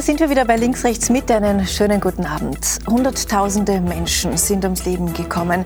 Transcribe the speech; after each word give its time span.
da 0.00 0.06
sind 0.06 0.18
wir 0.18 0.30
wieder 0.30 0.46
bei 0.46 0.56
Links, 0.56 0.82
Rechts 0.82 1.10
mit. 1.10 1.30
Einen 1.30 1.66
schönen 1.66 2.00
guten 2.00 2.24
Abend. 2.24 2.78
Hunderttausende 2.86 3.82
Menschen 3.82 4.34
sind 4.38 4.64
ums 4.64 4.86
Leben 4.86 5.12
gekommen. 5.12 5.62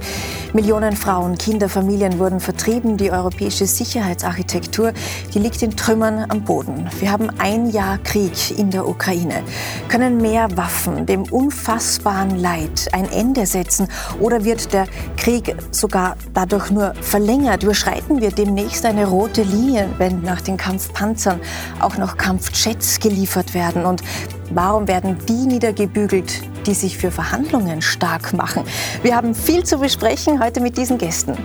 Millionen 0.52 0.96
Frauen, 0.96 1.38
Kinder, 1.38 1.68
Familien 1.68 2.18
wurden 2.18 2.40
vertrieben. 2.40 2.96
Die 2.96 3.12
europäische 3.12 3.64
Sicherheitsarchitektur, 3.64 4.92
die 5.32 5.38
liegt 5.38 5.62
in 5.62 5.76
Trümmern 5.76 6.28
am 6.30 6.42
Boden. 6.42 6.90
Wir 6.98 7.12
haben 7.12 7.30
ein 7.38 7.70
Jahr 7.70 7.98
Krieg 7.98 8.58
in 8.58 8.72
der 8.72 8.88
Ukraine. 8.88 9.44
Können 9.88 10.16
mehr 10.16 10.48
Waffen 10.56 11.06
dem 11.06 11.22
unfassbaren 11.22 12.36
Leid 12.36 12.88
ein 12.90 13.08
Ende 13.12 13.46
setzen? 13.46 13.86
Oder 14.18 14.44
wird 14.44 14.72
der 14.72 14.86
Krieg 15.16 15.54
sogar 15.70 16.16
dadurch 16.32 16.72
nur 16.72 16.92
verlängert? 17.02 17.62
Überschreiten 17.62 18.20
wir 18.20 18.32
demnächst 18.32 18.84
eine 18.84 19.06
rote 19.06 19.44
Linie, 19.44 19.88
wenn 19.98 20.22
nach 20.22 20.40
den 20.40 20.56
Kampfpanzern 20.56 21.38
auch 21.78 21.98
noch 21.98 22.16
Kampfjets 22.16 22.98
geliefert 22.98 23.54
werden? 23.54 23.86
Und 23.86 24.02
warum 24.50 24.88
werden 24.88 25.18
die 25.28 25.46
niedergebügelt, 25.46 26.42
die 26.66 26.74
sich 26.74 26.98
für 26.98 27.10
Verhandlungen 27.10 27.82
stark 27.82 28.32
machen? 28.32 28.64
Wir 29.02 29.16
haben 29.16 29.34
viel 29.34 29.64
zu 29.64 29.78
besprechen 29.78 30.42
heute 30.42 30.60
mit 30.60 30.76
diesen 30.76 30.98
Gästen. 30.98 31.36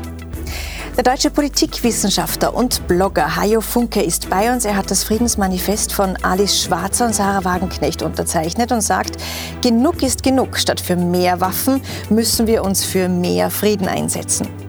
Der 1.00 1.14
deutsche 1.14 1.30
Politikwissenschaftler 1.30 2.54
und 2.54 2.86
Blogger 2.88 3.38
Hajo 3.38 3.62
Funke 3.62 4.02
ist 4.02 4.30
bei 4.30 4.52
uns. 4.52 4.66
Er 4.66 4.76
hat 4.76 4.92
das 4.92 5.05
Friedensmanifest 5.05 5.94
von 5.94 6.18
Alice 6.24 6.62
Schwarzer 6.62 7.05
und 7.05 7.16
Sarah 7.16 7.46
Wagenknecht 7.46 8.02
unterzeichnet 8.02 8.74
und 8.74 8.82
sagt, 8.82 9.16
genug 9.62 10.04
ist 10.04 10.24
genug. 10.24 10.58
Statt 10.58 10.82
für 10.82 10.98
mehr 10.98 11.40
Waffen 11.40 11.80
müssen 12.10 12.48
wir 12.48 12.66
uns 12.66 12.84
für 12.84 13.08
mehr 13.08 13.50
Frieden 13.50 13.88
einsetzen. 13.88 14.68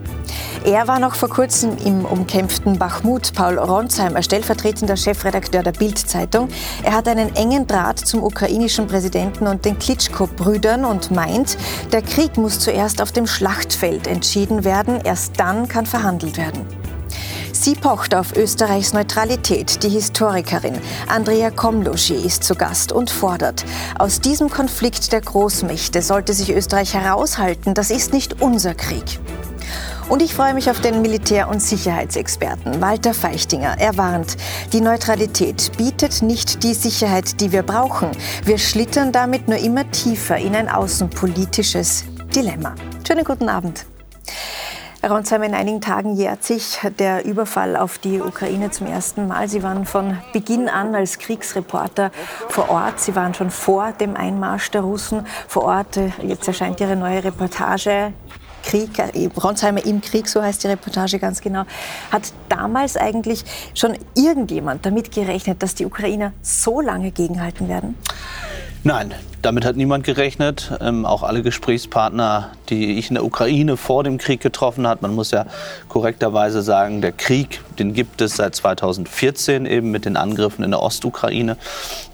Er 0.63 0.87
war 0.87 0.99
noch 0.99 1.15
vor 1.15 1.29
kurzem 1.29 1.75
im 1.77 2.05
umkämpften 2.05 2.77
Bachmut. 2.77 3.33
Paul 3.33 3.57
Ronsheimer, 3.57 4.21
stellvertretender 4.21 4.95
Chefredakteur 4.95 5.63
der 5.63 5.71
Bild-Zeitung. 5.71 6.49
Er 6.83 6.93
hat 6.93 7.07
einen 7.07 7.35
engen 7.35 7.65
Draht 7.65 7.97
zum 7.97 8.21
ukrainischen 8.21 8.85
Präsidenten 8.85 9.47
und 9.47 9.65
den 9.65 9.79
Klitschko-Brüdern 9.79 10.85
und 10.85 11.09
meint, 11.09 11.57
der 11.91 12.03
Krieg 12.03 12.37
muss 12.37 12.59
zuerst 12.59 13.01
auf 13.01 13.11
dem 13.11 13.25
Schlachtfeld 13.25 14.05
entschieden 14.05 14.63
werden. 14.63 15.01
Erst 15.03 15.39
dann 15.39 15.67
kann 15.67 15.87
verhandelt 15.87 16.37
werden. 16.37 16.63
Sie 17.51 17.73
pocht 17.73 18.13
auf 18.13 18.35
Österreichs 18.35 18.93
Neutralität. 18.93 19.81
Die 19.81 19.89
Historikerin 19.89 20.77
Andrea 21.07 21.49
Komloschi 21.49 22.15
ist 22.15 22.43
zu 22.43 22.53
Gast 22.53 22.91
und 22.91 23.09
fordert, 23.09 23.65
aus 23.97 24.21
diesem 24.21 24.49
Konflikt 24.49 25.11
der 25.11 25.21
Großmächte 25.21 26.03
sollte 26.03 26.33
sich 26.33 26.51
Österreich 26.51 26.93
heraushalten. 26.93 27.73
Das 27.73 27.89
ist 27.89 28.13
nicht 28.13 28.41
unser 28.41 28.75
Krieg. 28.75 29.19
Und 30.11 30.21
ich 30.21 30.33
freue 30.33 30.53
mich 30.53 30.69
auf 30.69 30.81
den 30.81 31.01
Militär- 31.01 31.47
und 31.47 31.61
Sicherheitsexperten 31.61 32.81
Walter 32.81 33.13
Feichtinger. 33.13 33.77
Er 33.79 33.95
warnt, 33.95 34.35
die 34.73 34.81
Neutralität 34.81 35.71
bietet 35.77 36.21
nicht 36.21 36.63
die 36.63 36.73
Sicherheit, 36.73 37.39
die 37.39 37.53
wir 37.53 37.63
brauchen. 37.63 38.11
Wir 38.43 38.57
schlittern 38.57 39.13
damit 39.13 39.47
nur 39.47 39.57
immer 39.57 39.89
tiefer 39.89 40.35
in 40.35 40.53
ein 40.53 40.67
außenpolitisches 40.67 42.03
Dilemma. 42.35 42.75
Schönen 43.07 43.23
guten 43.23 43.47
Abend. 43.47 43.85
Ronsheim, 45.01 45.43
in 45.43 45.53
einigen 45.53 45.79
Tagen 45.79 46.17
jährt 46.17 46.43
sich 46.43 46.79
der 46.99 47.23
Überfall 47.23 47.77
auf 47.77 47.97
die 47.97 48.19
Ukraine 48.19 48.69
zum 48.69 48.87
ersten 48.87 49.29
Mal. 49.29 49.47
Sie 49.47 49.63
waren 49.63 49.85
von 49.85 50.17
Beginn 50.33 50.67
an 50.67 50.93
als 50.93 51.19
Kriegsreporter 51.19 52.11
vor 52.49 52.69
Ort. 52.69 52.99
Sie 52.99 53.15
waren 53.15 53.33
schon 53.33 53.49
vor 53.49 53.93
dem 53.93 54.17
Einmarsch 54.17 54.71
der 54.71 54.81
Russen 54.81 55.25
vor 55.47 55.63
Ort. 55.63 55.97
Jetzt 56.21 56.49
erscheint 56.49 56.81
Ihre 56.81 56.97
neue 56.97 57.23
Reportage 57.23 58.11
Krieg, 58.63 58.97
äh, 58.97 59.29
Ronsheimer 59.41 59.85
im 59.85 60.01
Krieg, 60.01 60.27
so 60.27 60.41
heißt 60.41 60.63
die 60.63 60.67
Reportage 60.67 61.19
ganz 61.19 61.41
genau. 61.41 61.63
Hat 62.11 62.33
damals 62.49 62.97
eigentlich 62.97 63.43
schon 63.73 63.97
irgendjemand 64.15 64.85
damit 64.85 65.11
gerechnet, 65.11 65.61
dass 65.63 65.75
die 65.75 65.85
Ukrainer 65.85 66.33
so 66.41 66.81
lange 66.81 67.11
gegenhalten 67.11 67.67
werden? 67.67 67.95
Nein, 68.83 69.13
damit 69.43 69.63
hat 69.63 69.75
niemand 69.75 70.03
gerechnet. 70.05 70.71
Ähm, 70.81 71.05
auch 71.05 71.21
alle 71.21 71.43
Gesprächspartner, 71.43 72.49
die 72.69 72.97
ich 72.97 73.09
in 73.09 73.13
der 73.13 73.23
Ukraine 73.23 73.77
vor 73.77 74.03
dem 74.03 74.17
Krieg 74.17 74.41
getroffen 74.41 74.87
habe. 74.87 75.01
Man 75.03 75.13
muss 75.13 75.29
ja 75.29 75.45
korrekterweise 75.87 76.63
sagen, 76.63 76.99
der 76.99 77.11
Krieg, 77.11 77.61
den 77.77 77.93
gibt 77.93 78.21
es 78.21 78.37
seit 78.37 78.55
2014 78.55 79.67
eben 79.67 79.91
mit 79.91 80.05
den 80.05 80.17
Angriffen 80.17 80.63
in 80.63 80.71
der 80.71 80.81
Ostukraine. 80.81 81.57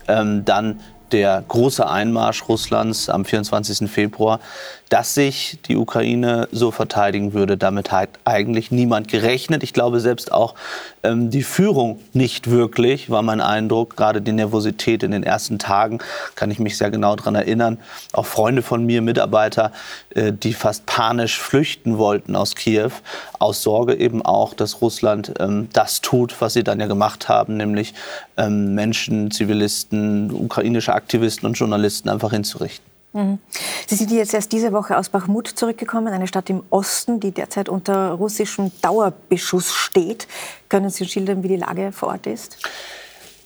Ähm, 0.10 0.44
dann 0.44 0.82
der 1.14 1.42
große 1.48 1.88
Einmarsch 1.88 2.48
Russlands 2.50 3.08
am 3.10 3.24
24. 3.24 3.90
Februar, 3.90 4.42
dass 4.90 5.14
sich 5.14 5.60
die 5.68 5.76
Ukraine 5.76 6.48
so 6.52 6.72
verteidigen 6.72 7.34
würde. 7.34 7.58
Damit 7.58 7.92
hat 7.92 8.10
eigentlich 8.24 8.72
niemand 8.72 9.08
gerechnet. 9.08 9.64
Ich 9.64 9.74
glaube 9.74 10.00
selbst 10.00 10.32
auch 10.32 10.56
ähm, 11.04 11.30
die 11.30 11.44
Führung 11.44 12.00
nicht 12.14 12.50
wirklich, 12.50 13.10
war 13.10 13.22
mein 13.22 13.42
Eindruck. 13.42 13.98
Gerade 13.98 14.22
die 14.22 14.32
Nervosität 14.32 15.04
in 15.04 15.12
den 15.12 15.24
ersten 15.24 15.60
Tagen 15.60 16.00
kann 16.36 16.52
ich 16.52 16.60
mich 16.60 16.78
sehr 16.78 16.90
genau 16.90 17.16
daran 17.16 17.36
erinnern. 17.36 17.78
Auch 18.14 18.26
Freunde 18.26 18.62
von 18.62 18.86
mir, 18.86 19.02
Mitarbeiter, 19.02 19.72
äh, 20.16 20.32
die 20.32 20.54
fast 20.54 20.86
panisch 20.86 21.40
flüchten 21.40 21.98
wollten 21.98 22.36
aus 22.36 22.56
Kiew, 22.56 22.92
aus 23.40 23.62
Sorge 23.64 23.96
eben 23.96 24.22
auch, 24.22 24.54
dass 24.54 24.82
Russland 24.82 25.34
ähm, 25.40 25.68
das 25.74 26.02
tut, 26.02 26.40
was 26.40 26.54
sie 26.54 26.64
dann 26.64 26.80
ja 26.80 26.88
gemacht 26.88 27.28
haben, 27.28 27.58
nämlich 27.58 27.94
ähm, 28.38 28.74
Menschen, 28.74 29.32
Zivilisten, 29.32 30.32
ukrainische 30.32 30.94
Aktivisten 30.94 31.48
und 31.48 31.56
Journalisten 31.56 32.10
einfach 32.10 32.32
hinzurichten. 32.32 32.87
Mhm. 33.18 33.40
Sie 33.88 33.96
sind 33.96 34.12
jetzt 34.12 34.34
erst 34.36 34.52
diese 34.52 34.72
Woche 34.74 34.96
aus 34.96 35.10
Bachmut 35.10 35.48
zurückgekommen, 35.48 36.14
eine 36.14 36.28
Stadt 36.28 36.52
im 36.52 36.62
Osten, 36.70 37.20
die 37.20 37.32
derzeit 37.32 37.68
unter 37.68 38.12
russischem 38.12 38.72
Dauerbeschuss 38.82 39.74
steht. 39.74 40.28
Können 40.70 40.92
Sie 40.92 41.08
schildern, 41.08 41.42
wie 41.42 41.48
die 41.48 41.56
Lage 41.56 41.92
vor 41.92 42.10
Ort 42.10 42.28
ist? 42.28 42.58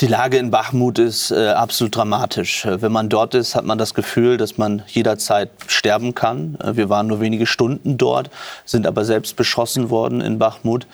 Die 0.01 0.07
Lage 0.07 0.37
in 0.37 0.51
Bachmut 0.51 0.99
ist 0.99 1.31
äh, 1.31 1.49
absolut 1.49 1.95
dramatisch. 1.95 2.65
Wenn 2.65 2.91
man 2.91 3.07
dort 3.07 3.33
ist, 3.33 3.55
hat 3.55 3.63
man 3.63 3.77
das 3.77 3.93
Gefühl, 3.93 4.35
dass 4.37 4.57
man 4.57 4.81
jederzeit 4.87 5.51
sterben 5.67 6.15
kann. 6.15 6.57
Äh, 6.61 6.75
wir 6.75 6.89
waren 6.89 7.07
nur 7.07 7.21
wenige 7.21 7.45
Stunden 7.45 7.97
dort, 7.97 8.29
sind 8.65 8.87
aber 8.87 9.05
selbst 9.05 9.37
beschossen 9.37 9.89
worden 9.89 10.19
in 10.19 10.37
Bachmut 10.37 10.85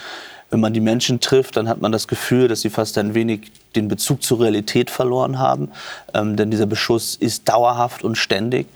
wenn 0.49 0.59
man 0.59 0.73
die 0.73 0.79
Menschen 0.79 1.19
trifft, 1.19 1.57
dann 1.57 1.67
hat 1.67 1.81
man 1.81 1.91
das 1.91 2.07
Gefühl, 2.07 2.47
dass 2.47 2.61
sie 2.61 2.69
fast 2.69 2.97
ein 2.97 3.13
wenig 3.13 3.51
den 3.75 3.87
Bezug 3.87 4.23
zur 4.23 4.39
Realität 4.41 4.89
verloren 4.89 5.39
haben. 5.39 5.71
Ähm, 6.13 6.35
denn 6.35 6.51
dieser 6.51 6.65
Beschuss 6.65 7.15
ist 7.15 7.49
dauerhaft 7.49 8.03
und 8.03 8.17
ständig. 8.17 8.67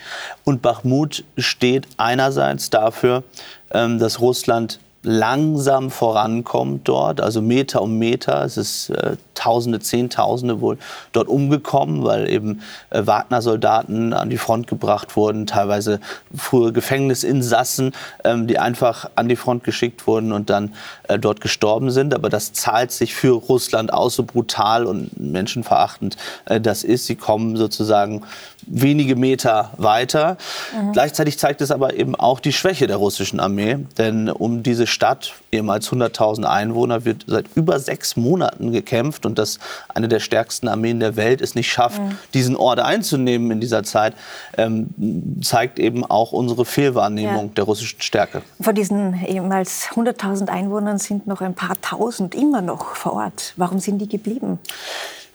Und 0.44 0.62
Bachmut 0.62 1.24
steht 1.38 1.88
einerseits 1.98 2.70
dafür, 2.70 3.24
ähm, 3.72 4.00
dass 4.00 4.20
Russland 4.20 4.80
langsam 5.04 5.90
vorankommt 5.90 6.88
dort, 6.88 7.22
also 7.22 7.42
Meter 7.42 7.82
um 7.82 7.98
Meter. 7.98 8.44
Es 8.44 8.58
ist 8.58 8.90
äh, 8.90 9.18
Tausende, 9.34 9.80
Zehntausende 9.80 10.62
wohl 10.62 10.78
dort 11.14 11.28
umgekommen, 11.28 12.04
weil 12.04 12.30
eben 12.30 12.62
äh, 12.92 13.08
Wagner-Soldaten 13.08 14.14
an 14.14 14.30
die 14.30 14.38
Front 14.38 14.68
gebracht 14.68 15.16
wurden, 15.16 15.48
teilweise 15.48 16.00
frühe 16.36 16.72
Gefängnisinsassen, 16.72 17.94
ähm, 18.24 18.46
die 18.46 18.60
einfach 18.60 19.10
an 19.16 19.28
die 19.28 19.36
Front 19.36 19.64
geschickt 19.64 20.06
wurden 20.06 20.32
und 20.32 20.52
dann 20.52 20.76
äh, 21.08 21.18
dort 21.18 21.42
gestorben 21.42 21.90
sind. 21.90 22.14
Aber 22.14 22.30
das 22.30 22.54
zahlt 22.54 22.92
sich 22.92 23.16
für 23.16 23.32
Russland 23.32 23.92
aus, 23.92 24.16
so 24.16 24.24
brutal 24.24 24.86
und 24.86 25.20
menschenverachtend 25.20 26.18
äh, 26.46 26.62
das 26.62 26.84
ist. 26.84 27.08
Sie 27.08 27.16
kommen 27.16 27.58
sozusagen 27.58 28.22
wenige 28.72 29.16
Meter 29.16 29.72
weiter. 29.78 30.38
Mhm. 30.74 30.94
Gleichzeitig 30.94 31.38
zeigt 31.38 31.62
es 31.62 31.72
aber 31.72 31.94
eben 31.96 32.16
auch 32.16 32.40
die 32.40 32.54
Schwäche 32.54 32.88
der 32.88 32.98
russischen 32.98 33.40
Armee, 33.40 33.78
denn 33.98 34.30
um 34.30 34.64
diese 34.64 34.88
Stadt, 34.88 35.34
ehemals 35.52 35.92
100.000 35.92 36.46
Einwohner, 36.46 37.06
wird 37.06 37.26
seit 37.28 37.46
über 37.56 37.80
sechs 37.80 38.16
Monaten 38.16 38.72
gekämpft 38.72 39.26
und 39.26 39.38
dass 39.38 39.60
eine 39.94 40.08
der 40.08 40.20
stärksten 40.20 40.68
Armeen 40.68 41.00
der 41.00 41.16
Welt 41.16 41.42
es 41.42 41.56
nicht 41.56 41.72
schafft, 41.72 42.02
mhm. 42.02 42.18
diesen 42.34 42.56
Ort 42.56 42.80
einzunehmen 42.80 43.52
in 43.52 43.60
dieser 43.60 43.84
Zeit, 43.84 44.14
ähm, 44.58 45.42
zeigt 45.44 45.80
eben 45.80 46.06
auch 46.06 46.32
unsere 46.32 46.66
Fehlwahrnehmung 46.66 47.48
ja. 47.48 47.52
der 47.56 47.64
russischen 47.66 48.02
Stärke. 48.02 48.42
Von 48.60 48.76
diesen 48.76 49.22
ehemals 49.26 49.88
100.000 49.90 50.48
Einwohnern 50.48 50.98
sind 50.98 51.28
noch 51.28 51.42
ein 51.42 51.54
paar 51.54 51.80
Tausend 51.82 52.36
immer 52.36 52.62
noch 52.62 52.96
vor 52.96 53.14
Ort. 53.14 53.54
Warum 53.58 53.80
sind 53.80 54.00
die 54.00 54.08
geblieben? 54.08 54.60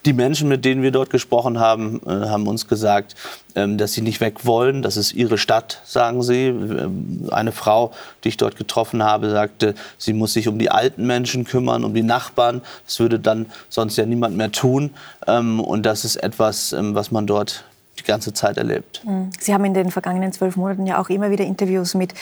Die 0.06 0.12
Menschen, 0.12 0.48
mit 0.48 0.64
denen 0.64 0.82
wir 0.82 0.92
dort 0.92 1.10
gesprochen 1.10 1.58
haben, 1.58 2.00
äh, 2.06 2.28
haben 2.28 2.46
uns 2.46 2.68
gesagt, 2.68 3.16
ähm, 3.56 3.76
dass 3.76 3.92
sie 3.92 4.02
nicht 4.02 4.20
weg 4.20 4.46
wollen. 4.46 4.82
Das 4.82 4.96
ist 4.96 5.12
ihre 5.12 5.36
Stadt, 5.36 5.82
sagen 5.84 6.22
sie. 6.22 6.46
Ähm, 6.46 7.28
eine 7.32 7.50
Frau, 7.50 7.90
die 8.22 8.28
ich 8.28 8.36
dort 8.36 8.54
getroffen 8.54 9.02
habe, 9.02 9.30
sagte, 9.30 9.74
sie 9.98 10.12
muss 10.12 10.32
sich 10.32 10.46
um 10.46 10.60
die 10.60 10.70
alten 10.70 11.08
Menschen 11.08 11.42
kümmern, 11.42 11.82
um 11.82 11.92
die 11.92 12.04
Nachbarn. 12.04 12.62
Das 12.84 13.00
würde 13.00 13.18
dann 13.18 13.46
sonst 13.68 13.96
ja 13.96 14.06
niemand 14.06 14.36
mehr 14.36 14.52
tun. 14.52 14.90
Ähm, 15.26 15.58
und 15.58 15.84
das 15.84 16.04
ist 16.04 16.16
etwas, 16.16 16.72
was 16.78 17.10
man 17.10 17.26
dort 17.26 17.64
die 17.98 18.04
ganze 18.04 18.32
Zeit 18.32 18.56
erlebt. 18.56 19.02
Mhm. 19.04 19.30
Sie 19.38 19.52
haben 19.52 19.64
in 19.64 19.74
den 19.74 19.90
vergangenen 19.90 20.32
zwölf 20.32 20.56
Monaten 20.56 20.86
ja 20.86 21.00
auch 21.00 21.08
immer 21.08 21.30
wieder 21.30 21.44
Interviews 21.44 21.94
mit 21.94 22.14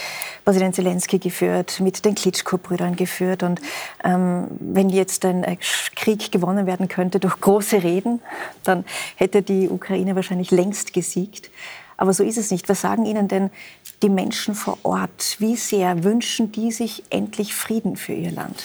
Präsident 0.45 0.75
Zelensky 0.75 1.19
geführt, 1.19 1.81
mit 1.81 2.05
den 2.05 2.15
Klitschko-Brüdern 2.15 2.97
geführt. 2.97 3.43
Und 3.43 3.61
ähm, 4.03 4.49
wenn 4.61 4.89
jetzt 4.89 5.25
ein 5.25 5.45
äh, 5.45 5.57
Krieg 5.97 6.33
gewonnen 6.33 6.67
werden 6.67 6.89
könnte 6.89 7.21
durch 7.21 7.41
große 7.41 7.83
Reden, 7.83 8.21
dann 8.63 8.85
hätte 9.17 9.43
die 9.43 9.69
Ukraine 9.69 10.17
wahrscheinlich 10.17 10.51
längst 10.51 10.93
gesiegt. 10.93 11.51
Aber 11.97 12.13
so 12.13 12.25
ist 12.25 12.39
es 12.39 12.51
nicht. 12.51 12.69
Was 12.69 12.81
sagen 12.81 13.07
Ihnen 13.07 13.29
denn 13.29 13.51
die 14.03 14.09
Menschen 14.09 14.55
vor 14.55 14.79
Ort? 14.83 15.37
Wie 15.39 15.57
sehr 15.57 16.03
wünschen 16.05 16.51
die 16.53 16.73
sich 16.73 17.05
endlich 17.11 17.55
Frieden 17.55 17.97
für 17.97 18.13
ihr 18.13 18.33
Land? 18.33 18.63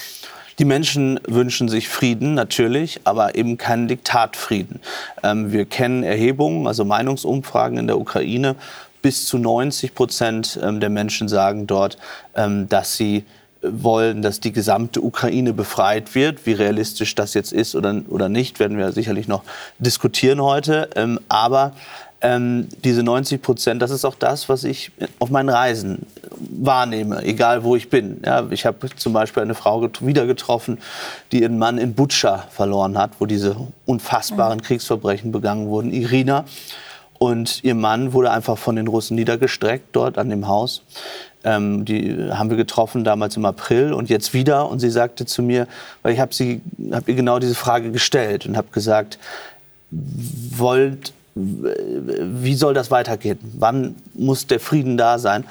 Die 0.59 0.65
Menschen 0.65 1.21
wünschen 1.25 1.69
sich 1.69 1.87
Frieden, 1.87 2.33
natürlich, 2.33 2.99
aber 3.05 3.35
eben 3.35 3.57
keinen 3.57 3.87
Diktatfrieden. 3.87 4.81
Ähm, 5.23 5.53
wir 5.53 5.63
kennen 5.65 6.03
Erhebungen, 6.03 6.67
also 6.67 6.83
Meinungsumfragen 6.83 7.77
in 7.77 7.87
der 7.87 7.97
Ukraine. 7.97 8.55
Bis 9.01 9.25
zu 9.25 9.37
90 9.37 9.95
Prozent 9.95 10.59
ähm, 10.61 10.81
der 10.81 10.89
Menschen 10.89 11.29
sagen 11.29 11.65
dort, 11.65 11.97
ähm, 12.35 12.67
dass 12.67 12.97
sie 12.97 13.23
wollen, 13.61 14.21
dass 14.21 14.41
die 14.41 14.51
gesamte 14.51 15.01
Ukraine 15.01 15.53
befreit 15.53 16.13
wird. 16.13 16.45
Wie 16.45 16.53
realistisch 16.53 17.15
das 17.15 17.33
jetzt 17.33 17.53
ist 17.53 17.75
oder, 17.75 18.01
oder 18.09 18.27
nicht, 18.27 18.59
werden 18.59 18.77
wir 18.77 18.91
sicherlich 18.91 19.29
noch 19.29 19.43
diskutieren 19.79 20.41
heute. 20.41 20.89
Ähm, 20.95 21.21
aber 21.29 21.73
ähm, 22.21 22.67
diese 22.83 23.01
90 23.03 23.41
Prozent, 23.41 23.81
das 23.81 23.91
ist 23.91 24.03
auch 24.03 24.15
das, 24.15 24.49
was 24.49 24.63
ich 24.63 24.91
auf 25.19 25.29
meinen 25.29 25.49
Reisen 25.49 26.05
wahrnehme, 26.37 27.23
egal 27.23 27.63
wo 27.63 27.75
ich 27.75 27.89
bin. 27.89 28.21
Ja, 28.25 28.45
ich 28.49 28.65
habe 28.65 28.89
zum 28.95 29.13
Beispiel 29.13 29.43
eine 29.43 29.55
Frau 29.55 29.87
wieder 30.01 30.25
getroffen, 30.25 30.79
die 31.31 31.41
ihren 31.41 31.57
Mann 31.57 31.77
in 31.77 31.93
Butscha 31.93 32.45
verloren 32.49 32.97
hat, 32.97 33.11
wo 33.19 33.25
diese 33.25 33.55
unfassbaren 33.85 34.57
mhm. 34.57 34.63
Kriegsverbrechen 34.63 35.31
begangen 35.31 35.67
wurden, 35.67 35.91
Irina. 35.93 36.45
Und 37.19 37.63
ihr 37.63 37.75
Mann 37.75 38.13
wurde 38.13 38.31
einfach 38.31 38.57
von 38.57 38.75
den 38.75 38.87
Russen 38.87 39.15
niedergestreckt 39.15 39.87
dort 39.93 40.17
an 40.17 40.29
dem 40.29 40.47
Haus. 40.47 40.83
Ähm, 41.43 41.85
die 41.85 42.29
haben 42.31 42.49
wir 42.49 42.57
getroffen 42.57 43.03
damals 43.03 43.37
im 43.37 43.45
April 43.45 43.93
und 43.93 44.09
jetzt 44.09 44.33
wieder. 44.33 44.69
Und 44.69 44.79
sie 44.79 44.89
sagte 44.89 45.25
zu 45.25 45.41
mir, 45.41 45.67
weil 46.01 46.13
ich 46.13 46.19
habe 46.19 46.33
hab 46.91 47.07
ihr 47.07 47.15
genau 47.15 47.39
diese 47.39 47.55
Frage 47.55 47.91
gestellt 47.91 48.45
und 48.45 48.57
habe 48.57 48.69
gesagt, 48.71 49.19
wollt 49.91 51.13
wie 51.39 52.53
soll 52.55 52.73
das 52.73 52.91
weitergehen? 52.91 53.39
Wann 53.57 53.95
muss 54.13 54.47
der 54.47 54.59
Frieden 54.59 54.97
da 54.97 55.19
sein? 55.19 55.45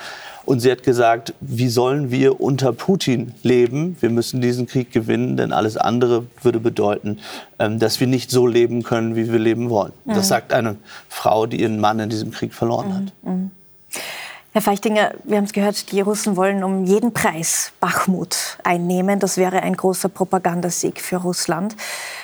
Und 0.44 0.60
sie 0.60 0.70
hat 0.70 0.82
gesagt, 0.82 1.34
wie 1.40 1.68
sollen 1.68 2.10
wir 2.10 2.40
unter 2.40 2.72
Putin 2.72 3.34
leben? 3.42 3.98
Wir 4.00 4.08
müssen 4.08 4.40
diesen 4.40 4.66
Krieg 4.66 4.90
gewinnen, 4.90 5.36
denn 5.36 5.52
alles 5.52 5.76
andere 5.76 6.24
würde 6.42 6.58
bedeuten, 6.58 7.18
ähm, 7.58 7.78
dass 7.78 8.00
wir 8.00 8.06
nicht 8.06 8.30
so 8.30 8.46
leben 8.46 8.82
können, 8.82 9.14
wie 9.14 9.30
wir 9.30 9.38
leben 9.38 9.68
wollen. 9.68 9.92
Mhm. 10.06 10.14
Das 10.14 10.28
sagt 10.28 10.54
eine 10.54 10.76
Frau, 11.10 11.44
die 11.44 11.60
ihren 11.60 11.78
Mann 11.80 11.98
in 11.98 12.08
diesem 12.08 12.30
Krieg 12.30 12.54
verloren 12.54 12.94
hat. 12.94 13.12
Herr 14.52 14.62
Feichtinger, 14.62 15.12
wir 15.24 15.36
haben 15.36 15.44
es 15.44 15.52
gehört, 15.52 15.92
die 15.92 16.00
Russen 16.00 16.34
wollen 16.34 16.64
um 16.64 16.84
jeden 16.84 17.12
Preis 17.12 17.72
Bachmut 17.80 18.56
einnehmen. 18.64 19.20
Das 19.20 19.36
wäre 19.36 19.62
ein 19.62 19.76
großer 19.76 20.08
Propagandasieg 20.08 21.02
für 21.02 21.16
Russland. 21.16 21.76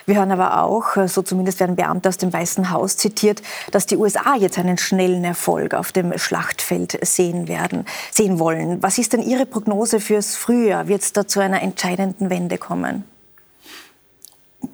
Wir 0.06 0.16
hören 0.16 0.32
aber 0.32 0.62
auch, 0.62 0.96
so 1.06 1.20
zumindest 1.20 1.60
werden 1.60 1.76
Beamte 1.76 2.08
aus 2.08 2.16
dem 2.16 2.32
Weißen 2.32 2.70
Haus 2.70 2.96
zitiert, 2.96 3.42
dass 3.72 3.84
die 3.84 3.98
USA 3.98 4.36
jetzt 4.36 4.58
einen 4.58 4.78
schnellen 4.78 5.22
Erfolg 5.22 5.74
auf 5.74 5.92
dem 5.92 6.16
Schlachtfeld 6.16 6.98
sehen 7.02 7.46
werden, 7.46 7.84
sehen 8.10 8.38
wollen. 8.38 8.82
Was 8.82 8.96
ist 8.96 9.12
denn 9.12 9.22
Ihre 9.22 9.44
Prognose 9.44 10.00
fürs 10.00 10.34
Frühjahr? 10.34 10.88
Wird 10.88 11.02
es 11.02 11.12
da 11.12 11.28
zu 11.28 11.40
einer 11.40 11.60
entscheidenden 11.60 12.30
Wende 12.30 12.56
kommen? 12.56 13.04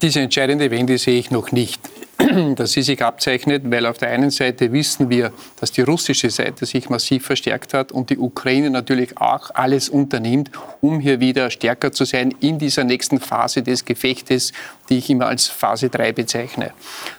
Diese 0.03 0.21
entscheidende 0.21 0.71
Wende 0.71 0.97
sehe 0.99 1.19
ich 1.19 1.31
noch 1.31 1.53
nicht 1.53 1.81
dass 2.57 2.73
sie 2.73 2.83
sich 2.83 3.03
abzeichnet, 3.03 3.63
weil 3.67 3.87
auf 3.87 3.99
der 3.99 4.11
einen 4.11 4.31
Seite 4.31 4.73
wissen 4.73 5.11
wir, 5.11 5.33
dass 5.59 5.73
die 5.73 5.83
russische 5.83 6.31
Seite 6.31 6.67
sich 6.67 6.89
massiv 6.89 7.27
verstärkt 7.27 7.75
hat 7.75 7.93
und 7.93 8.11
die 8.11 8.19
Ukraine 8.19 8.71
natürlich 8.71 9.19
auch 9.19 9.51
alles 9.55 9.89
unternimmt, 9.89 10.51
um 10.81 11.01
hier 11.01 11.21
wieder 11.21 11.51
stärker 11.51 11.93
zu 11.93 12.05
sein 12.05 12.35
in 12.41 12.59
dieser 12.59 12.85
nächsten 12.85 13.21
Phase 13.21 13.63
des 13.63 13.85
Gefechtes, 13.85 14.53
die 14.89 14.99
ich 14.99 15.11
immer 15.11 15.27
als 15.27 15.47
Phase 15.47 15.89
3 15.89 16.13
bezeichne. 16.13 16.73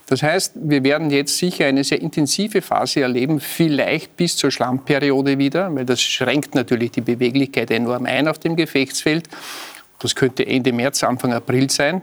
Das 0.07 0.24
heißt, 0.24 0.54
wir 0.56 0.83
werden 0.83 1.10
jetzt 1.10 1.38
sicher 1.38 1.66
eine 1.66 1.83
sehr 1.83 2.01
intensive 2.01 2.62
Phase 2.62 3.01
erleben, 3.01 3.39
vielleicht 3.39 4.18
bis 4.18 4.36
zur 4.38 4.51
Schlammperiode 4.51 5.38
wieder, 5.38 5.74
weil 5.74 5.86
das 5.86 6.01
schränkt 6.01 6.56
natürlich 6.56 6.92
die 6.92 7.01
Beweglichkeit 7.01 7.72
enorm 7.72 8.06
ein 8.06 8.28
auf 8.28 8.39
dem 8.39 8.56
Gefechtsfeld. 8.56 9.28
Das 10.00 10.16
könnte 10.16 10.45
Ende 10.45 10.74
März, 10.74 11.04
Anfang 11.04 11.33
April 11.33 11.69
sein. 11.69 12.01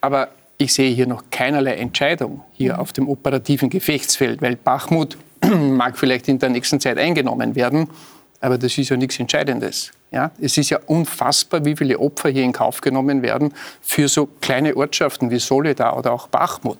Aber 0.00 0.28
ich 0.58 0.74
sehe 0.74 0.92
hier 0.92 1.06
noch 1.06 1.24
keinerlei 1.30 1.74
Entscheidung 1.74 2.42
hier 2.52 2.74
mhm. 2.74 2.80
auf 2.80 2.92
dem 2.92 3.08
operativen 3.08 3.70
Gefechtsfeld, 3.70 4.42
weil 4.42 4.56
Bachmut 4.56 5.16
mag 5.42 5.96
vielleicht 5.96 6.28
in 6.28 6.38
der 6.38 6.50
nächsten 6.50 6.80
Zeit 6.80 6.98
eingenommen 6.98 7.54
werden, 7.54 7.88
aber 8.40 8.58
das 8.58 8.76
ist 8.76 8.88
ja 8.88 8.96
nichts 8.96 9.18
Entscheidendes. 9.18 9.92
Ja, 10.10 10.30
es 10.40 10.56
ist 10.56 10.70
ja 10.70 10.78
unfassbar, 10.86 11.64
wie 11.64 11.76
viele 11.76 11.98
Opfer 11.98 12.30
hier 12.30 12.42
in 12.42 12.52
Kauf 12.52 12.80
genommen 12.80 13.22
werden 13.22 13.52
für 13.82 14.08
so 14.08 14.26
kleine 14.40 14.74
Ortschaften 14.74 15.30
wie 15.30 15.38
Soledar 15.38 15.96
oder 15.98 16.12
auch 16.12 16.28
Bachmut. 16.28 16.78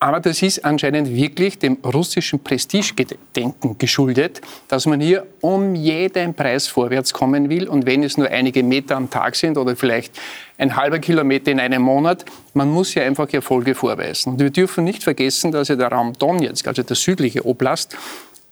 Aber 0.00 0.20
das 0.20 0.42
ist 0.42 0.64
anscheinend 0.64 1.12
wirklich 1.12 1.58
dem 1.58 1.78
russischen 1.84 2.38
Prestigedenken 2.38 3.78
geschuldet, 3.78 4.40
dass 4.68 4.86
man 4.86 5.00
hier 5.00 5.26
um 5.40 5.74
jeden 5.74 6.34
Preis 6.34 6.68
vorwärts 6.68 7.12
kommen 7.12 7.48
will. 7.50 7.66
Und 7.68 7.84
wenn 7.84 8.04
es 8.04 8.16
nur 8.16 8.28
einige 8.28 8.62
Meter 8.62 8.96
am 8.96 9.10
Tag 9.10 9.34
sind 9.34 9.58
oder 9.58 9.74
vielleicht 9.74 10.16
ein 10.56 10.76
halber 10.76 11.00
Kilometer 11.00 11.50
in 11.50 11.58
einem 11.58 11.82
Monat, 11.82 12.24
man 12.54 12.70
muss 12.70 12.94
ja 12.94 13.02
einfach 13.02 13.32
Erfolge 13.32 13.74
vorweisen. 13.74 14.34
Und 14.34 14.40
wir 14.40 14.50
dürfen 14.50 14.84
nicht 14.84 15.02
vergessen, 15.02 15.50
dass 15.50 15.66
ja 15.66 15.74
der 15.74 15.88
Raum 15.88 16.12
Donetsk, 16.12 16.68
also 16.68 16.84
der 16.84 16.96
südliche 16.96 17.44
Oblast, 17.44 17.96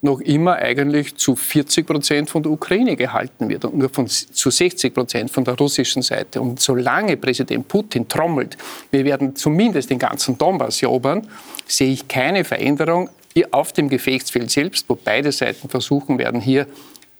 noch 0.06 0.20
immer 0.20 0.56
eigentlich 0.56 1.16
zu 1.16 1.36
40 1.36 1.86
Prozent 1.86 2.30
von 2.30 2.42
der 2.42 2.52
Ukraine 2.52 2.96
gehalten 2.96 3.50
wird 3.50 3.66
und 3.66 3.76
nur 3.76 3.90
von, 3.90 4.06
zu 4.06 4.50
60 4.50 4.94
Prozent 4.94 5.30
von 5.30 5.44
der 5.44 5.54
russischen 5.54 6.00
Seite. 6.00 6.40
Und 6.40 6.60
solange 6.60 7.18
Präsident 7.18 7.68
Putin 7.68 8.08
trommelt, 8.08 8.56
wir 8.90 9.04
werden 9.04 9.36
zumindest 9.36 9.90
den 9.90 9.98
ganzen 9.98 10.38
Donbass 10.38 10.82
erobern, 10.82 11.26
sehe 11.66 11.92
ich 11.92 12.08
keine 12.08 12.44
Veränderung 12.44 13.10
auf 13.50 13.72
dem 13.74 13.90
Gefechtsfeld 13.90 14.50
selbst, 14.50 14.88
wo 14.88 14.94
beide 14.94 15.30
Seiten 15.30 15.68
versuchen 15.68 16.18
werden, 16.18 16.40
hier 16.40 16.66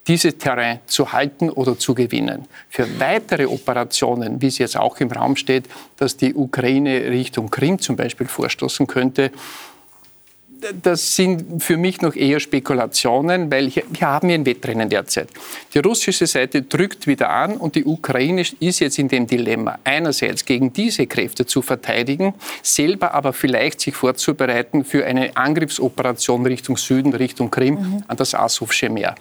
dieses 0.09 0.39
Terrain 0.39 0.79
zu 0.87 1.13
halten 1.13 1.51
oder 1.51 1.79
zu 1.79 1.95
gewinnen. 1.95 2.47
Für 2.71 2.87
weitere 3.01 3.47
Operationen, 3.47 4.41
wie 4.41 4.47
es 4.47 4.59
jetzt 4.59 4.77
auch 4.77 4.99
im 5.01 5.11
Raum 5.11 5.37
steht, 5.37 5.65
dass 5.97 6.17
die 6.17 6.35
Ukraine 6.35 7.11
Richtung 7.11 7.51
Krim 7.51 7.81
zum 7.81 7.97
Beispiel 7.97 8.29
vorstoßen 8.29 8.87
könnte, 8.87 9.31
das 10.83 11.15
sind 11.15 11.63
für 11.63 11.77
mich 11.77 12.01
noch 12.01 12.15
eher 12.15 12.41
Spekulationen, 12.41 13.51
weil 13.51 13.73
wir 13.75 13.85
haben 14.01 14.29
hier 14.29 14.39
ein 14.39 14.47
Wettrennen 14.47 14.89
derzeit. 14.89 15.29
Die 15.75 15.79
russische 15.79 16.27
Seite 16.27 16.63
drückt 16.63 17.07
wieder 17.07 17.31
an 17.31 17.57
und 17.57 17.75
die 17.75 17.85
Ukraine 17.85 18.43
ist 18.61 18.81
jetzt 18.81 18.99
in 18.99 19.09
dem 19.09 19.27
Dilemma, 19.27 19.79
einerseits 19.85 20.45
gegen 20.45 20.73
diese 20.73 21.07
Kräfte 21.07 21.47
zu 21.47 21.63
verteidigen, 21.63 22.35
selber 22.63 23.15
aber 23.15 23.33
vielleicht 23.33 23.81
sich 23.81 23.95
vorzubereiten 23.95 24.85
für 24.85 25.05
eine 25.05 25.37
Angriffsoperation 25.37 26.47
Richtung 26.47 26.77
Süden, 26.77 27.15
Richtung 27.15 27.51
Krim, 27.51 27.75
mhm. 27.75 28.05
an 28.09 28.17
das 28.17 28.35
Asowsche 28.35 28.89
Meer. 28.89 29.15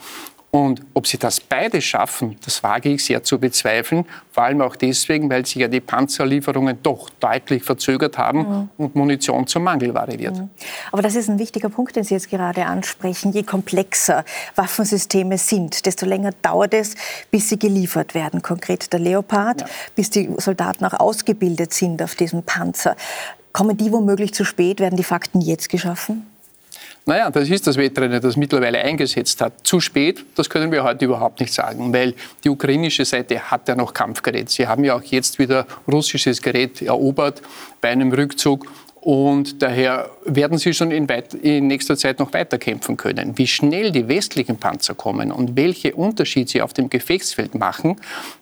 Und 0.55 0.83
ob 0.93 1.05
sie 1.05 1.17
das 1.17 1.41
beide 1.41 1.81
schaffen, 1.81 2.37
das 2.45 2.63
wage 2.63 2.87
ich 2.87 3.03
sehr 3.03 3.21
zu 3.21 3.37
bezweifeln. 3.37 4.05
Vor 4.31 4.45
allem 4.45 4.61
auch 4.61 4.77
deswegen, 4.77 5.29
weil 5.29 5.45
sich 5.45 5.55
ja 5.55 5.67
die 5.67 5.81
Panzerlieferungen 5.81 6.81
doch 6.81 7.09
deutlich 7.19 7.61
verzögert 7.61 8.17
haben 8.17 8.39
mhm. 8.39 8.69
und 8.77 8.95
Munition 8.95 9.47
zur 9.47 9.61
Mangelware 9.61 10.17
wird. 10.17 10.37
Mhm. 10.37 10.49
Aber 10.93 11.01
das 11.01 11.15
ist 11.15 11.29
ein 11.29 11.39
wichtiger 11.39 11.67
Punkt, 11.67 11.97
den 11.97 12.05
Sie 12.05 12.13
jetzt 12.13 12.29
gerade 12.29 12.67
ansprechen. 12.67 13.33
Je 13.33 13.43
komplexer 13.43 14.23
Waffensysteme 14.55 15.37
sind, 15.37 15.85
desto 15.85 16.05
länger 16.05 16.31
dauert 16.41 16.73
es, 16.73 16.95
bis 17.31 17.49
sie 17.49 17.59
geliefert 17.59 18.15
werden. 18.15 18.41
Konkret 18.41 18.93
der 18.93 19.01
Leopard, 19.01 19.59
ja. 19.59 19.67
bis 19.95 20.09
die 20.09 20.29
Soldaten 20.37 20.85
auch 20.85 20.93
ausgebildet 20.93 21.73
sind 21.73 22.01
auf 22.01 22.15
diesem 22.15 22.43
Panzer. 22.43 22.95
Kommen 23.51 23.75
die 23.75 23.91
womöglich 23.91 24.33
zu 24.33 24.45
spät? 24.45 24.79
Werden 24.79 24.95
die 24.95 25.03
Fakten 25.03 25.41
jetzt 25.41 25.67
geschaffen? 25.67 26.25
Naja, 27.07 27.29
das 27.29 27.49
ist 27.51 27.67
das 27.67 27.77
Wettrennen, 27.77 28.19
das 28.19 28.35
mittlerweile 28.35 28.79
eingesetzt 28.79 29.39
hat. 29.39 29.65
Zu 29.65 29.79
spät, 29.79 30.25
das 30.35 30.49
können 30.49 30.71
wir 30.71 30.83
heute 30.83 31.05
überhaupt 31.05 31.39
nicht 31.39 31.53
sagen, 31.53 31.93
weil 31.93 32.15
die 32.43 32.49
ukrainische 32.49 33.05
Seite 33.05 33.39
hat 33.51 33.67
ja 33.67 33.75
noch 33.75 33.93
Kampfgerät. 33.93 34.49
Sie 34.49 34.67
haben 34.67 34.83
ja 34.83 34.95
auch 34.95 35.03
jetzt 35.03 35.37
wieder 35.37 35.67
russisches 35.87 36.41
Gerät 36.41 36.81
erobert 36.81 37.43
bei 37.79 37.89
einem 37.89 38.11
Rückzug. 38.11 38.65
Und 39.01 39.61
daher 39.61 40.09
werden 40.25 40.57
sie 40.57 40.73
schon 40.73 40.89
in, 40.89 41.07
weit, 41.07 41.35
in, 41.35 41.67
nächster 41.67 41.95
Zeit 41.95 42.17
noch 42.17 42.33
weiterkämpfen 42.33 42.97
können. 42.97 43.37
Wie 43.37 43.45
schnell 43.45 43.91
die 43.91 44.07
westlichen 44.07 44.57
Panzer 44.57 44.95
kommen 44.95 45.31
und 45.31 45.55
welche 45.55 45.93
Unterschied 45.93 46.49
sie 46.49 46.63
auf 46.63 46.73
dem 46.73 46.89
Gefechtsfeld 46.89 47.53
machen, 47.53 47.97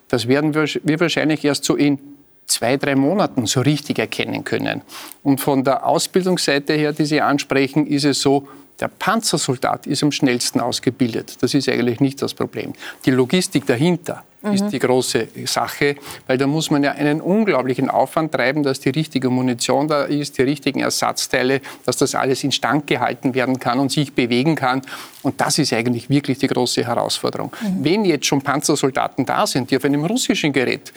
das 0.07 0.29
werden 0.29 0.55
wir, 0.55 0.63
wir 0.83 1.01
wahrscheinlich 1.01 1.43
erst 1.43 1.65
so 1.65 1.75
in 1.75 1.99
zwei, 2.45 2.77
drei 2.77 2.95
Monaten 2.95 3.45
so 3.45 3.61
richtig 3.61 3.99
erkennen 3.99 4.43
können. 4.43 4.81
Und 5.23 5.39
von 5.39 5.63
der 5.63 5.85
Ausbildungsseite 5.85 6.73
her, 6.73 6.93
die 6.93 7.05
Sie 7.05 7.21
ansprechen, 7.21 7.87
ist 7.87 8.05
es 8.05 8.21
so, 8.21 8.47
der 8.79 8.87
Panzersoldat 8.87 9.87
ist 9.87 10.03
am 10.03 10.11
schnellsten 10.11 10.59
ausgebildet. 10.59 11.37
Das 11.41 11.53
ist 11.53 11.69
eigentlich 11.69 11.99
nicht 11.99 12.21
das 12.21 12.33
Problem. 12.33 12.73
Die 13.05 13.11
Logistik 13.11 13.65
dahinter 13.65 14.23
mhm. 14.41 14.53
ist 14.53 14.69
die 14.69 14.79
große 14.79 15.27
Sache, 15.45 15.95
weil 16.27 16.37
da 16.37 16.47
muss 16.47 16.71
man 16.71 16.83
ja 16.83 16.91
einen 16.91 17.21
unglaublichen 17.21 17.89
Aufwand 17.89 18.31
treiben, 18.31 18.63
dass 18.63 18.79
die 18.79 18.89
richtige 18.89 19.29
Munition 19.29 19.87
da 19.87 20.03
ist, 20.03 20.37
die 20.37 20.41
richtigen 20.41 20.79
Ersatzteile, 20.79 21.61
dass 21.85 21.97
das 21.97 22.15
alles 22.15 22.43
instand 22.43 22.87
gehalten 22.87 23.35
werden 23.35 23.59
kann 23.59 23.79
und 23.79 23.91
sich 23.91 24.13
bewegen 24.13 24.55
kann. 24.55 24.81
Und 25.21 25.39
das 25.39 25.59
ist 25.59 25.71
eigentlich 25.71 26.09
wirklich 26.09 26.39
die 26.39 26.47
große 26.47 26.85
Herausforderung. 26.85 27.51
Mhm. 27.61 27.85
Wenn 27.85 28.05
jetzt 28.05 28.25
schon 28.25 28.41
Panzersoldaten 28.41 29.25
da 29.25 29.45
sind, 29.45 29.71
die 29.71 29.77
auf 29.77 29.85
einem 29.85 30.03
russischen 30.03 30.51
Gerät 30.51 30.91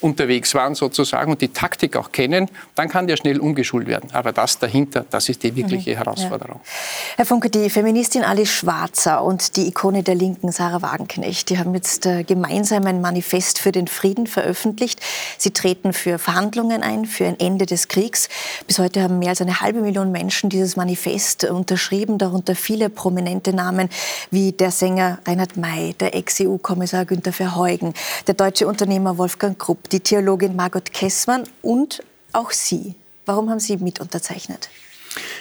unterwegs 0.00 0.54
waren 0.54 0.74
sozusagen 0.74 1.32
und 1.32 1.40
die 1.40 1.48
Taktik 1.48 1.96
auch 1.96 2.12
kennen, 2.12 2.48
dann 2.74 2.88
kann 2.88 3.06
der 3.06 3.16
schnell 3.16 3.40
umgeschult 3.40 3.86
werden. 3.86 4.10
Aber 4.12 4.32
das 4.32 4.58
dahinter, 4.58 5.04
das 5.10 5.28
ist 5.28 5.42
die 5.42 5.54
wirkliche 5.56 5.90
mhm. 5.90 5.96
Herausforderung. 5.96 6.60
Ja. 6.62 7.16
Herr 7.16 7.26
Funke, 7.26 7.50
die 7.50 7.68
Feministin 7.68 8.22
Alice 8.22 8.50
Schwarzer 8.50 9.22
und 9.24 9.56
die 9.56 9.66
Ikone 9.66 10.02
der 10.02 10.14
Linken 10.14 10.52
Sarah 10.52 10.82
Wagenknecht, 10.82 11.50
die 11.50 11.58
haben 11.58 11.74
jetzt 11.74 12.06
äh, 12.06 12.22
gemeinsam 12.22 12.86
ein 12.86 13.00
Manifest 13.00 13.58
für 13.58 13.72
den 13.72 13.88
Frieden 13.88 14.26
veröffentlicht. 14.26 15.00
Sie 15.36 15.50
treten 15.50 15.92
für 15.92 16.18
Verhandlungen 16.18 16.82
ein, 16.82 17.04
für 17.04 17.26
ein 17.26 17.38
Ende 17.40 17.66
des 17.66 17.88
Kriegs. 17.88 18.28
Bis 18.66 18.78
heute 18.78 19.02
haben 19.02 19.18
mehr 19.18 19.30
als 19.30 19.40
eine 19.40 19.60
halbe 19.60 19.80
Million 19.80 20.12
Menschen 20.12 20.50
dieses 20.50 20.76
Manifest 20.76 21.44
unterschrieben, 21.44 22.18
darunter 22.18 22.54
viele 22.54 22.88
prominente 22.88 23.52
Namen 23.52 23.88
wie 24.30 24.52
der 24.52 24.70
Sänger 24.70 25.18
Reinhard 25.26 25.56
May, 25.56 25.94
der 25.94 26.14
Ex-EU-Kommissar 26.14 27.04
Günter 27.04 27.32
Verheugen, 27.32 27.94
der 28.26 28.34
deutsche 28.34 28.66
Unternehmer 28.66 29.18
Wolfgang 29.18 29.58
Krupp, 29.58 29.87
die 29.92 30.00
Theologin 30.00 30.56
Margot 30.56 30.92
Kessmann 30.92 31.44
und 31.62 32.02
auch 32.32 32.50
Sie. 32.50 32.94
Warum 33.26 33.50
haben 33.50 33.60
Sie 33.60 33.76
mit 33.76 34.00
unterzeichnet? 34.00 34.68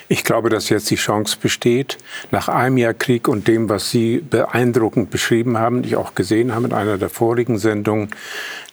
Ich 0.10 0.24
glaube, 0.24 0.50
dass 0.50 0.70
jetzt 0.70 0.90
die 0.90 0.96
Chance 0.96 1.38
besteht, 1.42 1.98
nach 2.32 2.48
einem 2.48 2.78
Jahr 2.78 2.94
Krieg 2.94 3.28
und 3.28 3.48
dem, 3.48 3.70
was 3.70 3.92
Sie 3.92 4.20
beeindruckend 4.20 5.10
beschrieben 5.10 5.58
haben, 5.58 5.84
ich 5.84 5.96
auch 5.96 6.16
gesehen 6.16 6.56
habe 6.56 6.68
in 6.68 6.74
einer 6.74 6.98
der 6.98 7.10
vorigen 7.10 7.60
Sendungen, 7.60 8.10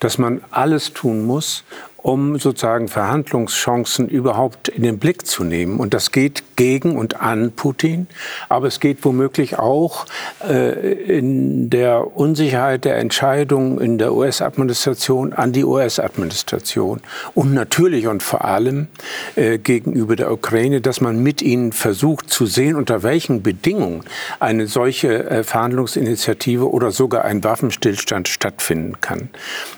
dass 0.00 0.18
man 0.18 0.42
alles 0.50 0.92
tun 0.92 1.26
muss, 1.26 1.64
um 2.04 2.38
sozusagen 2.38 2.88
Verhandlungschancen 2.88 4.08
überhaupt 4.08 4.68
in 4.68 4.82
den 4.82 4.98
Blick 4.98 5.26
zu 5.26 5.42
nehmen. 5.42 5.80
Und 5.80 5.94
das 5.94 6.12
geht 6.12 6.42
gegen 6.54 6.98
und 6.98 7.22
an 7.22 7.52
Putin, 7.52 8.08
aber 8.50 8.66
es 8.66 8.78
geht 8.78 8.98
womöglich 9.06 9.58
auch 9.58 10.04
äh, 10.46 10.92
in 10.92 11.70
der 11.70 12.14
Unsicherheit 12.14 12.84
der 12.84 12.98
Entscheidung 12.98 13.80
in 13.80 13.96
der 13.96 14.12
US-Administration 14.12 15.32
an 15.32 15.52
die 15.52 15.64
US-Administration. 15.64 17.00
Und 17.32 17.54
natürlich 17.54 18.06
und 18.06 18.22
vor 18.22 18.44
allem 18.44 18.88
äh, 19.34 19.56
gegenüber 19.56 20.14
der 20.14 20.30
Ukraine, 20.30 20.82
dass 20.82 21.00
man 21.00 21.22
mit 21.22 21.40
ihnen 21.40 21.72
versucht 21.72 22.28
zu 22.28 22.44
sehen, 22.44 22.76
unter 22.76 23.02
welchen 23.02 23.42
Bedingungen 23.42 24.04
eine 24.40 24.66
solche 24.66 25.30
äh, 25.30 25.42
Verhandlungsinitiative 25.42 26.70
oder 26.70 26.90
sogar 26.90 27.24
ein 27.24 27.42
Waffenstillstand 27.42 28.28
stattfinden 28.28 29.00
kann. 29.00 29.30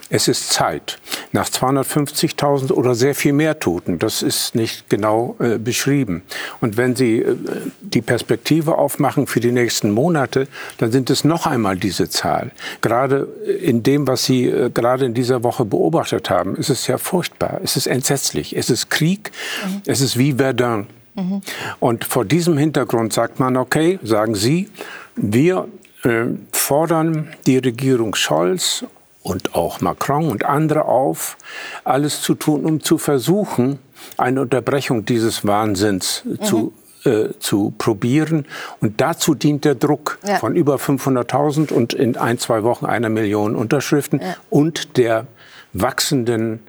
Es 0.08 0.28
ist 0.28 0.52
Zeit. 0.52 0.98
Nach 1.32 1.48
250.000 1.48 2.72
oder 2.72 2.94
sehr 2.94 3.14
viel 3.14 3.32
mehr 3.32 3.58
Toten, 3.58 3.98
das 3.98 4.22
ist 4.22 4.54
nicht 4.54 4.88
genau 4.88 5.36
äh, 5.40 5.58
beschrieben. 5.58 6.22
Und 6.60 6.76
wenn 6.76 6.94
Sie 6.94 7.18
äh, 7.18 7.36
die 7.80 8.02
Perspektive 8.02 8.78
aufmachen 8.78 9.26
für 9.26 9.40
die 9.40 9.50
nächsten 9.50 9.90
Monate, 9.90 10.46
dann 10.78 10.92
sind 10.92 11.10
es 11.10 11.24
noch 11.24 11.46
einmal 11.46 11.76
diese 11.76 12.08
Zahl. 12.08 12.52
Gerade 12.82 13.28
in 13.60 13.82
dem, 13.82 14.06
was 14.06 14.24
Sie 14.24 14.46
äh, 14.46 14.70
gerade 14.70 15.06
in 15.06 15.14
dieser 15.14 15.42
Woche 15.42 15.64
beobachtet 15.64 16.30
haben, 16.30 16.56
ist 16.56 16.70
es 16.70 16.86
ja 16.86 16.98
furchtbar. 16.98 17.60
Es 17.64 17.76
ist 17.76 17.86
entsetzlich. 17.86 18.56
Es 18.56 18.70
ist 18.70 18.90
Krieg. 18.90 19.32
Mhm. 19.64 19.82
Es 19.86 20.00
ist 20.00 20.16
wie 20.16 20.34
Verdun. 20.34 20.86
Mhm. 21.16 21.40
Und 21.80 22.04
vor 22.04 22.24
diesem 22.24 22.58
Hintergrund 22.58 23.12
sagt 23.12 23.40
man, 23.40 23.56
okay, 23.56 23.98
sagen 24.02 24.34
Sie, 24.36 24.68
wir 25.16 25.66
äh, 26.04 26.26
fordern 26.52 27.32
die 27.46 27.58
Regierung 27.58 28.14
Scholz 28.14 28.84
und 29.26 29.54
auch 29.56 29.80
Macron 29.80 30.28
und 30.30 30.44
andere 30.44 30.84
auf, 30.84 31.36
alles 31.84 32.22
zu 32.22 32.34
tun, 32.34 32.64
um 32.64 32.80
zu 32.80 32.96
versuchen, 32.96 33.80
eine 34.16 34.40
Unterbrechung 34.42 35.04
dieses 35.04 35.44
Wahnsinns 35.44 36.22
mhm. 36.24 36.42
zu 36.42 36.72
äh, 37.04 37.38
zu 37.38 37.72
probieren. 37.76 38.46
Und 38.80 39.00
dazu 39.00 39.34
dient 39.34 39.64
der 39.64 39.74
Druck 39.74 40.18
ja. 40.26 40.36
von 40.36 40.56
über 40.56 40.76
500.000 40.76 41.72
und 41.72 41.92
in 41.92 42.16
ein, 42.16 42.38
zwei 42.38 42.62
Wochen 42.62 42.86
einer 42.86 43.08
Million 43.08 43.54
Unterschriften 43.54 44.20
ja. 44.20 44.36
und 44.50 44.96
der 44.96 45.26
wachsenden 45.72 46.60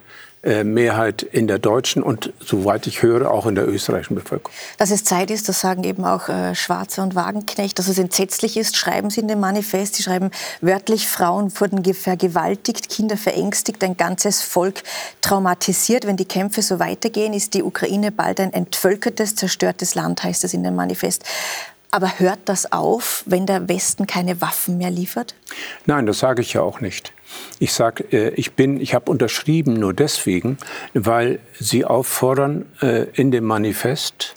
Mehrheit 0.63 1.23
in 1.23 1.47
der 1.47 1.59
deutschen 1.59 2.03
und, 2.03 2.31
soweit 2.39 2.87
ich 2.87 3.01
höre, 3.01 3.31
auch 3.31 3.47
in 3.47 3.55
der 3.55 3.67
österreichischen 3.67 4.15
Bevölkerung. 4.15 4.53
Dass 4.77 4.91
es 4.91 5.03
Zeit 5.03 5.31
ist, 5.31 5.49
das 5.49 5.59
sagen 5.59 5.83
eben 5.83 6.05
auch 6.05 6.29
äh, 6.29 6.55
Schwarze 6.55 7.01
und 7.01 7.15
Wagenknecht. 7.15 7.77
Dass 7.79 7.87
es 7.87 7.97
entsetzlich 7.97 8.55
ist, 8.55 8.77
schreiben 8.77 9.09
Sie 9.09 9.21
in 9.21 9.27
dem 9.27 9.39
Manifest. 9.39 9.95
Sie 9.95 10.03
schreiben 10.03 10.31
wörtlich, 10.61 11.07
Frauen 11.07 11.51
wurden 11.59 11.83
vergewaltigt, 11.93 12.89
Kinder 12.89 13.17
verängstigt, 13.17 13.83
ein 13.83 13.97
ganzes 13.97 14.41
Volk 14.41 14.83
traumatisiert. 15.21 16.05
Wenn 16.05 16.17
die 16.17 16.25
Kämpfe 16.25 16.61
so 16.61 16.79
weitergehen, 16.79 17.33
ist 17.33 17.53
die 17.53 17.63
Ukraine 17.63 18.11
bald 18.11 18.39
ein 18.39 18.53
entvölkertes, 18.53 19.35
zerstörtes 19.35 19.95
Land, 19.95 20.23
heißt 20.23 20.43
es 20.43 20.53
in 20.53 20.63
dem 20.63 20.75
Manifest. 20.75 21.23
Aber 21.91 22.19
hört 22.19 22.39
das 22.45 22.71
auf, 22.71 23.23
wenn 23.25 23.45
der 23.45 23.67
Westen 23.69 24.07
keine 24.07 24.39
Waffen 24.41 24.77
mehr 24.77 24.91
liefert? 24.91 25.35
Nein, 25.85 26.05
das 26.05 26.19
sage 26.19 26.41
ich 26.41 26.53
ja 26.53 26.61
auch 26.61 26.81
nicht. 26.81 27.13
Ich 27.59 27.73
sage, 27.73 28.03
äh, 28.11 28.29
ich 28.35 28.53
bin, 28.53 28.79
ich 28.79 28.93
habe 28.93 29.09
unterschrieben 29.09 29.73
nur 29.73 29.93
deswegen, 29.93 30.57
weil 30.93 31.39
Sie 31.59 31.85
auffordern 31.85 32.65
äh, 32.81 33.05
in 33.13 33.31
dem 33.31 33.45
Manifest 33.45 34.35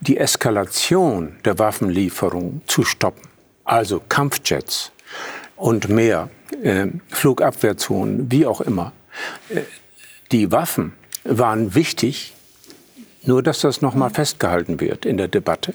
die 0.00 0.18
Eskalation 0.18 1.36
der 1.44 1.58
Waffenlieferung 1.58 2.62
zu 2.66 2.84
stoppen. 2.84 3.28
Also 3.64 4.02
Kampfjets 4.08 4.92
und 5.56 5.88
mehr, 5.88 6.30
äh, 6.62 6.86
Flugabwehrzonen, 7.08 8.30
wie 8.30 8.46
auch 8.46 8.60
immer. 8.60 8.92
Die 10.30 10.50
Waffen 10.50 10.94
waren 11.24 11.74
wichtig, 11.74 12.34
nur 13.24 13.42
dass 13.42 13.60
das 13.60 13.82
noch 13.82 13.94
mal 13.94 14.10
festgehalten 14.10 14.80
wird 14.80 15.06
in 15.06 15.16
der 15.16 15.28
Debatte. 15.28 15.74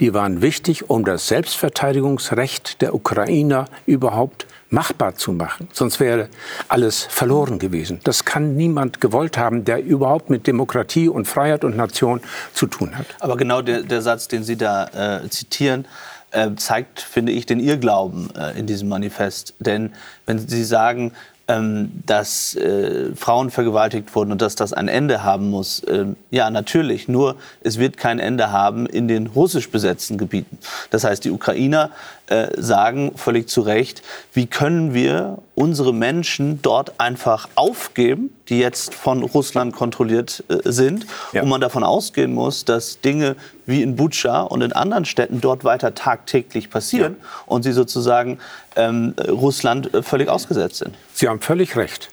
Die 0.00 0.14
waren 0.14 0.42
wichtig, 0.42 0.90
um 0.90 1.04
das 1.04 1.28
Selbstverteidigungsrecht 1.28 2.80
der 2.80 2.94
Ukrainer 2.94 3.66
überhaupt 3.86 4.46
machbar 4.70 5.14
zu 5.14 5.32
machen. 5.32 5.68
Sonst 5.72 5.98
wäre 6.00 6.28
alles 6.68 7.04
verloren 7.04 7.58
gewesen. 7.58 8.00
Das 8.04 8.24
kann 8.24 8.56
niemand 8.56 9.00
gewollt 9.00 9.38
haben, 9.38 9.64
der 9.64 9.82
überhaupt 9.82 10.30
mit 10.30 10.46
Demokratie 10.46 11.08
und 11.08 11.26
Freiheit 11.26 11.64
und 11.64 11.76
Nation 11.76 12.20
zu 12.52 12.66
tun 12.66 12.96
hat. 12.96 13.06
Aber 13.20 13.36
genau 13.36 13.62
der, 13.62 13.82
der 13.82 14.02
Satz, 14.02 14.28
den 14.28 14.42
Sie 14.42 14.56
da 14.56 15.22
äh, 15.22 15.28
zitieren, 15.30 15.86
äh, 16.30 16.54
zeigt, 16.56 17.00
finde 17.00 17.32
ich, 17.32 17.46
den 17.46 17.60
Irrglauben 17.60 18.30
äh, 18.36 18.58
in 18.58 18.66
diesem 18.66 18.88
Manifest. 18.88 19.54
Denn 19.58 19.92
wenn 20.26 20.38
Sie 20.38 20.64
sagen, 20.64 21.12
ähm, 21.48 21.90
dass 22.06 22.54
äh, 22.56 23.14
Frauen 23.16 23.50
vergewaltigt 23.50 24.14
wurden 24.14 24.32
und 24.32 24.42
dass 24.42 24.54
das 24.54 24.72
ein 24.72 24.86
Ende 24.86 25.24
haben 25.24 25.48
muss. 25.50 25.82
Ähm, 25.88 26.16
ja, 26.30 26.50
natürlich. 26.50 27.08
Nur 27.08 27.36
es 27.62 27.78
wird 27.78 27.96
kein 27.96 28.18
Ende 28.18 28.52
haben 28.52 28.86
in 28.86 29.08
den 29.08 29.26
russisch 29.26 29.70
besetzten 29.70 30.18
Gebieten. 30.18 30.58
Das 30.90 31.04
heißt, 31.04 31.24
die 31.24 31.30
Ukrainer 31.30 31.90
äh, 32.28 32.48
sagen 32.60 33.12
völlig 33.16 33.48
zu 33.48 33.62
Recht, 33.62 34.02
wie 34.32 34.46
können 34.46 34.92
wir 34.94 35.38
unsere 35.54 35.94
Menschen 35.94 36.60
dort 36.62 37.00
einfach 37.00 37.48
aufgeben, 37.54 38.30
die 38.48 38.58
jetzt 38.58 38.94
von 38.94 39.22
Russland 39.22 39.74
kontrolliert 39.74 40.44
äh, 40.48 40.70
sind, 40.70 41.06
ja. 41.32 41.42
und 41.42 41.48
man 41.48 41.60
davon 41.60 41.84
ausgehen 41.84 42.34
muss, 42.34 42.64
dass 42.64 43.00
Dinge 43.00 43.36
wie 43.66 43.82
in 43.82 43.96
Butscha 43.96 44.42
und 44.42 44.62
in 44.62 44.72
anderen 44.72 45.04
Städten 45.04 45.40
dort 45.40 45.64
weiter 45.64 45.94
tagtäglich 45.94 46.70
passieren 46.70 47.16
ja. 47.18 47.26
und 47.46 47.62
sie 47.62 47.72
sozusagen 47.72 48.38
ähm, 48.76 49.14
Russland 49.26 49.94
äh, 49.94 50.02
völlig 50.02 50.28
ausgesetzt 50.28 50.76
sind. 50.76 50.94
Sie 51.14 51.28
haben 51.28 51.40
völlig 51.40 51.76
recht. 51.76 52.10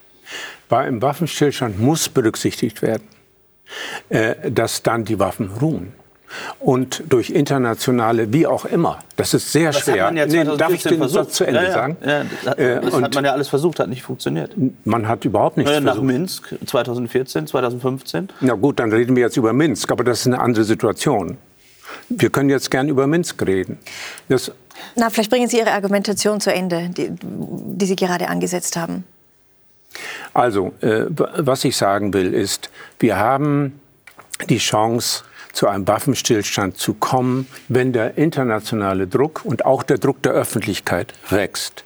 Bei 0.70 0.86
einem 0.86 1.02
Waffenstillstand 1.02 1.80
muss 1.80 2.10
berücksichtigt 2.10 2.82
werden, 2.82 3.04
äh, 4.10 4.50
dass 4.50 4.82
dann 4.82 5.06
die 5.06 5.20
Waffen 5.20 5.52
ruhen 5.62 5.94
und 6.60 7.04
durch 7.10 7.30
internationale, 7.30 8.32
wie 8.34 8.48
auch 8.48 8.66
immer. 8.66 9.00
Das 9.16 9.34
ist 9.34 9.52
sehr 9.52 9.72
das 9.72 9.82
schwer. 9.82 10.06
Hat 10.06 10.14
man 10.14 10.30
ja 10.30 10.44
nee, 10.44 10.58
darf 10.58 10.74
ich 10.74 10.84
den 10.84 10.98
versucht. 10.98 11.26
Satz 11.26 11.34
zu 11.36 11.46
Ende 11.46 11.62
ja, 11.62 11.68
ja. 11.68 11.74
sagen? 11.74 11.98
Ja, 12.06 12.26
das, 12.44 12.56
äh, 12.56 12.82
das 12.82 13.02
hat 13.02 13.16
man 13.16 13.26
ja 13.26 13.32
alles 13.32 13.48
versucht, 13.48 13.80
hat 13.80 13.90
nicht 13.90 14.04
funktioniert. 14.04 14.54
Man 14.84 15.08
hat 15.08 15.26
überhaupt 15.26 15.58
nichts 15.58 15.72
ja, 15.72 15.80
nach 15.80 15.96
versucht. 15.96 16.06
Nach 16.06 16.14
Minsk 16.14 16.56
2014, 16.66 17.48
2015. 17.48 18.30
Na 18.42 18.54
gut, 18.54 18.80
dann 18.80 18.92
reden 18.92 19.16
wir 19.16 19.24
jetzt 19.24 19.38
über 19.38 19.54
Minsk, 19.54 19.92
aber 19.92 20.04
das 20.04 20.22
ist 20.22 20.28
eine 20.28 20.40
andere 20.40 20.64
Situation. 20.64 21.38
Wir 22.10 22.30
können 22.30 22.50
jetzt 22.50 22.70
gern 22.72 22.90
über 22.90 23.08
Minsk 23.08 23.42
reden. 23.46 23.80
Das 24.30 24.52
Na, 24.96 25.10
vielleicht 25.10 25.32
bringen 25.32 25.48
Sie 25.48 25.58
Ihre 25.58 25.72
Argumentation 25.72 26.42
zu 26.42 26.54
Ende, 26.54 26.90
die, 26.90 27.10
die 27.12 27.86
Sie 27.86 27.96
gerade 27.96 28.28
angesetzt 28.28 28.76
haben. 28.78 29.06
Also, 30.34 30.74
äh, 30.82 31.06
was 31.10 31.64
ich 31.64 31.78
sagen 31.78 32.14
will, 32.14 32.34
ist, 32.34 32.70
wir 33.00 33.18
haben 33.18 33.80
die 34.50 34.58
Chance, 34.58 35.24
zu 35.56 35.68
einem 35.68 35.88
Waffenstillstand 35.88 36.78
zu 36.78 36.94
kommen, 36.94 37.48
wenn 37.70 37.94
der 37.94 38.18
internationale 38.18 39.08
Druck 39.08 39.46
und 39.46 39.66
auch 39.66 39.84
der 39.84 39.98
Druck 39.98 40.22
der 40.22 40.34
Öffentlichkeit 40.34 41.14
wächst. 41.30 41.84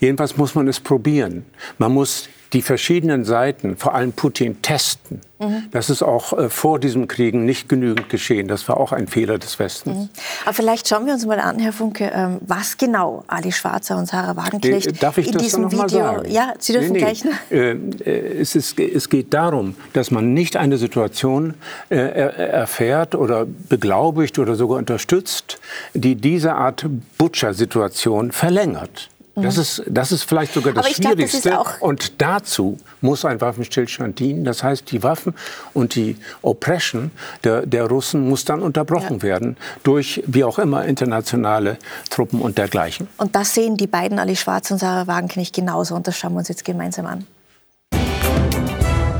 Jedenfalls 0.00 0.36
muss 0.36 0.54
man 0.54 0.66
es 0.66 0.80
probieren. 0.80 1.46
Man 1.78 1.92
muss 1.92 2.28
die 2.52 2.62
verschiedenen 2.62 3.24
Seiten, 3.24 3.76
vor 3.76 3.94
allem 3.94 4.12
Putin, 4.12 4.60
testen. 4.62 5.20
Mhm. 5.42 5.64
Das 5.70 5.90
ist 5.90 6.02
auch 6.02 6.32
äh, 6.32 6.48
vor 6.48 6.78
diesem 6.78 7.08
Kriegen 7.08 7.44
nicht 7.44 7.68
genügend 7.68 8.08
geschehen. 8.08 8.48
Das 8.48 8.68
war 8.68 8.76
auch 8.76 8.92
ein 8.92 9.06
Fehler 9.08 9.38
des 9.38 9.58
Westens. 9.58 9.96
Mhm. 9.96 10.08
Aber 10.44 10.54
vielleicht 10.54 10.88
schauen 10.88 11.06
wir 11.06 11.14
uns 11.14 11.26
mal 11.26 11.40
an, 11.40 11.58
Herr 11.58 11.72
Funke, 11.72 12.10
ähm, 12.14 12.38
was 12.42 12.76
genau 12.76 13.24
Ali 13.26 13.52
Schwarzer 13.52 13.96
und 13.96 14.06
Sarah 14.06 14.36
Wagenknecht 14.36 14.86
äh, 14.86 14.92
Darf 14.92 15.18
ich 15.18 15.28
in 15.28 15.32
das 15.32 15.42
diesem 15.42 15.62
noch 15.62 15.72
Video. 15.72 15.82
Mal 15.82 15.88
sagen? 15.88 16.30
Ja, 16.30 16.54
Sie 16.58 16.72
dürfen 16.72 16.92
nee, 16.92 16.98
nee. 16.98 17.04
gleich. 17.04 17.24
Ne? 17.24 17.32
Äh, 17.50 18.40
es, 18.40 18.54
ist, 18.54 18.78
es 18.78 19.08
geht 19.08 19.32
darum, 19.34 19.74
dass 19.92 20.10
man 20.10 20.34
nicht 20.34 20.56
eine 20.56 20.76
Situation 20.76 21.54
äh, 21.88 21.96
erfährt 21.96 23.14
oder 23.14 23.46
beglaubigt 23.68 24.38
oder 24.38 24.54
sogar 24.54 24.78
unterstützt, 24.78 25.58
die 25.94 26.14
diese 26.14 26.54
Art 26.54 26.86
Butcher-Situation 27.18 28.32
verlängert. 28.32 29.08
Das 29.34 29.56
ist, 29.56 29.82
das 29.88 30.12
ist 30.12 30.24
vielleicht 30.24 30.52
sogar 30.52 30.74
das 30.74 30.90
Schwierigste. 30.90 31.48
Glaub, 31.48 31.64
das 31.64 31.80
und 31.80 32.20
dazu 32.20 32.78
muss 33.00 33.24
ein 33.24 33.40
Waffenstillstand 33.40 34.18
dienen. 34.18 34.44
Das 34.44 34.62
heißt, 34.62 34.90
die 34.90 35.02
Waffen 35.02 35.34
und 35.72 35.94
die 35.94 36.16
Oppression 36.42 37.10
der, 37.42 37.64
der 37.64 37.86
Russen 37.86 38.28
muss 38.28 38.44
dann 38.44 38.60
unterbrochen 38.60 39.18
ja. 39.18 39.22
werden 39.22 39.56
durch, 39.84 40.22
wie 40.26 40.44
auch 40.44 40.58
immer, 40.58 40.84
internationale 40.84 41.78
Truppen 42.10 42.42
und 42.42 42.58
dergleichen. 42.58 43.08
Und 43.16 43.34
das 43.34 43.54
sehen 43.54 43.78
die 43.78 43.86
beiden, 43.86 44.18
Ali 44.18 44.36
Schwarz 44.36 44.70
und 44.70 44.78
Sarah 44.78 45.06
Wagenknecht, 45.06 45.54
genauso. 45.54 45.94
Und 45.94 46.06
das 46.06 46.18
schauen 46.18 46.34
wir 46.34 46.40
uns 46.40 46.48
jetzt 46.48 46.64
gemeinsam 46.64 47.06
an. 47.06 47.26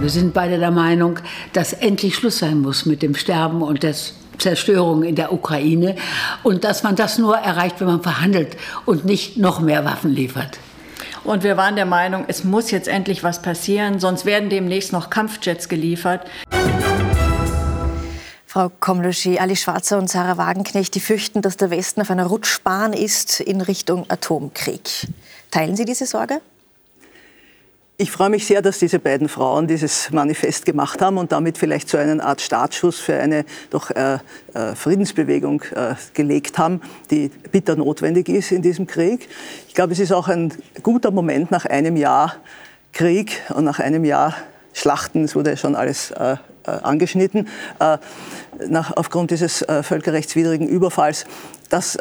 Wir 0.01 0.11
sind 0.11 0.35
beide 0.35 0.59
der 0.59 0.73
Meinung, 0.73 1.21
dass 1.53 1.73
endlich 1.73 2.17
Schluss 2.17 2.39
sein 2.39 2.59
muss 2.59 2.87
mit 2.87 3.03
dem 3.03 3.15
Sterben 3.15 3.63
und 3.63 3.83
der 3.83 3.95
Zerstörung 4.43 5.05
in 5.05 5.15
der 5.15 5.33
Ukraine 5.33 5.97
und 6.43 6.65
dass 6.65 6.83
man 6.83 6.97
das 6.97 7.17
nur 7.17 7.37
erreicht, 7.37 7.81
wenn 7.81 7.87
man 7.87 8.03
verhandelt 8.03 8.57
und 8.85 9.05
nicht 9.05 9.37
noch 9.39 9.61
mehr 9.61 9.85
Waffen 9.85 10.11
liefert. 10.11 10.59
Und 11.25 11.45
wir 11.45 11.57
waren 11.57 11.77
der 11.77 11.87
Meinung, 11.87 12.25
es 12.27 12.43
muss 12.43 12.73
jetzt 12.73 12.89
endlich 12.89 13.23
was 13.23 13.41
passieren, 13.41 14.01
sonst 14.01 14.25
werden 14.25 14.51
demnächst 14.51 14.93
noch 14.93 15.09
Kampfjets 15.09 15.69
geliefert. 15.69 16.27
Frau 18.45 18.71
Komloschi, 18.81 19.39
Ali 19.39 19.57
Schwarzer 19.57 19.99
und 19.99 20.11
Sarah 20.11 20.37
Wagenknecht, 20.37 20.95
die 20.95 21.01
fürchten, 21.01 21.41
dass 21.41 21.57
der 21.57 21.71
Westen 21.71 22.03
auf 22.03 22.11
einer 22.11 22.27
Rutschbahn 22.27 22.93
ist 22.93 23.41
in 23.41 23.61
Richtung 23.61 24.05
Atomkrieg. 24.11 25.07
Teilen 25.51 25.77
Sie 25.77 25.85
diese 25.85 26.05
Sorge? 26.05 26.41
Ich 27.99 28.11
freue 28.11 28.31
mich 28.31 28.47
sehr, 28.47 28.63
dass 28.63 28.79
diese 28.79 28.99
beiden 28.99 29.29
Frauen 29.29 29.67
dieses 29.67 30.11
Manifest 30.11 30.65
gemacht 30.65 31.03
haben 31.03 31.19
und 31.19 31.31
damit 31.31 31.59
vielleicht 31.59 31.89
so 31.89 31.99
eine 31.99 32.25
Art 32.25 32.41
Startschuss 32.41 32.99
für 32.99 33.15
eine 33.15 33.45
doch 33.71 33.91
äh, 33.91 34.15
äh, 34.55 34.75
Friedensbewegung 34.75 35.63
äh, 35.75 35.95
gelegt 36.15 36.59
haben, 36.59 36.81
die 37.11 37.31
bitter 37.53 37.77
notwendig 37.77 38.29
ist 38.31 38.51
in 38.51 38.63
diesem 38.63 38.87
Krieg. 38.87 39.29
Ich 39.69 39.75
glaube, 39.75 39.93
es 39.93 39.99
ist 39.99 40.11
auch 40.11 40.29
ein 40.29 40.55
guter 40.83 41.11
Moment 41.11 41.51
nach 41.51 41.67
einem 41.67 41.97
Jahr 41.97 42.37
Krieg 42.93 43.43
und 43.55 43.65
nach 43.65 43.79
einem 43.79 44.05
Jahr 44.05 44.35
Schlachten, 44.73 45.25
es 45.25 45.37
wurde 45.37 45.51
ja 45.51 45.57
schon 45.57 45.77
alles 45.77 46.13
äh, 46.13 46.37
äh, 46.65 46.71
angeschnitten, 46.71 47.47
äh, 47.79 47.99
nach, 48.69 48.97
aufgrund 48.97 49.31
dieses 49.31 49.65
völkerrechtswidrigen 49.83 50.67
Überfalls, 50.67 51.25
dass 51.69 51.99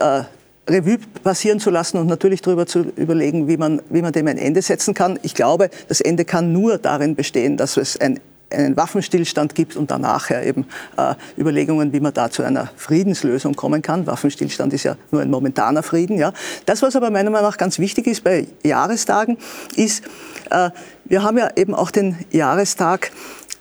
Revue 0.70 1.00
passieren 1.24 1.60
zu 1.60 1.70
lassen 1.70 1.98
und 1.98 2.08
natürlich 2.08 2.42
darüber 2.42 2.66
zu 2.66 2.82
überlegen, 2.96 3.48
wie 3.48 3.58
man, 3.58 3.82
wie 3.90 4.02
man 4.02 4.14
dem 4.14 4.28
ein 4.28 4.38
Ende 4.38 4.62
setzen 4.62 4.94
kann. 4.94 5.20
Ich 5.24 5.34
glaube, 5.34 5.70
das 5.88 6.02
Ende 6.02 6.24
kann 6.26 6.54
nur 6.54 6.78
darin 6.78 7.16
bestehen, 7.16 7.58
dass 7.58 7.78
es 7.78 8.00
ein 8.00 8.20
einen 8.54 8.76
Waffenstillstand 8.76 9.56
gibt 9.56 9.76
und 9.76 9.92
danach 9.92 10.30
ja 10.30 10.42
eben 10.42 10.66
äh, 10.98 11.16
Überlegungen, 11.40 11.94
wie 11.94 12.00
man 12.00 12.14
da 12.14 12.30
zu 12.30 12.44
einer 12.44 12.70
Friedenslösung 12.76 13.56
kommen 13.56 13.82
kann. 13.82 14.06
Waffenstillstand 14.08 14.74
ist 14.74 14.84
ja 14.84 14.98
nur 15.12 15.22
ein 15.22 15.30
momentaner 15.30 15.84
Frieden. 15.84 16.18
Ja. 16.18 16.34
Das, 16.66 16.82
was 16.82 16.96
aber 16.96 17.12
meiner 17.12 17.30
Meinung 17.30 17.50
nach 17.50 17.58
ganz 17.58 17.80
wichtig 17.80 18.08
ist 18.08 18.24
bei 18.24 18.48
Jahrestagen, 18.64 19.38
ist, 19.76 20.04
äh, 20.50 20.70
wir 21.06 21.24
haben 21.24 21.38
ja 21.38 21.50
eben 21.56 21.74
auch 21.74 21.92
den 21.92 22.18
Jahrestag 22.32 23.12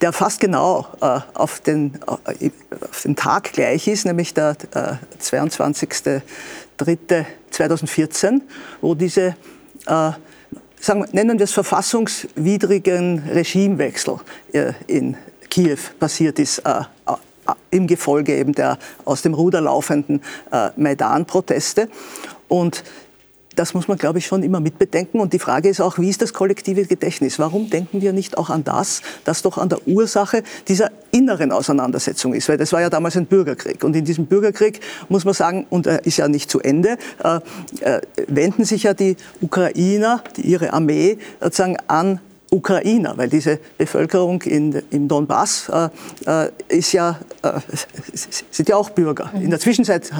der 0.01 0.13
fast 0.13 0.41
genau 0.41 0.87
äh, 1.03 1.21
auf, 1.35 1.61
den, 1.61 1.99
äh, 2.27 2.51
auf 2.91 3.03
den 3.03 3.17
Tag 3.17 3.53
gleich 3.53 3.87
ist, 3.87 4.07
nämlich 4.07 4.33
der 4.33 4.57
äh, 4.75 4.95
22. 5.19 6.23
3.2014, 6.81 8.41
wo 8.81 8.95
diese, 8.95 9.37
äh, 9.87 10.13
sagen, 10.81 11.05
nennen 11.13 11.39
wir 11.39 11.45
es 11.45 11.53
verfassungswidrigen 11.53 13.23
Regimewechsel 13.29 14.17
äh, 14.53 14.73
in 14.87 15.17
Kiew 15.49 15.79
passiert 15.99 16.39
ist, 16.39 16.59
äh, 16.61 16.81
äh 16.81 17.15
im 17.73 17.89
Gefolge 17.89 18.37
eben 18.37 18.53
der 18.53 18.79
aus 19.05 19.23
dem 19.23 19.35
Ruder 19.35 19.61
laufenden 19.61 20.23
äh, 20.53 20.71
Maidan-Proteste. 20.77 21.89
Und 22.47 22.85
das 23.57 23.75
muss 23.75 23.89
man, 23.89 23.99
glaube 23.99 24.19
ich, 24.19 24.27
schon 24.27 24.43
immer 24.43 24.61
mitbedenken. 24.61 25.21
Und 25.21 25.33
die 25.33 25.39
Frage 25.39 25.69
ist 25.69 25.81
auch, 25.81 25.99
wie 25.99 26.09
ist 26.09 26.23
das 26.23 26.33
kollektive 26.33 26.85
Gedächtnis? 26.85 27.39
Warum 27.39 27.69
denken 27.69 28.01
wir 28.01 28.13
nicht 28.13 28.39
auch 28.39 28.49
an 28.49 28.65
das, 28.65 29.03
das 29.25 29.43
doch 29.43 29.59
an 29.59 29.69
der 29.69 29.87
Ursache 29.87 30.43
dieser 30.69 30.91
inneren 31.11 31.53
Auseinandersetzung 31.53 32.33
ist? 32.33 32.49
Weil 32.49 32.59
das 32.59 32.73
war 32.73 32.81
ja 32.81 32.91
damals 32.91 33.17
ein 33.17 33.27
Bürgerkrieg. 33.27 33.83
Und 33.85 33.97
in 33.97 34.05
diesem 34.05 34.27
Bürgerkrieg 34.27 34.81
muss 35.09 35.25
man 35.25 35.35
sagen, 35.35 35.67
und 35.69 35.87
er 35.87 36.05
ist 36.07 36.17
ja 36.17 36.29
nicht 36.29 36.51
zu 36.51 36.61
Ende, 36.61 36.97
äh, 37.23 37.41
äh, 37.81 38.01
wenden 38.29 38.65
sich 38.65 38.85
ja 38.85 38.95
die 38.95 39.17
Ukrainer, 39.41 40.23
die, 40.37 40.43
ihre 40.43 40.73
Armee 40.73 41.19
sozusagen 41.41 41.77
an 41.89 42.21
Ukrainer, 42.51 43.17
weil 43.17 43.29
diese 43.29 43.59
Bevölkerung 43.79 44.43
in, 44.43 44.83
im 44.91 45.07
Donbass 45.07 45.69
äh, 45.69 45.89
äh, 46.47 46.51
ist 46.69 46.93
ja, 46.93 47.19
äh, 47.43 47.53
sind 48.51 48.69
ja 48.69 48.77
auch 48.77 48.91
Bürger. 48.91 49.31
In 49.35 49.51
der 49.51 49.61
Zwischenzeit 49.61 50.11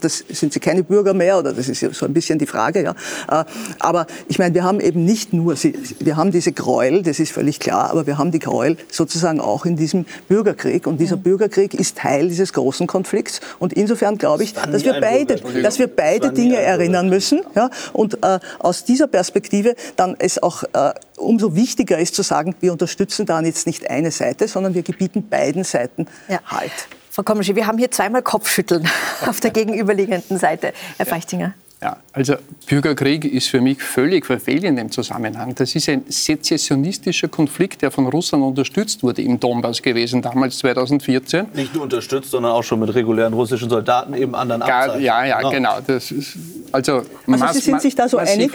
das, 0.00 0.24
sind 0.28 0.52
sie 0.52 0.60
keine 0.60 0.82
Bürger 0.82 1.14
mehr, 1.14 1.38
oder 1.38 1.52
das 1.52 1.68
ist 1.68 1.80
so 1.80 2.04
ein 2.04 2.12
bisschen 2.12 2.38
die 2.38 2.46
Frage. 2.46 2.82
Ja. 2.82 2.94
Äh, 3.30 3.44
aber 3.78 4.06
ich 4.28 4.38
meine, 4.38 4.54
wir 4.54 4.62
haben 4.62 4.80
eben 4.80 5.04
nicht 5.04 5.32
nur, 5.32 5.54
wir 6.00 6.16
haben 6.16 6.30
diese 6.30 6.52
Gräuel, 6.52 7.02
das 7.02 7.18
ist 7.18 7.32
völlig 7.32 7.60
klar, 7.60 7.90
aber 7.90 8.06
wir 8.06 8.18
haben 8.18 8.30
die 8.30 8.38
Gräuel 8.38 8.76
sozusagen 8.90 9.40
auch 9.40 9.64
in 9.64 9.76
diesem 9.76 10.04
Bürgerkrieg. 10.28 10.86
Und 10.86 10.98
dieser 11.00 11.16
Bürgerkrieg 11.16 11.72
ist 11.72 11.96
Teil 11.96 12.28
dieses 12.28 12.52
großen 12.52 12.86
Konflikts. 12.86 13.40
Und 13.58 13.72
insofern 13.72 14.18
glaube 14.18 14.44
ich, 14.44 14.52
dass 14.52 14.84
wir 14.84 15.00
beide, 15.00 15.36
dass 15.62 15.78
wir 15.78 15.86
beide 15.86 16.32
Dinge 16.32 16.56
erinnern 16.56 17.08
müssen. 17.08 17.40
Ja. 17.54 17.70
Und 17.94 18.22
äh, 18.22 18.38
aus 18.58 18.84
dieser 18.84 19.06
Perspektive 19.06 19.74
dann 19.96 20.14
es 20.18 20.42
auch 20.42 20.62
äh, 20.74 20.92
umso 21.20 21.54
wichtiger 21.54 21.98
ist 21.98 22.14
zu 22.14 22.22
sagen, 22.22 22.54
wir 22.60 22.72
unterstützen 22.72 23.26
dann 23.26 23.44
jetzt 23.44 23.66
nicht 23.66 23.88
eine 23.88 24.10
Seite, 24.10 24.48
sondern 24.48 24.74
wir 24.74 24.82
gebieten 24.82 25.28
beiden 25.28 25.64
Seiten 25.64 26.06
ja. 26.28 26.40
Halt. 26.46 26.72
Frau 27.10 27.22
Kommischi, 27.22 27.56
wir 27.56 27.66
haben 27.66 27.78
hier 27.78 27.90
zweimal 27.90 28.22
Kopfschütteln 28.22 28.88
auf 29.26 29.40
der 29.40 29.50
gegenüberliegenden 29.50 30.38
Seite. 30.38 30.72
Herr 30.96 31.06
Feichtinger. 31.06 31.54
Ja, 31.82 31.96
also 32.12 32.34
Bürgerkrieg 32.66 33.24
ist 33.24 33.48
für 33.48 33.62
mich 33.62 33.82
völlig 33.82 34.26
verfehlt 34.26 34.64
in 34.64 34.76
dem 34.76 34.90
Zusammenhang. 34.90 35.54
Das 35.54 35.74
ist 35.74 35.88
ein 35.88 36.04
sezessionistischer 36.08 37.28
Konflikt, 37.28 37.80
der 37.80 37.90
von 37.90 38.06
Russland 38.06 38.44
unterstützt 38.44 39.02
wurde 39.02 39.22
im 39.22 39.40
Donbass 39.40 39.80
gewesen, 39.80 40.20
damals 40.20 40.58
2014. 40.58 41.46
Nicht 41.54 41.72
nur 41.74 41.84
unterstützt, 41.84 42.32
sondern 42.32 42.52
auch 42.52 42.62
schon 42.62 42.80
mit 42.80 42.94
regulären 42.94 43.32
russischen 43.32 43.70
Soldaten 43.70 44.12
eben 44.12 44.34
anderen 44.34 44.60
Abzeichen. 44.60 45.02
Ja, 45.02 45.24
ja, 45.24 45.38
genau. 45.38 45.50
genau. 45.50 45.78
Das 45.86 46.10
ist, 46.10 46.36
also, 46.70 47.02
also 47.26 47.46
Sie 47.52 47.60
sind 47.60 47.80
sich 47.80 47.94
da 47.94 48.08
so 48.08 48.18
einig? 48.18 48.52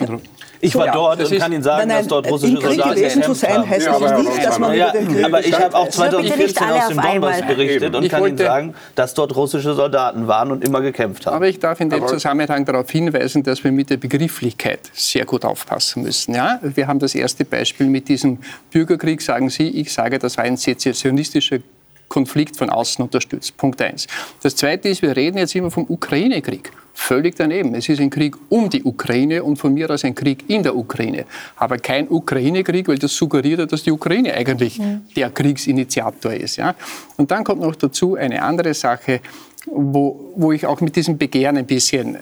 Ich 0.61 0.75
war 0.75 0.85
ja, 0.87 0.93
dort 0.93 1.19
und 1.19 1.37
kann 1.37 1.51
Ihnen 1.51 1.63
sagen, 1.63 1.79
nein, 1.79 1.87
nein, 1.89 1.97
dass 1.99 2.07
dort 2.07 2.31
russische 2.31 2.59
Soldaten 2.59 2.95
gewesen 2.95 3.23
zu 3.23 3.33
sein, 3.33 3.69
heißt 3.69 3.85
ja, 3.85 3.95
aber, 3.95 4.17
nicht, 4.17 4.45
dass 4.45 4.59
man 4.59 4.73
ja, 4.75 4.91
den 4.91 5.07
Krieg 5.07 5.25
Aber 5.25 5.45
ich 5.45 5.59
habe 5.59 5.75
auch 5.75 5.89
2014 5.89 6.69
aus 6.69 6.87
dem 6.87 7.01
Donbass 7.01 7.41
berichtet 7.41 7.95
und 7.95 8.03
ich 8.03 8.09
kann 8.09 8.25
Ihnen 8.25 8.37
sagen, 8.37 8.73
dass 8.95 9.13
dort 9.13 9.35
russische 9.35 9.73
Soldaten 9.73 10.27
waren 10.27 10.51
und 10.51 10.63
immer 10.63 10.81
gekämpft 10.81 11.25
haben. 11.25 11.35
Aber 11.35 11.47
ich 11.47 11.59
darf 11.59 11.79
in 11.81 11.89
dem 11.89 12.07
Zusammenhang 12.07 12.65
darauf 12.65 12.89
hinweisen, 12.89 13.14
dass 13.43 13.63
wir 13.63 13.71
mit 13.71 13.89
der 13.89 13.97
Begrifflichkeit 13.97 14.79
sehr 14.93 15.25
gut 15.25 15.45
aufpassen 15.45 16.03
müssen. 16.03 16.33
Ja? 16.33 16.59
Wir 16.61 16.87
haben 16.87 16.99
das 16.99 17.15
erste 17.15 17.45
Beispiel 17.45 17.87
mit 17.87 18.07
diesem 18.09 18.39
Bürgerkrieg, 18.71 19.21
sagen 19.21 19.49
Sie. 19.49 19.67
Ich 19.69 19.91
sage, 19.91 20.19
das 20.19 20.37
war 20.37 20.43
ein 20.43 20.57
sezessionistischer 20.57 21.59
Konflikt 22.07 22.55
von 22.55 22.69
außen 22.69 23.03
unterstützt. 23.03 23.57
Punkt 23.57 23.81
eins. 23.81 24.07
Das 24.41 24.55
Zweite 24.55 24.89
ist, 24.89 25.01
wir 25.01 25.15
reden 25.15 25.37
jetzt 25.37 25.55
immer 25.55 25.71
vom 25.71 25.85
Ukraine-Krieg. 25.89 26.71
Völlig 26.93 27.35
daneben. 27.35 27.75
Es 27.75 27.89
ist 27.89 27.99
ein 27.99 28.09
Krieg 28.09 28.35
um 28.47 28.69
die 28.69 28.83
Ukraine 28.83 29.43
und 29.43 29.57
von 29.57 29.73
mir 29.73 29.89
aus 29.89 30.05
ein 30.05 30.15
Krieg 30.15 30.45
in 30.47 30.63
der 30.63 30.75
Ukraine. 30.77 31.25
Aber 31.57 31.77
kein 31.77 32.07
Ukraine-Krieg, 32.07 32.87
weil 32.87 32.97
das 32.97 33.13
suggeriert, 33.13 33.69
dass 33.69 33.83
die 33.83 33.91
Ukraine 33.91 34.33
eigentlich 34.33 34.77
ja. 34.77 35.01
der 35.15 35.29
Kriegsinitiator 35.29 36.33
ist. 36.33 36.55
Ja? 36.55 36.73
Und 37.17 37.31
dann 37.31 37.43
kommt 37.43 37.61
noch 37.61 37.75
dazu 37.75 38.15
eine 38.15 38.41
andere 38.41 38.73
Sache, 38.73 39.19
wo, 39.65 40.33
wo 40.35 40.51
ich 40.51 40.65
auch 40.65 40.81
mit 40.81 40.95
diesem 40.95 41.17
Begehren 41.17 41.57
ein 41.57 41.65
bisschen 41.65 42.17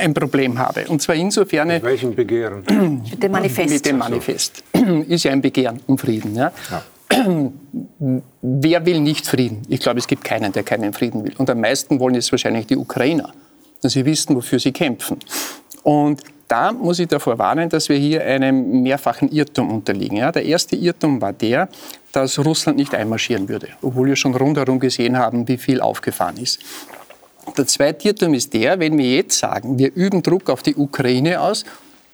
ein 0.00 0.14
Problem 0.14 0.58
habe. 0.58 0.84
Und 0.88 1.02
zwar 1.02 1.14
insofern. 1.14 1.68
Mit 1.68 1.82
welchem 1.82 2.14
Begehren? 2.14 2.64
mit 3.10 3.22
dem 3.22 3.32
Manifest. 3.32 3.70
Mit 3.70 3.86
dem 3.86 3.98
Manifest. 3.98 4.64
Ist 5.08 5.24
ja 5.24 5.32
ein 5.32 5.42
Begehren 5.42 5.80
um 5.86 5.98
Frieden. 5.98 6.34
Ja? 6.34 6.52
ja. 6.70 6.82
Wer 8.42 8.86
will 8.86 9.00
nicht 9.00 9.26
Frieden? 9.26 9.62
Ich 9.68 9.80
glaube, 9.80 9.98
es 9.98 10.06
gibt 10.06 10.24
keinen, 10.24 10.52
der 10.52 10.62
keinen 10.62 10.92
Frieden 10.92 11.24
will. 11.24 11.34
Und 11.38 11.48
am 11.50 11.60
meisten 11.60 12.00
wollen 12.00 12.14
es 12.14 12.30
wahrscheinlich 12.32 12.66
die 12.66 12.76
Ukrainer. 12.76 13.32
Sie 13.80 14.04
wissen, 14.04 14.36
wofür 14.36 14.58
sie 14.58 14.72
kämpfen. 14.72 15.18
Und 15.82 16.22
da 16.46 16.70
muss 16.70 16.98
ich 16.98 17.08
davor 17.08 17.38
warnen, 17.38 17.68
dass 17.68 17.88
wir 17.88 17.96
hier 17.96 18.22
einem 18.24 18.82
mehrfachen 18.82 19.30
Irrtum 19.32 19.70
unterliegen. 19.70 20.18
Ja, 20.18 20.30
der 20.30 20.44
erste 20.44 20.76
Irrtum 20.76 21.20
war 21.20 21.32
der, 21.32 21.68
dass 22.12 22.38
Russland 22.38 22.78
nicht 22.78 22.94
einmarschieren 22.94 23.48
würde, 23.48 23.68
obwohl 23.80 24.08
wir 24.08 24.16
schon 24.16 24.34
rundherum 24.34 24.78
gesehen 24.78 25.18
haben, 25.18 25.48
wie 25.48 25.56
viel 25.56 25.80
aufgefahren 25.80 26.36
ist. 26.36 26.60
Der 27.56 27.66
zweite 27.66 28.08
Irrtum 28.08 28.34
ist 28.34 28.54
der, 28.54 28.78
wenn 28.78 28.96
wir 28.96 29.16
jetzt 29.16 29.38
sagen, 29.38 29.78
wir 29.78 29.92
üben 29.94 30.22
Druck 30.22 30.48
auf 30.48 30.62
die 30.62 30.76
Ukraine 30.76 31.40
aus, 31.40 31.64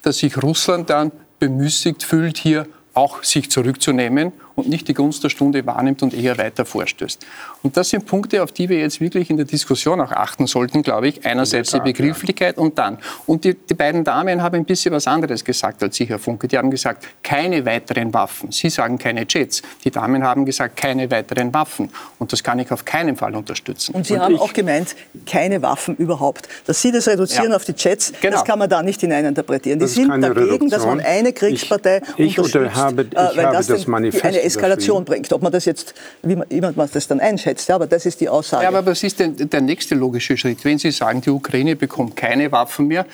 dass 0.02 0.18
sich 0.18 0.42
Russland 0.42 0.88
dann 0.88 1.12
bemüßigt 1.38 2.02
fühlt, 2.02 2.38
hier 2.38 2.66
auch 2.94 3.22
sich 3.22 3.50
zurückzunehmen 3.50 4.32
und 4.58 4.68
nicht 4.68 4.88
die 4.88 4.94
Gunst 4.94 5.22
der 5.22 5.28
Stunde 5.28 5.64
wahrnimmt 5.66 6.02
und 6.02 6.12
eher 6.12 6.36
weiter 6.36 6.64
vorstößt. 6.64 7.24
Und 7.62 7.76
das 7.76 7.90
sind 7.90 8.06
Punkte, 8.06 8.42
auf 8.42 8.50
die 8.50 8.68
wir 8.68 8.80
jetzt 8.80 9.00
wirklich 9.00 9.30
in 9.30 9.36
der 9.36 9.46
Diskussion 9.46 10.00
auch 10.00 10.10
achten 10.10 10.46
sollten, 10.46 10.82
glaube 10.82 11.08
ich. 11.08 11.24
Einerseits 11.24 11.70
die 11.70 11.80
Begrifflichkeit 11.80 12.58
und 12.58 12.76
dann. 12.78 12.98
Und 13.26 13.44
die, 13.44 13.54
die 13.54 13.74
beiden 13.74 14.02
Damen 14.04 14.42
haben 14.42 14.56
ein 14.56 14.64
bisschen 14.64 14.92
was 14.92 15.06
anderes 15.06 15.44
gesagt 15.44 15.82
als 15.82 15.96
Sie, 15.96 16.06
Herr 16.06 16.18
Funke. 16.18 16.48
Die 16.48 16.58
haben 16.58 16.70
gesagt, 16.70 17.06
keine 17.22 17.64
weiteren 17.64 18.12
Waffen. 18.12 18.50
Sie 18.50 18.68
sagen 18.68 18.98
keine 18.98 19.26
Jets. 19.28 19.62
Die 19.84 19.90
Damen 19.90 20.24
haben 20.24 20.44
gesagt, 20.44 20.76
keine 20.76 21.10
weiteren 21.10 21.54
Waffen. 21.54 21.90
Und 22.18 22.32
das 22.32 22.42
kann 22.42 22.58
ich 22.58 22.70
auf 22.72 22.84
keinen 22.84 23.16
Fall 23.16 23.36
unterstützen. 23.36 23.94
Und 23.94 24.06
Sie 24.06 24.14
und 24.14 24.20
haben 24.20 24.38
auch 24.38 24.52
gemeint, 24.52 24.96
keine 25.24 25.62
Waffen 25.62 25.94
überhaupt. 25.96 26.48
Dass 26.66 26.82
Sie 26.82 26.90
das 26.90 27.06
reduzieren 27.06 27.50
ja. 27.50 27.56
auf 27.56 27.64
die 27.64 27.74
Jets, 27.76 28.12
genau. 28.20 28.34
das 28.34 28.44
kann 28.44 28.58
man 28.58 28.68
da 28.68 28.82
nicht 28.82 29.00
hineininterpretieren. 29.00 29.78
Die 29.78 29.86
sind 29.86 30.08
dagegen, 30.08 30.32
Reduktion. 30.32 30.70
dass 30.70 30.84
man 30.84 31.00
eine 31.00 31.32
Kriegspartei 31.32 32.02
ich, 32.16 32.36
ich 32.36 32.54
habe, 32.54 33.02
ich 33.02 33.16
äh, 33.16 33.36
weil 33.36 33.52
das, 33.52 33.68
das 33.68 33.86
eine 33.86 34.38
Eskalation 34.48 35.04
bringt. 35.04 35.32
Ob 35.32 35.42
man 35.42 35.52
das 35.52 35.64
jetzt, 35.64 35.94
wie 36.22 36.36
man, 36.36 36.46
wie 36.48 36.60
man 36.60 36.74
das 36.92 37.06
dann 37.06 37.20
einschätzt, 37.20 37.68
ja, 37.68 37.76
aber 37.76 37.86
das 37.86 38.06
ist 38.06 38.20
die 38.20 38.28
Aussage. 38.28 38.64
Ja, 38.64 38.68
aber 38.68 38.84
was 38.84 39.02
ist 39.02 39.20
denn 39.20 39.36
der 39.36 39.60
nächste 39.60 39.94
logische 39.94 40.36
Schritt? 40.36 40.64
Wenn 40.64 40.78
Sie 40.78 40.90
sagen, 40.90 41.20
die 41.20 41.30
Ukraine 41.30 41.76
bekommt 41.76 42.16
keine 42.16 42.50
Waffen 42.52 42.88
mehr, 42.88 43.06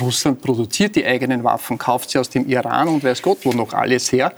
Russland 0.00 0.42
produziert 0.42 0.96
die 0.96 1.04
eigenen 1.04 1.44
Waffen, 1.44 1.78
kauft 1.78 2.10
sie 2.10 2.18
aus 2.18 2.28
dem 2.28 2.48
Iran 2.48 2.88
und 2.88 3.04
weiß 3.04 3.22
Gott 3.22 3.38
wo 3.44 3.52
noch 3.52 3.72
alles 3.72 4.10
her 4.10 4.32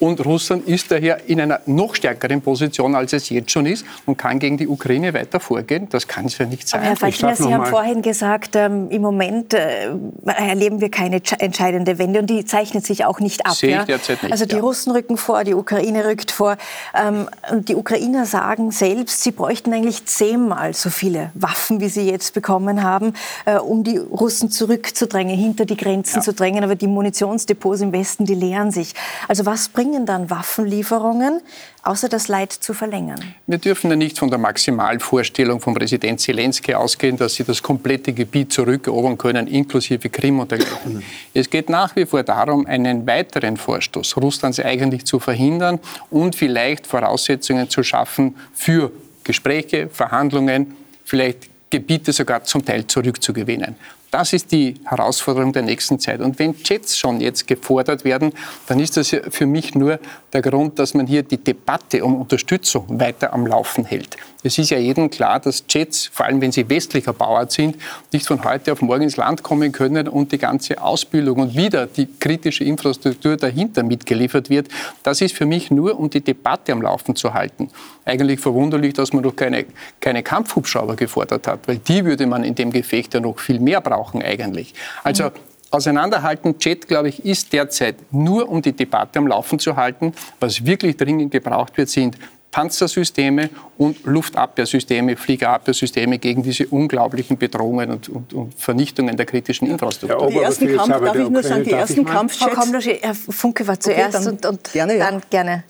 und 0.00 0.24
Russland 0.24 0.68
ist 0.68 0.90
daher 0.90 1.28
in 1.28 1.40
einer 1.40 1.60
noch 1.66 1.94
stärkeren 1.94 2.40
Position, 2.40 2.94
als 2.94 3.12
es 3.12 3.28
jetzt 3.30 3.50
schon 3.50 3.66
ist 3.66 3.84
und 4.06 4.16
kann 4.16 4.38
gegen 4.38 4.56
die 4.56 4.68
Ukraine 4.68 5.12
weiter 5.12 5.40
vorgehen. 5.40 5.88
Das 5.90 6.06
kann 6.06 6.26
es 6.26 6.38
ja 6.38 6.46
nicht 6.46 6.68
sein. 6.68 6.80
Aber 6.80 6.90
Herr 6.90 6.96
Falkner, 6.96 7.34
Sie 7.34 7.52
haben 7.52 7.66
vorhin 7.66 8.02
gesagt, 8.02 8.54
ähm, 8.54 8.90
im 8.90 9.02
Moment 9.02 9.54
äh, 9.54 9.88
erleben 10.24 10.80
wir 10.80 10.90
keine 10.90 11.20
entscheidende 11.38 11.98
Wende 11.98 12.20
und 12.20 12.30
die 12.30 12.44
zeichnet 12.44 12.86
sich 12.86 13.04
auch 13.04 13.18
nicht 13.18 13.44
ab. 13.44 13.54
Sehe 13.54 13.80
ich 13.80 13.86
derzeit 13.86 14.22
nicht, 14.22 14.30
also 14.30 14.46
die 14.46 14.54
ja. 14.54 14.60
Russen 14.60 14.92
rücken 14.92 15.16
vor, 15.16 15.42
die 15.42 15.54
Ukraine 15.54 16.04
rückt 16.04 16.30
vor. 16.30 16.56
Ähm, 16.94 17.28
und 17.50 17.68
die 17.68 17.74
Ukrainer 17.74 18.24
sagen 18.24 18.70
selbst, 18.70 19.22
sie 19.24 19.32
bräuchten 19.32 19.72
eigentlich 19.72 20.04
zehnmal 20.06 20.74
so 20.74 20.90
viele 20.90 21.32
Waffen, 21.34 21.80
wie 21.80 21.88
sie 21.88 22.08
jetzt 22.08 22.34
bekommen 22.34 22.84
haben, 22.84 23.14
äh, 23.46 23.56
um 23.56 23.82
die 23.82 23.98
Russen 23.98 24.48
zurückzudrängen, 24.50 25.36
hinter 25.36 25.64
die 25.64 25.76
Grenzen 25.76 26.16
ja. 26.16 26.22
zu 26.22 26.32
drängen. 26.32 26.62
Aber 26.62 26.76
die 26.76 26.86
Munitionsdepots 26.86 27.80
im 27.80 27.92
Westen, 27.92 28.26
die 28.26 28.34
leeren 28.34 28.70
sich. 28.70 28.94
Also 29.26 29.44
was 29.44 29.68
bringt 29.68 29.87
bringen 29.88 30.06
dann 30.06 30.28
Waffenlieferungen, 30.28 31.40
außer 31.82 32.08
das 32.08 32.28
Leid 32.28 32.52
zu 32.52 32.74
verlängern? 32.74 33.20
Wir 33.46 33.58
dürfen 33.58 33.90
ja 33.90 33.96
nicht 33.96 34.18
von 34.18 34.28
der 34.28 34.38
Maximalvorstellung 34.38 35.60
von 35.60 35.74
Präsident 35.74 36.20
Zelensky 36.20 36.74
ausgehen, 36.74 37.16
dass 37.16 37.34
sie 37.34 37.44
das 37.44 37.62
komplette 37.62 38.12
Gebiet 38.12 38.52
zurückerobern 38.52 39.16
können, 39.16 39.46
inklusive 39.46 40.10
Krim 40.10 40.40
und 40.40 40.50
dergleichen. 40.50 41.02
Es 41.32 41.48
geht 41.48 41.70
nach 41.70 41.96
wie 41.96 42.04
vor 42.04 42.22
darum, 42.22 42.66
einen 42.66 43.06
weiteren 43.06 43.56
Vorstoß 43.56 44.16
Russlands 44.18 44.60
eigentlich 44.60 45.06
zu 45.06 45.18
verhindern 45.18 45.78
und 46.10 46.36
vielleicht 46.36 46.86
Voraussetzungen 46.86 47.70
zu 47.70 47.82
schaffen 47.82 48.36
für 48.52 48.92
Gespräche, 49.24 49.88
Verhandlungen, 49.90 50.76
vielleicht 51.04 51.48
Gebiete 51.70 52.12
sogar 52.12 52.44
zum 52.44 52.64
Teil 52.64 52.86
zurückzugewinnen. 52.86 53.76
Das 54.10 54.32
ist 54.32 54.52
die 54.52 54.74
Herausforderung 54.84 55.52
der 55.52 55.62
nächsten 55.62 56.00
Zeit. 56.00 56.20
Und 56.20 56.38
wenn 56.38 56.54
Jets 56.64 56.96
schon 56.96 57.20
jetzt 57.20 57.46
gefordert 57.46 58.04
werden, 58.04 58.32
dann 58.66 58.80
ist 58.80 58.96
das 58.96 59.14
für 59.28 59.44
mich 59.44 59.74
nur 59.74 59.98
der 60.32 60.40
Grund, 60.40 60.78
dass 60.78 60.94
man 60.94 61.06
hier 61.06 61.22
die 61.22 61.36
Debatte 61.36 62.02
um 62.02 62.18
Unterstützung 62.18 62.86
weiter 62.88 63.34
am 63.34 63.46
Laufen 63.46 63.84
hält. 63.84 64.16
Es 64.42 64.56
ist 64.56 64.70
ja 64.70 64.78
jedem 64.78 65.10
klar, 65.10 65.40
dass 65.40 65.64
Jets, 65.68 66.06
vor 66.06 66.24
allem 66.24 66.40
wenn 66.40 66.52
sie 66.52 66.70
westlicher 66.70 67.12
Bauart 67.12 67.52
sind, 67.52 67.76
nicht 68.12 68.26
von 68.26 68.44
heute 68.44 68.72
auf 68.72 68.80
morgen 68.80 69.02
ins 69.02 69.16
Land 69.16 69.42
kommen 69.42 69.72
können 69.72 70.08
und 70.08 70.32
die 70.32 70.38
ganze 70.38 70.80
Ausbildung 70.80 71.40
und 71.40 71.56
wieder 71.56 71.86
die 71.86 72.06
kritische 72.06 72.64
Infrastruktur 72.64 73.36
dahinter 73.36 73.82
mitgeliefert 73.82 74.48
wird. 74.48 74.68
Das 75.02 75.20
ist 75.20 75.34
für 75.34 75.44
mich 75.44 75.70
nur, 75.70 75.98
um 75.98 76.08
die 76.08 76.20
Debatte 76.22 76.72
am 76.72 76.80
Laufen 76.80 77.16
zu 77.16 77.34
halten. 77.34 77.68
Eigentlich 78.04 78.40
verwunderlich, 78.40 78.94
dass 78.94 79.12
man 79.12 79.24
noch 79.24 79.34
keine, 79.36 79.66
keine 80.00 80.22
Kampfhubschrauber 80.22 80.96
gefordert 80.96 81.46
hat, 81.46 81.66
weil 81.66 81.78
die 81.78 82.04
würde 82.04 82.26
man 82.26 82.44
in 82.44 82.54
dem 82.54 82.70
Gefecht 82.70 83.14
ja 83.14 83.20
noch 83.20 83.40
viel 83.40 83.58
mehr 83.60 83.80
brauchen 83.80 83.97
eigentlich. 84.22 84.74
Also. 85.04 85.30
Auseinanderhalten 85.70 86.54
Jet, 86.58 86.88
glaube 86.88 87.10
ich, 87.10 87.26
ist 87.26 87.52
derzeit 87.52 87.96
nur, 88.10 88.48
um 88.48 88.62
die 88.62 88.72
Debatte 88.72 89.18
am 89.18 89.26
Laufen 89.26 89.58
zu 89.58 89.76
halten. 89.76 90.14
Was 90.40 90.64
wirklich 90.64 90.96
dringend 90.96 91.30
gebraucht 91.30 91.76
wird, 91.76 91.90
sind 91.90 92.16
Panzersysteme 92.50 93.50
und 93.76 94.04
Luftabwehrsysteme, 94.04 95.16
Fliegerabwehrsysteme 95.16 96.18
gegen 96.18 96.42
diese 96.42 96.66
unglaublichen 96.66 97.36
Bedrohungen 97.36 97.90
und, 97.90 98.08
und, 98.08 98.32
und 98.32 98.54
Vernichtungen 98.54 99.16
der 99.16 99.26
kritischen 99.26 99.68
Infrastruktur. 99.68 100.28
Die 100.28 100.38
ersten 100.38 100.76
Kampf, 100.76 100.88
darf 100.88 101.14
ich 101.14 101.28
nur 101.28 101.42
sagen, 101.42 101.64
die 101.64 101.72
ersten 101.72 102.04
Kampfjets... 102.04 102.52
Frau 102.52 102.60
Komlosch, 102.60 102.86
Herr 102.86 103.14
Funke 103.14 103.66
war 103.66 103.78
zuerst 103.78 104.16
okay, 104.16 104.24
dann, 104.24 104.34
und, 104.34 104.46
und 104.46 104.72
gerne, 104.72 104.96
ja. 104.96 105.10
dann 105.10 105.22
gerne. 105.30 105.64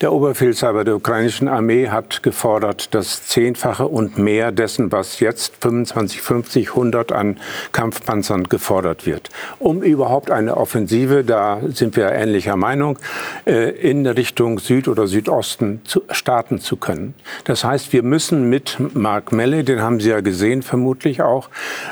Der 0.00 0.12
Oberbefehlshaber 0.12 0.84
der 0.84 0.96
ukrainischen 0.96 1.48
Armee 1.48 1.88
hat 1.88 2.22
gefordert, 2.22 2.94
das 2.94 3.26
Zehnfache 3.26 3.86
und 3.86 4.18
mehr 4.18 4.52
dessen, 4.52 4.92
was 4.92 5.20
jetzt 5.20 5.54
25, 5.60 6.20
50, 6.20 6.68
100 6.70 7.12
an 7.12 7.38
Kampfpanzern 7.72 8.44
gefordert 8.44 9.06
wird. 9.06 9.30
Um 9.58 9.82
überhaupt 9.82 10.30
eine 10.30 10.56
Offensive, 10.56 11.24
da 11.24 11.60
sind 11.72 11.96
wir 11.96 12.12
ähnlicher 12.12 12.56
Meinung, 12.56 12.98
äh, 13.46 13.70
in 13.70 14.06
Richtung 14.06 14.58
Süd- 14.58 14.88
oder 14.88 15.06
Südosten 15.06 15.80
zu 15.84 16.02
starten 16.24 16.58
zu 16.58 16.78
können. 16.78 17.12
Das 17.44 17.64
heißt, 17.64 17.92
wir 17.92 18.02
müssen 18.02 18.48
mit 18.48 18.78
Mark 18.94 19.30
Melle, 19.30 19.62
den 19.62 19.82
haben 19.82 20.00
Sie 20.00 20.08
ja 20.08 20.20
gesehen 20.20 20.62
vermutlich 20.62 21.20
auch, 21.20 21.50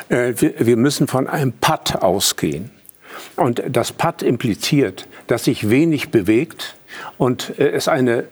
äh, 0.09 0.33
wir 0.38 0.79
müssen 0.79 1.07
von 1.07 1.29
einem 1.29 1.53
Patt 1.53 2.03
ausgehen. 2.03 2.71
Und 3.37 3.62
das 3.68 3.92
Patt 3.92 4.23
impliziert, 4.23 5.07
dass 5.27 5.45
sich 5.45 5.68
wenig 5.68 6.11
bewegt, 6.11 6.77
und 7.18 7.59
äh, 7.59 7.73
es 7.73 7.88
eine 7.88 8.25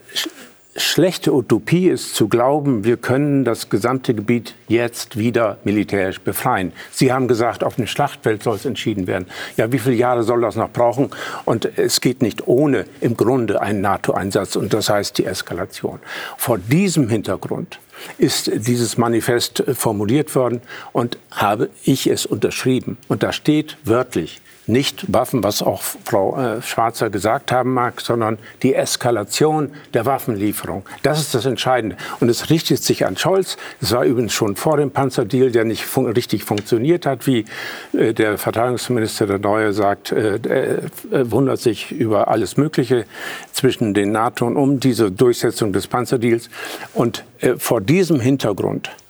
schlechte 0.76 1.32
Utopie 1.32 1.88
ist 1.88 2.14
zu 2.14 2.28
glauben, 2.28 2.84
wir 2.84 2.96
können 2.96 3.44
das 3.44 3.70
gesamte 3.70 4.14
Gebiet 4.14 4.54
jetzt 4.68 5.18
wieder 5.18 5.58
militärisch 5.64 6.20
befreien. 6.20 6.72
Sie 6.90 7.12
haben 7.12 7.28
gesagt, 7.28 7.64
auf 7.64 7.76
dem 7.76 7.86
Schlachtfeld 7.86 8.42
soll 8.42 8.56
es 8.56 8.64
entschieden 8.64 9.06
werden. 9.06 9.26
Ja, 9.56 9.72
wie 9.72 9.78
viele 9.78 9.96
Jahre 9.96 10.22
soll 10.22 10.40
das 10.40 10.56
noch 10.56 10.70
brauchen? 10.70 11.10
Und 11.44 11.78
es 11.78 12.00
geht 12.00 12.22
nicht 12.22 12.46
ohne 12.46 12.86
im 13.00 13.16
Grunde 13.16 13.60
einen 13.60 13.80
NATO-Einsatz 13.80 14.56
und 14.56 14.72
das 14.72 14.88
heißt 14.88 15.18
die 15.18 15.26
Eskalation. 15.26 15.98
Vor 16.36 16.58
diesem 16.58 17.08
Hintergrund 17.08 17.80
ist 18.16 18.50
dieses 18.66 18.96
Manifest 18.96 19.64
formuliert 19.74 20.34
worden 20.34 20.62
und 20.92 21.18
habe 21.30 21.68
ich 21.84 22.06
es 22.06 22.26
unterschrieben. 22.26 22.96
Und 23.08 23.22
da 23.22 23.32
steht 23.32 23.76
wörtlich, 23.84 24.40
nicht 24.70 25.12
Waffen, 25.12 25.42
was 25.42 25.62
auch 25.62 25.82
Frau 25.82 26.38
äh, 26.38 26.62
Schwarzer 26.62 27.10
gesagt 27.10 27.52
haben 27.52 27.74
mag, 27.74 28.00
sondern 28.00 28.38
die 28.62 28.74
Eskalation 28.74 29.70
der 29.94 30.06
Waffenlieferung. 30.06 30.84
Das 31.02 31.20
ist 31.20 31.34
das 31.34 31.46
Entscheidende. 31.46 31.96
Und 32.20 32.28
es 32.28 32.50
richtet 32.50 32.82
sich 32.82 33.06
an 33.06 33.16
Scholz. 33.16 33.56
Es 33.80 33.92
war 33.92 34.04
übrigens 34.04 34.32
schon 34.32 34.56
vor 34.56 34.76
dem 34.76 34.90
Panzerdeal, 34.90 35.50
der 35.50 35.64
nicht 35.64 35.84
fun 35.84 36.10
richtig 36.10 36.44
funktioniert 36.44 37.06
hat, 37.06 37.26
wie 37.26 37.44
äh, 37.92 38.14
der 38.14 38.38
Verteidigungsminister 38.38 39.26
der 39.26 39.38
Neue 39.38 39.72
sagt, 39.72 40.12
äh, 40.12 40.38
er 41.10 41.30
wundert 41.30 41.60
sich 41.60 41.92
über 41.92 42.28
alles 42.28 42.56
Mögliche 42.56 43.04
zwischen 43.52 43.94
den 43.94 44.12
NATO 44.12 44.46
und 44.46 44.56
um 44.56 44.80
diese 44.80 45.10
Durchsetzung 45.10 45.72
des 45.72 45.86
Panzerdeals. 45.86 46.48
Und 46.94 47.24
äh, 47.40 47.56
vor 47.56 47.80
diesem 47.80 48.20
Hintergrund 48.20 48.88
äh, 48.88 49.09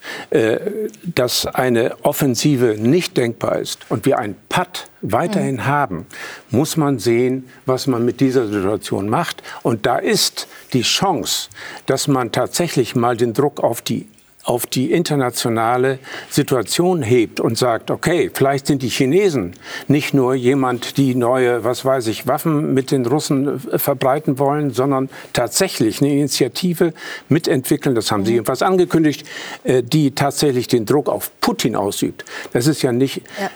dass 1.03 1.47
eine 1.47 1.97
Offensive 2.03 2.77
nicht 2.79 3.17
denkbar 3.17 3.59
ist 3.59 3.81
und 3.91 4.07
wir 4.07 4.19
ein 4.19 4.35
Patt 4.49 4.89
weiterhin 5.03 5.57
mhm. 5.57 5.67
haben, 5.67 6.07
muss 6.51 6.77
man 6.77 6.99
sehen, 6.99 7.49
was 7.67 7.87
man 7.87 8.05
mit 8.05 8.21
dieser 8.21 8.49
Situation 8.49 9.09
macht. 9.09 9.43
Und 9.63 9.87
da 9.87 9.97
ist 9.99 10.49
die 10.73 10.83
Chance, 10.83 11.49
dass 11.87 12.09
man 12.09 12.33
tatsächlich 12.33 12.95
mal 12.95 13.17
den 13.17 13.35
Druck 13.35 13.61
auf 13.61 13.83
die 13.83 14.07
auf 14.51 14.67
die 14.67 14.91
internationale 14.91 16.01
Situation 16.29 17.03
hebt 17.03 17.39
und 17.39 17.57
sagt, 17.57 17.93
okay, 17.93 18.33
vielleicht 18.35 18.67
sind 18.67 18.83
die 18.83 18.89
Chinesen 18.89 19.55
nicht 19.87 20.13
nur 20.13 20.35
jemand, 20.35 20.97
die 20.97 21.15
neue, 21.15 21.63
was 21.63 21.85
weiß 21.85 22.09
ich, 22.09 22.27
Waffen 22.27 22.75
mit 22.75 22.91
den 22.91 23.07
Russen 23.07 23.65
äh, 23.71 23.79
verbreiten 23.79 24.41
wollen, 24.41 24.73
sondern 24.73 25.09
tatsächlich 25.33 26.01
eine 26.01 26.11
Initiative 26.11 26.93
mitentwickeln, 27.29 27.95
das 27.95 28.11
haben 28.11 28.25
sie 28.25 28.33
mhm. 28.33 28.39
jedenfalls 28.39 28.63
angekündigt, 28.63 29.25
äh, 29.63 29.85
die 29.85 30.17
tatsächlich 30.17 30.67
den 30.67 30.85
Druck 30.85 31.09
auf 31.09 31.31
Putin 31.41 31.77
ausübt. 31.77 32.25
Das 32.53 32.67
ist 32.67 32.83
ja 32.83 32.91
nicht. 32.91 33.23
Ja. 33.41 33.51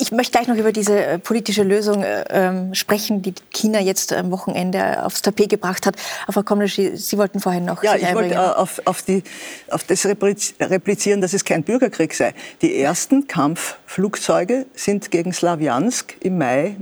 Ich 0.00 0.10
möchte 0.10 0.32
gleich 0.32 0.48
noch 0.48 0.56
über 0.56 0.72
diese 0.72 0.98
äh, 0.98 1.18
politische 1.20 1.62
Lösung 1.62 2.02
äh, 2.02 2.74
sprechen, 2.74 3.22
die 3.22 3.34
China 3.52 3.78
jetzt 3.78 4.12
am 4.12 4.32
Wochenende 4.32 5.04
aufs 5.04 5.22
Tapet 5.22 5.48
gebracht 5.48 5.86
hat. 5.86 5.94
Aber 6.24 6.32
Frau 6.32 6.42
Komnisch, 6.42 6.74
Sie 6.74 7.18
wollten 7.18 7.38
vorhin 7.38 7.64
noch. 7.64 7.84
Ja, 7.84 7.94
ich 7.94 8.12
wollte 8.12 8.58
auf, 8.58 8.82
auf, 8.84 9.02
die, 9.02 9.22
auf 9.70 9.84
das 9.84 10.04
replizieren, 10.24 11.20
dass 11.20 11.32
es 11.32 11.44
kein 11.44 11.62
Bürgerkrieg 11.62 12.14
sei. 12.14 12.34
Die 12.62 12.80
ersten 12.80 13.28
Kampfflugzeuge 13.28 14.66
sind 14.74 15.10
gegen 15.10 15.32
Slawiansk 15.32 16.16
im 16.20 16.38
Mai 16.38 16.76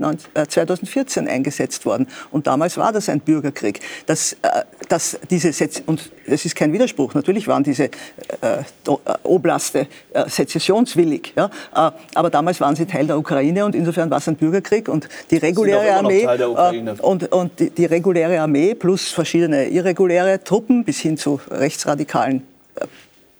2014 0.48 1.26
äh, 1.26 1.30
eingesetzt 1.30 1.84
worden. 1.86 2.06
Und 2.30 2.46
damals 2.46 2.76
war 2.76 2.92
das 2.92 3.08
ein 3.08 3.20
Bürgerkrieg. 3.20 3.80
Das, 4.06 4.34
äh, 4.42 4.62
das, 4.88 5.18
diese 5.30 5.52
Setz 5.52 5.82
und 5.86 6.10
es 6.26 6.44
ist 6.44 6.54
kein 6.54 6.72
Widerspruch. 6.72 7.14
Natürlich 7.14 7.48
waren 7.48 7.64
diese 7.64 7.84
äh, 7.84 7.88
Oblaste 9.24 9.86
sezessionswillig. 10.26 11.32
Ja? 11.36 11.50
Aber 11.72 12.30
damals 12.30 12.60
waren 12.60 12.76
sie 12.76 12.86
Teil 12.86 13.06
der 13.06 13.18
Ukraine 13.18 13.64
und 13.64 13.74
insofern 13.74 14.10
war 14.10 14.18
es 14.18 14.28
ein 14.28 14.36
Bürgerkrieg. 14.36 14.88
Und 14.88 15.08
die 15.30 15.36
reguläre 15.36 15.94
Armee 15.94 16.26
und, 17.00 17.32
und 17.32 17.58
die, 17.58 17.70
die 17.70 17.86
reguläre 17.86 18.40
Armee 18.40 18.74
plus 18.74 19.08
verschiedene 19.08 19.68
irreguläre 19.68 20.42
Truppen 20.44 20.84
bis 20.84 21.00
hin 21.00 21.16
zu 21.16 21.40
rechtsradikalen 21.50 22.51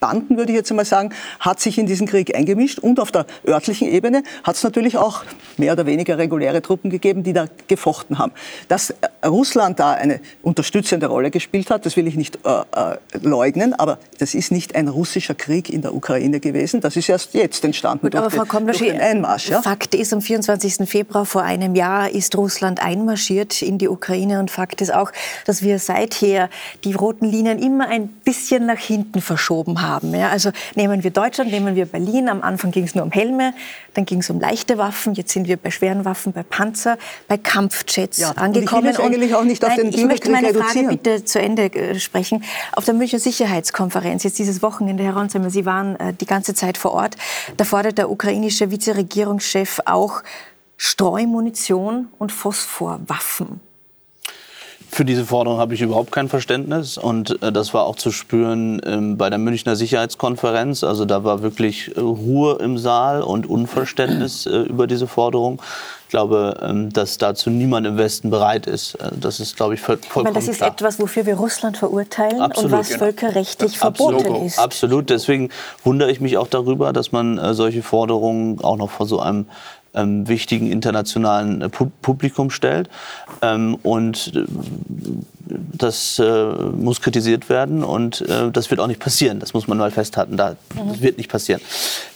Banden, 0.03 0.37
würde 0.37 0.51
ich 0.51 0.57
jetzt 0.57 0.71
einmal 0.71 0.85
sagen, 0.85 1.11
hat 1.38 1.61
sich 1.61 1.79
in 1.79 1.87
diesen 1.87 2.09
Krieg 2.09 2.35
eingemischt. 2.35 2.81
Und 2.81 2.99
auf 2.99 3.12
der 3.12 3.25
örtlichen 3.47 3.88
Ebene 3.88 4.25
hat 4.43 4.57
es 4.57 4.65
natürlich 4.65 4.99
auch 4.99 5.23
mehr 5.57 5.73
oder 5.73 5.87
weniger 5.87 6.19
reguläre 6.19 6.61
Truppen 6.61 6.91
gegeben, 6.91 7.23
die 7.23 7.33
da 7.33 7.47
gefochten 7.69 8.19
haben. 8.19 8.33
Dass 8.67 8.91
äh, 8.91 8.97
Russland 9.25 9.79
da 9.79 9.93
eine 9.93 10.21
unterstützende 10.43 11.07
Rolle 11.07 11.31
gespielt 11.31 11.71
hat, 11.71 11.87
das 11.87 11.97
will 11.97 12.09
ich 12.09 12.17
nicht 12.17 12.41
äh, 12.45 12.51
äh, 12.51 12.99
leugnen, 13.23 13.75
aber 13.75 13.99
das 14.19 14.35
ist 14.35 14.51
nicht 14.51 14.75
ein 14.75 14.88
russischer 14.88 15.37
Krieg 15.37 15.71
in 15.71 15.83
der 15.83 15.95
Ukraine 15.95 16.41
gewesen. 16.41 16.81
Das 16.81 16.97
ist 16.97 17.09
erst 17.09 17.35
jetzt 17.35 17.65
entstanden 17.65 18.07
Gut, 18.07 18.15
durch, 18.15 18.25
aber 18.25 18.47
Frau 18.47 18.59
den, 18.59 18.67
durch 18.67 18.79
den 18.79 19.01
Einmarsch. 19.01 19.51
Ja? 19.51 19.62
Fakt 19.62 19.95
ist, 19.95 20.12
am 20.12 20.21
24. 20.21 20.88
Februar 20.88 21.27
vor 21.27 21.43
einem 21.43 21.77
Jahr 21.77 22.11
ist 22.11 22.37
Russland 22.37 22.83
einmarschiert 22.83 23.62
in 23.62 23.79
die 23.79 23.88
Ukraine 23.88 24.41
und 24.41 24.51
Fakt 24.51 24.81
ist 24.81 24.93
auch, 24.93 25.12
dass 25.45 25.62
wir 25.62 25.79
seither 25.79 26.51
die 26.83 26.95
roten 26.95 27.27
Linien 27.27 27.61
immer 27.61 27.88
ein 27.88 28.09
bisschen 28.09 28.67
nach 28.67 28.79
hinten 28.79 29.21
verschoben 29.21 29.81
haben 29.81 29.91
haben. 29.92 30.14
Ja, 30.14 30.31
also 30.31 30.50
nehmen 30.74 31.05
wir 31.05 31.11
Deutschland, 31.11 31.50
nehmen 31.50 31.76
wir 31.76 31.87
Berlin. 31.87 32.28
Am 32.28 32.42
Anfang 32.42 32.70
ging 32.70 32.85
es 32.85 32.94
nur 32.94 33.05
um 33.05 33.12
Helme, 33.12 33.55
dann 33.94 34.05
ging 34.05 34.20
es 34.20 34.31
um 34.31 34.40
leichte 34.40 34.78
Waffen. 34.78 35.14
Jetzt 35.14 35.33
sind 35.33 35.46
wir 35.46 35.57
bei 35.57 35.70
schweren 35.70 36.05
Waffen, 36.05 36.33
bei 36.33 36.42
Panzer, 36.42 36.98
bei 37.28 37.37
Kampfjets 37.37 38.18
ja, 38.18 38.31
angekommen. 38.33 38.87
Und 38.87 38.90
ich 38.90 38.98
eigentlich 38.98 39.35
auch 39.35 39.44
nicht 39.44 39.64
auf 39.64 39.76
nein, 39.76 39.90
den 39.90 40.00
Ich 40.00 40.05
möchte 40.05 40.31
meine 40.31 40.48
reduzieren. 40.48 40.87
Frage 40.87 40.96
bitte 40.96 41.24
zu 41.24 41.40
Ende 41.40 41.64
äh, 41.64 42.00
sprechen. 42.00 42.42
Auf 42.72 42.85
der 42.85 42.94
Münchner 42.94 43.18
Sicherheitskonferenz, 43.18 44.22
jetzt 44.24 44.38
dieses 44.38 44.62
Wochenende, 44.62 45.05
Herr 45.05 45.16
Ronsheimer, 45.16 45.50
Sie 45.50 45.66
waren 45.66 45.96
äh, 45.96 46.14
die 46.14 46.26
ganze 46.26 46.55
Zeit 46.55 46.78
vor 46.78 46.92
Ort. 46.92 47.16
Da 47.57 47.64
fordert 47.64 47.98
der 47.98 48.11
ukrainische 48.11 48.70
Vizeregierungschef 48.70 49.81
auch 49.85 50.22
Streumunition 50.76 52.09
und 52.18 52.33
Phosphorwaffen. 52.33 53.61
Für 54.94 55.07
diese 55.07 55.24
Forderung 55.24 55.59
habe 55.59 55.72
ich 55.72 55.81
überhaupt 55.81 56.12
kein 56.12 56.28
Verständnis 56.28 56.98
und 56.98 57.42
äh, 57.42 57.50
das 57.50 57.72
war 57.72 57.87
auch 57.87 57.96
zu 57.96 58.11
spüren 58.11 58.78
ähm, 58.85 59.16
bei 59.16 59.31
der 59.31 59.38
Münchner 59.38 59.74
Sicherheitskonferenz. 59.74 60.85
Also 60.85 61.07
da 61.07 61.24
war 61.24 61.40
wirklich 61.40 61.96
äh, 61.96 62.00
Ruhe 62.00 62.59
im 62.61 62.76
Saal 62.76 63.22
und 63.22 63.48
Unverständnis 63.48 64.44
äh, 64.44 64.50
über 64.50 64.87
diese 64.87 65.07
Forderung. 65.07 65.62
Ich 66.02 66.11
glaube, 66.11 66.61
ähm, 66.61 66.92
dass 66.92 67.16
dazu 67.16 67.48
niemand 67.48 67.87
im 67.87 67.96
Westen 67.96 68.28
bereit 68.28 68.66
ist. 68.66 68.98
Das 69.18 69.40
ist, 69.40 69.57
glaube 69.57 69.72
ich, 69.72 69.81
voll, 69.81 69.96
vollkommen 69.96 70.35
Das 70.35 70.46
ist 70.46 70.59
klar. 70.59 70.72
etwas, 70.72 71.00
wofür 71.00 71.24
wir 71.24 71.37
Russland 71.37 71.78
verurteilen 71.78 72.42
Absolut, 72.42 72.72
und 72.72 72.78
was 72.78 72.88
genau. 72.88 72.98
völkerrechtlich 72.98 73.78
verboten 73.78 74.16
Absolut. 74.16 74.46
ist. 74.46 74.59
Absolut. 74.59 75.09
Deswegen 75.09 75.48
wundere 75.85 76.11
ich 76.11 76.20
mich 76.20 76.37
auch 76.37 76.48
darüber, 76.48 76.92
dass 76.92 77.12
man 77.12 77.55
solche 77.55 77.83
Forderungen 77.83 78.62
auch 78.62 78.76
noch 78.76 78.90
vor 78.90 79.07
so 79.07 79.20
einem 79.20 79.46
ähm, 79.94 80.28
wichtigen 80.28 80.70
internationalen 80.70 81.62
äh, 81.62 81.68
Publikum 81.68 82.50
stellt. 82.50 82.88
Ähm, 83.42 83.76
und 83.83 84.33
äh, 84.35 84.44
das 85.46 86.18
äh, 86.18 86.52
muss 86.76 87.00
kritisiert 87.00 87.48
werden 87.48 87.85
und 87.85 88.22
äh, 88.22 88.50
das 88.50 88.70
wird 88.70 88.81
auch 88.81 88.87
nicht 88.87 89.00
passieren. 89.00 89.40
Das 89.40 89.55
muss 89.55 89.66
man 89.66 89.78
mal 89.78 89.90
festhalten. 89.90 90.37
Da, 90.37 90.57
das 90.88 91.02
wird 91.02 91.18
nicht 91.18 91.31
passieren. 91.31 91.61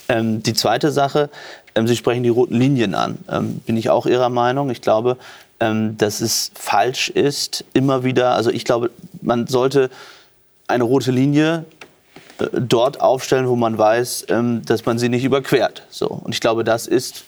Ähm, 0.09 0.41
die 0.41 0.53
zweite 0.53 0.91
Sache, 0.91 1.29
ähm, 1.75 1.87
Sie 1.87 1.95
sprechen 1.95 2.23
die 2.23 2.29
roten 2.29 2.55
Linien 2.55 2.95
an. 2.95 3.17
Ähm, 3.29 3.59
bin 3.65 3.77
ich 3.77 3.89
auch 3.89 4.05
Ihrer 4.05 4.29
Meinung. 4.29 4.69
Ich 4.69 4.81
glaube, 4.81 5.17
ähm, 5.59 5.97
dass 5.97 6.21
es 6.21 6.51
falsch 6.55 7.09
ist, 7.09 7.65
immer 7.73 8.03
wieder, 8.03 8.31
also 8.31 8.49
ich 8.49 8.65
glaube, 8.65 8.91
man 9.21 9.47
sollte 9.47 9.89
eine 10.67 10.83
rote 10.83 11.11
Linie 11.11 11.65
äh, 12.39 12.45
dort 12.53 13.01
aufstellen, 13.01 13.47
wo 13.47 13.55
man 13.55 13.77
weiß, 13.77 14.27
dass 14.65 14.85
man 14.85 14.99
sie 14.99 15.09
nicht 15.09 15.23
überquert. 15.23 15.83
So. 15.89 16.07
Und 16.07 16.33
ich 16.33 16.41
glaube, 16.41 16.63
das 16.63 16.87
ist 16.87 17.23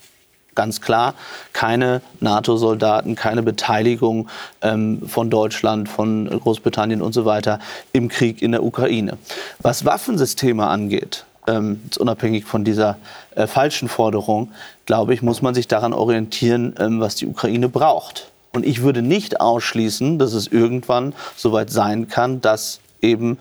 ganz 0.59 0.81
klar 0.81 1.13
keine 1.53 2.01
NATO-Soldaten, 2.19 3.15
keine 3.15 3.43
Beteiligung 3.43 4.27
ähm, 4.61 5.07
von 5.07 5.29
Deutschland, 5.29 5.87
von 5.87 6.27
Großbritannien 6.27 7.01
und 7.01 7.13
so 7.13 7.23
weiter 7.23 7.59
im 7.93 8.09
Krieg 8.09 8.41
in 8.41 8.51
der 8.51 8.61
Ukraine. 8.61 9.17
Was 9.59 9.85
Waffensysteme 9.85 10.67
angeht, 10.67 11.23
ähm, 11.47 11.79
unabhängig 11.97 12.43
von 12.43 12.65
dieser 12.65 12.97
äh, 13.35 13.47
falschen 13.47 13.87
Forderung, 13.87 14.51
glaube 14.85 15.13
ich, 15.13 15.21
muss 15.21 15.41
man 15.41 15.55
sich 15.55 15.69
daran 15.69 15.93
orientieren, 15.93 16.75
ähm, 16.77 16.99
was 16.99 17.15
die 17.15 17.27
Ukraine 17.27 17.69
braucht. 17.69 18.29
Und 18.51 18.65
ich 18.65 18.81
würde 18.81 19.01
nicht 19.01 19.39
ausschließen, 19.39 20.19
dass 20.19 20.33
es 20.33 20.47
irgendwann 20.47 21.13
soweit 21.37 21.69
sein 21.69 22.09
kann, 22.09 22.41
dass 22.41 22.81
eben 23.01 23.37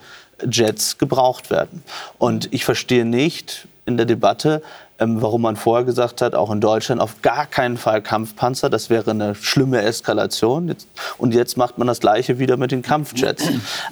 Jets 0.48 0.98
gebraucht 0.98 1.50
werden. 1.50 1.82
Und 2.16 2.52
ich 2.52 2.64
verstehe 2.64 3.04
nicht 3.04 3.66
in 3.86 3.96
der 3.96 4.06
Debatte, 4.06 4.62
ähm, 4.98 5.22
warum 5.22 5.42
man 5.42 5.56
vorher 5.56 5.84
gesagt 5.84 6.22
hat, 6.22 6.34
auch 6.34 6.50
in 6.50 6.60
Deutschland 6.60 7.00
auf 7.00 7.22
gar 7.22 7.46
keinen 7.46 7.76
Fall 7.76 8.02
Kampfpanzer. 8.02 8.68
Das 8.70 8.90
wäre 8.90 9.10
eine 9.10 9.34
schlimme 9.34 9.82
Eskalation. 9.82 10.74
und 11.18 11.34
jetzt 11.34 11.56
macht 11.56 11.78
man 11.78 11.86
das 11.86 12.00
Gleiche 12.00 12.38
wieder 12.38 12.56
mit 12.56 12.72
den 12.72 12.82
Kampfjets. 12.82 13.44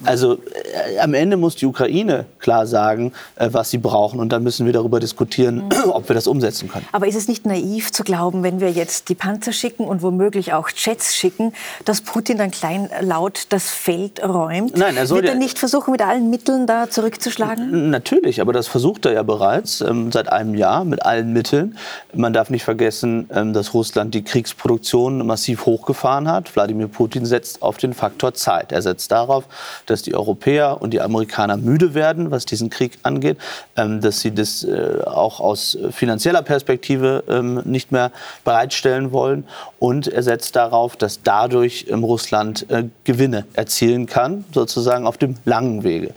Also 0.05 0.35
äh, 0.35 0.99
am 0.99 1.14
Ende 1.14 1.37
muss 1.37 1.57
die 1.57 1.66
Ukraine 1.66 2.27
klar 2.38 2.66
sagen, 2.66 3.12
äh, 3.37 3.49
was 3.53 3.71
sie 3.71 3.79
brauchen. 3.79 4.21
Und 4.21 4.31
dann 4.31 4.42
müssen 4.42 4.66
wir 4.66 4.73
darüber 4.73 5.01
diskutieren, 5.01 5.64
mhm. 5.64 5.90
ob 5.90 6.09
wir 6.09 6.14
das 6.14 6.27
umsetzen 6.27 6.69
können. 6.69 6.87
Aber 6.92 7.07
ist 7.07 7.16
es 7.16 7.29
nicht 7.29 7.47
naiv 7.47 7.92
zu 7.92 8.05
glauben, 8.05 8.42
wenn 8.42 8.61
wir 8.61 8.71
jetzt 8.71 9.09
die 9.09 9.14
Panzer 9.14 9.53
schicken 9.53 9.85
und 9.85 10.03
womöglich 10.03 10.53
auch 10.53 10.69
Jets 10.75 11.16
schicken, 11.16 11.53
dass 11.85 12.01
Putin 12.01 12.38
dann 12.38 12.51
kleinlaut 12.51 13.47
das 13.51 13.71
Feld 13.71 14.23
räumt? 14.23 14.77
Nein, 14.77 14.97
er 14.97 15.07
soll 15.07 15.23
Wird 15.23 15.29
er 15.29 15.38
nicht 15.38 15.59
versuchen, 15.59 15.92
mit 15.92 16.03
allen 16.03 16.31
Mitteln 16.31 16.66
da 16.66 16.90
zurückzuschlagen? 16.90 17.90
Natürlich, 17.90 18.40
aber 18.40 18.53
das 18.53 18.66
versucht 18.66 19.07
er 19.07 19.12
ja 19.12 19.23
bereits 19.23 19.81
ähm, 19.81 20.12
seit 20.12 20.31
einem 20.31 20.55
Jahr 20.55 20.85
mit 20.85 20.95
mit 20.96 21.04
allen 21.04 21.32
Mitteln. 21.32 21.76
Man 22.14 22.32
darf 22.32 22.48
nicht 22.48 22.64
vergessen, 22.64 23.28
ähm, 23.35 23.52
dass 23.52 23.74
Russland 23.74 24.14
die 24.14 24.24
Kriegsproduktion 24.24 25.26
massiv 25.26 25.66
hochgefahren 25.66 26.26
hat. 26.26 26.54
Wladimir 26.56 26.88
Putin 26.88 27.26
setzt 27.26 27.61
auf 27.61 27.76
den 27.76 27.92
Faktor 27.92 28.32
Zeit. 28.32 28.72
Er 28.72 28.80
setzt 28.80 29.12
darauf, 29.12 29.44
dass 29.85 30.02
die 30.02 30.14
Europäer 30.14 30.80
und 30.80 30.92
die 30.92 31.02
Amerikaner 31.02 31.59
müde 31.59 31.92
werden, 31.92 32.30
was 32.30 32.46
diesen 32.46 32.70
Krieg 32.70 32.98
angeht, 33.02 33.37
ähm, 33.76 34.00
dass 34.00 34.20
sie 34.20 34.35
das 34.35 34.64
äh, 34.64 35.02
auch 35.04 35.40
aus 35.40 35.76
finanzieller 35.90 36.42
Perspektive 36.42 37.24
ähm, 37.28 37.61
nicht 37.64 37.92
mehr 37.92 38.11
bereitstellen 38.44 39.12
wollen. 39.12 39.44
Und 39.78 40.09
er 40.09 40.22
setzt 40.22 40.56
darauf, 40.56 40.96
dass 40.96 41.22
dadurch 41.22 41.87
Russland 41.92 42.70
äh, 42.70 42.85
Gewinne 43.04 43.44
erzielen 43.52 44.06
kann, 44.06 44.46
sozusagen 44.54 45.06
auf 45.06 45.18
dem 45.18 45.37
langen 45.44 45.85
Wege. 45.85 46.14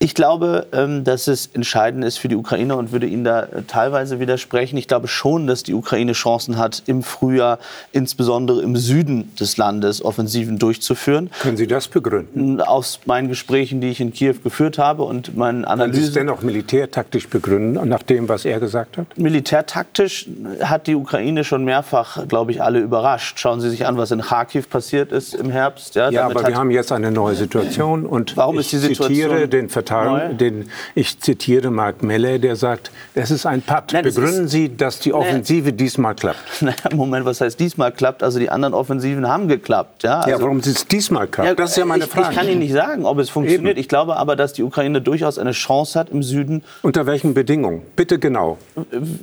Ich 0.00 0.14
glaube, 0.14 0.68
ähm, 0.72 1.02
dass 1.02 1.26
es 1.26 1.50
entscheidend 1.54 2.04
ist 2.04 2.18
für 2.18 2.28
die 2.28 2.36
Ukraine 2.36 2.76
und 2.76 2.92
würde 2.92 3.06
Ihnen 3.06 3.24
da 3.24 3.42
äh, 3.42 3.62
teilweise 3.66 4.20
widersprechen. 4.20 4.76
Ich 4.76 4.86
glaube 4.86 5.08
schon, 5.08 5.48
dass 5.48 5.64
die 5.64 5.74
Ukraine 5.74 6.12
Chancen 6.12 6.56
hat, 6.56 6.84
im 6.86 7.02
Frühjahr, 7.02 7.58
insbesondere 7.90 8.62
im 8.62 8.76
Süden 8.76 9.34
des 9.34 9.56
Landes, 9.56 10.04
Offensiven 10.04 10.60
durchzuführen. 10.60 11.30
Können 11.40 11.56
Sie 11.56 11.66
das 11.66 11.88
begründen? 11.88 12.60
Aus 12.60 13.00
meinen 13.06 13.26
Gesprächen, 13.26 13.80
die 13.80 13.88
ich 13.88 14.00
in 14.00 14.12
Kiew 14.12 14.36
geführt 14.44 14.78
habe 14.78 15.02
und 15.02 15.36
meinen 15.36 15.64
Analysen. 15.64 15.92
Können 15.92 16.02
Sie 16.04 16.08
es 16.08 16.14
dennoch 16.14 16.42
militärtaktisch 16.42 17.28
begründen, 17.28 17.88
nach 17.88 18.04
dem, 18.04 18.28
was 18.28 18.44
er 18.44 18.60
gesagt 18.60 18.98
hat? 18.98 19.18
Militärtaktisch 19.18 20.28
hat 20.60 20.86
die 20.86 20.94
Ukraine 20.94 21.42
schon 21.42 21.64
mehrfach, 21.64 22.28
glaube 22.28 22.52
ich, 22.52 22.62
alle 22.62 22.78
überrascht. 22.78 23.40
Schauen 23.40 23.60
Sie 23.60 23.68
sich 23.68 23.84
an, 23.84 23.96
was 23.96 24.12
in 24.12 24.20
Kharkiv 24.20 24.70
passiert 24.70 25.10
ist 25.10 25.34
im 25.34 25.50
Herbst. 25.50 25.96
Ja, 25.96 26.08
ja 26.10 26.26
aber 26.26 26.46
wir 26.46 26.54
haben 26.54 26.70
jetzt 26.70 26.92
eine 26.92 27.10
neue 27.10 27.34
Situation 27.34 28.06
und 28.06 28.36
Warum 28.36 28.60
ist 28.60 28.70
die 28.70 28.76
Situation 28.76 29.08
zitiere 29.08 29.48
den 29.48 29.68
Tagen, 29.88 30.38
den, 30.38 30.70
ich 30.94 31.18
zitiere 31.20 31.70
Mark 31.70 32.02
Melle, 32.02 32.38
der 32.38 32.56
sagt, 32.56 32.90
es 33.14 33.30
ist 33.30 33.46
ein 33.46 33.62
Patt. 33.62 33.92
Nein, 33.92 34.04
Begründen 34.04 34.44
ist, 34.44 34.50
Sie, 34.50 34.76
dass 34.76 35.00
die 35.00 35.12
Offensive 35.12 35.70
nee. 35.70 35.72
diesmal 35.72 36.14
klappt? 36.14 36.38
Naja, 36.60 36.76
Moment, 36.94 37.24
was 37.24 37.40
heißt 37.40 37.58
diesmal 37.58 37.92
klappt? 37.92 38.22
Also 38.22 38.38
die 38.38 38.50
anderen 38.50 38.74
Offensiven 38.74 39.26
haben 39.26 39.48
geklappt. 39.48 40.02
Ja, 40.02 40.18
also, 40.18 40.30
ja 40.30 40.40
warum 40.40 40.58
es 40.58 40.86
diesmal 40.86 41.26
klappt? 41.26 41.48
Ja, 41.48 41.54
das 41.54 41.70
ist 41.70 41.76
ja 41.76 41.84
meine 41.84 42.04
ich, 42.04 42.10
Frage. 42.10 42.28
Ich 42.30 42.36
kann 42.36 42.48
Ihnen 42.48 42.58
nicht 42.58 42.72
sagen, 42.72 43.06
ob 43.06 43.18
es 43.18 43.30
funktioniert. 43.30 43.76
Eben. 43.76 43.80
Ich 43.80 43.88
glaube 43.88 44.16
aber, 44.16 44.36
dass 44.36 44.52
die 44.52 44.62
Ukraine 44.62 45.00
durchaus 45.00 45.38
eine 45.38 45.52
Chance 45.52 45.98
hat 45.98 46.10
im 46.10 46.22
Süden. 46.22 46.62
Unter 46.82 47.06
welchen 47.06 47.34
Bedingungen? 47.34 47.82
Bitte 47.96 48.18
genau. 48.18 48.58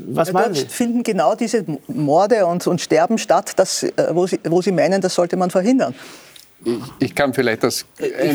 Was 0.08 0.30
ja, 0.30 0.34
meinen 0.34 0.54
Sie? 0.56 0.66
finden 0.66 1.04
genau 1.04 1.36
diese 1.36 1.66
Morde 1.88 2.46
und, 2.46 2.66
und 2.68 2.82
Sterben 2.82 3.18
statt, 3.18 3.54
das, 3.58 3.84
äh, 3.84 3.92
wo, 4.12 4.26
Sie, 4.28 4.40
wo 4.46 4.62
Sie 4.62 4.72
meinen, 4.72 5.02
das 5.02 5.14
sollte 5.14 5.38
man 5.38 5.52
verhindern. 5.52 5.94
Ich 7.00 7.14
kann 7.14 7.34
vielleicht 7.34 7.64
das 7.64 7.86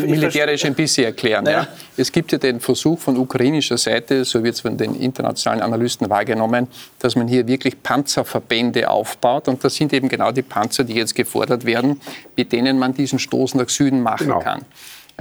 militärisch 0.06 0.64
ein 0.64 0.74
bisschen 0.74 1.04
erklären. 1.04 1.46
Ja. 1.46 1.66
Es 1.96 2.12
gibt 2.12 2.30
ja 2.32 2.38
den 2.38 2.60
Versuch 2.60 2.98
von 2.98 3.16
ukrainischer 3.16 3.76
Seite, 3.76 4.24
so 4.24 4.42
wird 4.44 4.54
es 4.54 4.60
von 4.60 4.76
den 4.76 4.94
internationalen 4.94 5.62
Analysten 5.62 6.08
wahrgenommen, 6.08 6.68
dass 7.00 7.16
man 7.16 7.26
hier 7.26 7.46
wirklich 7.46 7.82
Panzerverbände 7.82 8.88
aufbaut. 8.88 9.48
Und 9.48 9.64
das 9.64 9.74
sind 9.74 9.92
eben 9.92 10.08
genau 10.08 10.30
die 10.32 10.42
Panzer, 10.42 10.84
die 10.84 10.94
jetzt 10.94 11.14
gefordert 11.14 11.64
werden, 11.64 12.00
mit 12.36 12.52
denen 12.52 12.78
man 12.78 12.94
diesen 12.94 13.18
Stoß 13.18 13.54
nach 13.56 13.68
Süden 13.68 14.00
machen 14.02 14.28
genau. 14.28 14.40
kann. 14.40 14.64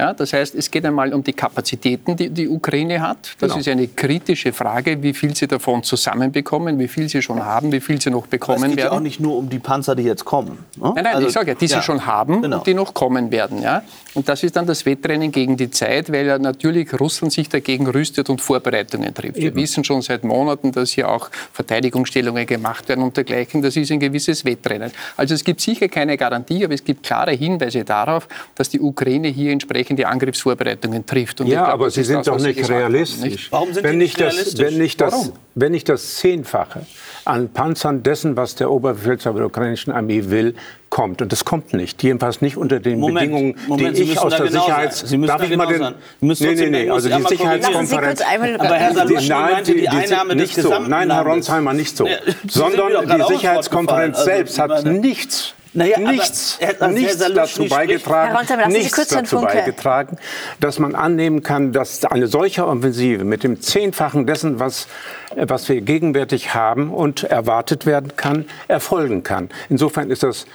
Ja, 0.00 0.14
das 0.14 0.32
heißt, 0.32 0.54
es 0.54 0.70
geht 0.70 0.86
einmal 0.86 1.12
um 1.12 1.22
die 1.22 1.34
Kapazitäten, 1.34 2.16
die 2.16 2.30
die 2.30 2.48
Ukraine 2.48 3.02
hat. 3.02 3.36
Das 3.38 3.50
genau. 3.50 3.60
ist 3.60 3.68
eine 3.68 3.86
kritische 3.86 4.50
Frage, 4.50 5.02
wie 5.02 5.12
viel 5.12 5.36
sie 5.36 5.46
davon 5.46 5.82
zusammenbekommen, 5.82 6.78
wie 6.78 6.88
viel 6.88 7.06
sie 7.10 7.20
schon 7.20 7.44
haben, 7.44 7.70
wie 7.70 7.80
viel 7.80 8.00
sie 8.00 8.08
noch 8.08 8.26
bekommen 8.26 8.62
werden. 8.62 8.70
Es 8.70 8.76
geht 8.76 8.84
ja 8.86 8.92
auch 8.92 9.00
nicht 9.00 9.20
nur 9.20 9.36
um 9.36 9.50
die 9.50 9.58
Panzer, 9.58 9.94
die 9.94 10.04
jetzt 10.04 10.24
kommen. 10.24 10.64
Ne? 10.76 10.92
Nein, 10.94 11.04
nein, 11.04 11.14
also, 11.16 11.26
ich 11.26 11.34
sage 11.34 11.50
ja, 11.50 11.54
die 11.54 11.66
ja. 11.66 11.76
sie 11.76 11.82
schon 11.82 12.06
haben 12.06 12.40
genau. 12.40 12.58
und 12.58 12.66
die 12.66 12.72
noch 12.72 12.94
kommen 12.94 13.30
werden. 13.30 13.60
Ja? 13.60 13.82
Und 14.14 14.26
das 14.28 14.42
ist 14.42 14.56
dann 14.56 14.66
das 14.66 14.86
Wettrennen 14.86 15.30
gegen 15.30 15.58
die 15.58 15.70
Zeit, 15.70 16.10
weil 16.10 16.26
ja 16.26 16.38
natürlich 16.38 16.98
Russland 16.98 17.34
sich 17.34 17.50
dagegen 17.50 17.86
rüstet 17.86 18.30
und 18.30 18.40
Vorbereitungen 18.40 19.12
trifft. 19.12 19.36
Eben. 19.36 19.54
Wir 19.54 19.62
wissen 19.62 19.84
schon 19.84 20.00
seit 20.00 20.24
Monaten, 20.24 20.72
dass 20.72 20.92
hier 20.92 21.10
auch 21.10 21.30
Verteidigungsstellungen 21.52 22.46
gemacht 22.46 22.88
werden 22.88 23.04
und 23.04 23.18
dergleichen. 23.18 23.60
Das 23.60 23.76
ist 23.76 23.92
ein 23.92 24.00
gewisses 24.00 24.46
Wettrennen. 24.46 24.92
Also 25.18 25.34
es 25.34 25.44
gibt 25.44 25.60
sicher 25.60 25.88
keine 25.88 26.16
Garantie, 26.16 26.64
aber 26.64 26.72
es 26.72 26.82
gibt 26.82 27.02
klare 27.02 27.32
Hinweise 27.32 27.84
darauf, 27.84 28.26
dass 28.54 28.70
die 28.70 28.80
Ukraine 28.80 29.28
hier 29.28 29.52
entsprechende 29.90 30.06
Angriffsvorbereitungen 30.06 31.06
trifft. 31.06 31.40
Und 31.40 31.48
ja, 31.48 31.64
glaub, 31.64 31.74
aber 31.74 31.90
Sie 31.90 32.04
sind 32.04 32.18
das, 32.18 32.26
doch 32.26 32.38
nicht 32.38 32.68
realistisch. 32.68 33.22
Nicht? 33.22 33.52
Warum 33.52 33.72
sind 33.72 33.84
wenn 33.84 33.92
Sie 33.92 33.98
nicht 33.98 34.20
realistisch? 34.20 34.54
Das, 34.54 34.60
wenn, 34.60 34.78
nicht 34.78 35.00
das, 35.00 35.32
wenn 35.54 35.72
nicht 35.72 35.88
das 35.88 36.16
Zehnfache 36.16 36.86
an 37.24 37.48
Panzern 37.50 38.02
dessen, 38.02 38.36
was 38.36 38.54
der 38.54 38.70
Oberbefehlshaber 38.70 39.38
der 39.38 39.46
ukrainischen 39.46 39.92
Armee 39.92 40.24
will, 40.30 40.54
kommt. 40.88 41.22
Und 41.22 41.30
das 41.30 41.44
kommt 41.44 41.72
nicht. 41.72 42.02
Jedenfalls 42.02 42.40
nicht 42.40 42.56
unter 42.56 42.80
den 42.80 42.98
Moment, 42.98 43.30
Bedingungen, 43.30 43.54
Moment, 43.68 43.96
die 43.96 44.02
ich 44.02 44.18
aus 44.18 44.34
der 44.34 44.46
genau 44.46 44.62
Sicherheits... 44.62 45.00
Sie 45.08 45.18
müssen 45.18 45.28
darf 45.28 45.48
ich 45.48 45.56
mal 45.56 45.66
den... 45.66 45.78
Genau 45.78 45.92
nee, 46.20 46.34
nee, 46.54 46.70
nee, 46.70 46.90
also 46.90 47.08
die 47.08 47.22
Sicherheitskonferenz... 47.22 48.22
Aber 48.22 48.74
Herr 48.74 48.94
Saluschny 48.94 49.28
meinte 49.28 49.72
die, 49.72 49.80
die 49.82 49.88
Einnahme 49.88 50.34
nicht 50.34 50.56
des 50.56 50.64
so. 50.64 50.76
Nein, 50.78 51.12
Herr 51.12 51.22
Ronsheimer, 51.22 51.74
nicht 51.74 51.96
so. 51.96 52.08
Sondern 52.48 53.06
die 53.06 53.34
Sicherheitskonferenz 53.34 54.18
also, 54.18 54.30
selbst 54.30 54.58
hat 54.58 54.84
nichts 54.84 55.54
naja, 55.72 55.98
nichts, 55.98 56.58
nichts 56.90 57.18
dazu 57.18 57.66
beigetragen, 57.66 58.72
nichts 58.72 59.08
dazu 59.08 59.40
beigetragen, 59.40 60.16
dass 60.58 60.78
man 60.78 60.94
annehmen 60.94 61.42
kann, 61.42 61.72
dass 61.72 62.04
eine 62.04 62.26
solche 62.26 62.66
Offensive 62.66 63.24
mit 63.24 63.44
dem 63.44 63.60
Zehnfachen 63.60 64.26
dessen, 64.26 64.58
was, 64.58 64.88
was 65.36 65.68
wir 65.68 65.80
gegenwärtig 65.80 66.54
haben 66.54 66.90
und 66.90 67.24
erwartet 67.24 67.86
werden 67.86 68.16
kann, 68.16 68.46
erfolgen 68.68 69.22
kann. 69.22 69.48
Insofern 69.68 70.10
ist 70.10 70.22
das 70.22 70.46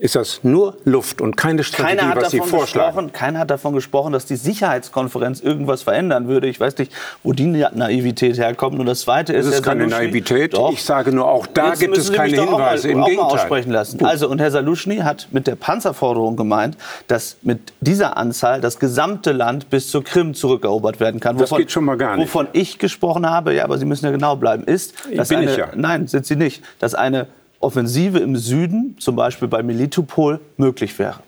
ist 0.00 0.16
das 0.16 0.40
nur 0.42 0.78
Luft 0.84 1.20
und 1.20 1.36
keine 1.36 1.62
Strategie, 1.62 2.10
was 2.14 2.30
Sie 2.30 2.40
vorschlagen. 2.40 3.12
Keiner 3.12 3.40
hat 3.40 3.50
davon 3.50 3.74
gesprochen, 3.74 4.14
dass 4.14 4.24
die 4.24 4.36
Sicherheitskonferenz 4.36 5.40
irgendwas 5.40 5.82
verändern 5.82 6.26
würde. 6.26 6.48
Ich 6.48 6.58
weiß 6.58 6.78
nicht, 6.78 6.90
wo 7.22 7.34
die 7.34 7.44
Naivität 7.44 8.38
herkommt. 8.38 8.80
Und 8.80 8.86
das 8.86 9.02
Zweite 9.02 9.34
ist, 9.34 9.46
das 9.46 9.56
ist 9.56 9.62
keine 9.62 9.86
Naivität. 9.86 10.54
Doch. 10.54 10.72
Ich 10.72 10.82
sage 10.82 11.12
nur, 11.12 11.28
auch 11.28 11.46
da 11.46 11.68
Jetzt 11.68 11.80
gibt 11.80 11.98
es 11.98 12.10
keine 12.10 12.40
Hinweise. 12.40 12.88
Mal, 12.88 12.94
Im 12.94 13.04
Gegenteil. 13.04 13.26
Aussprechen 13.26 13.70
lassen. 13.72 14.02
Also, 14.02 14.30
und 14.30 14.40
Herr 14.40 14.50
Saluschny 14.50 14.98
hat 14.98 15.28
mit 15.32 15.46
der 15.46 15.56
Panzerforderung 15.56 16.34
gemeint, 16.34 16.78
dass 17.06 17.36
mit 17.42 17.74
dieser 17.80 18.16
Anzahl 18.16 18.62
das 18.62 18.78
gesamte 18.78 19.32
Land 19.32 19.68
bis 19.68 19.90
zur 19.90 20.02
Krim 20.02 20.32
zurückerobert 20.32 20.98
werden 20.98 21.20
kann. 21.20 21.36
Wovon, 21.38 21.58
das 21.58 21.58
geht 21.58 21.72
schon 21.72 21.84
mal 21.84 21.98
gar 21.98 22.16
nicht. 22.16 22.26
Wovon 22.26 22.48
ich 22.54 22.78
gesprochen 22.78 23.28
habe, 23.28 23.54
ja, 23.54 23.64
aber 23.64 23.76
Sie 23.76 23.84
müssen 23.84 24.06
ja 24.06 24.12
genau 24.12 24.36
bleiben, 24.36 24.64
ist, 24.64 24.94
dass 25.14 25.28
Bin 25.28 25.40
eine, 25.40 25.50
ich 25.50 25.58
ja. 25.58 25.68
nein, 25.74 26.06
sind 26.06 26.24
Sie 26.24 26.36
nicht, 26.36 26.62
dass 26.78 26.94
eine 26.94 27.26
Offensive 27.60 28.18
im 28.18 28.36
Süden, 28.36 28.96
zum 28.98 29.16
Beispiel 29.16 29.46
bei 29.46 29.62
Melitopol, 29.62 30.40
möglich 30.56 30.98
wäre. 30.98 31.20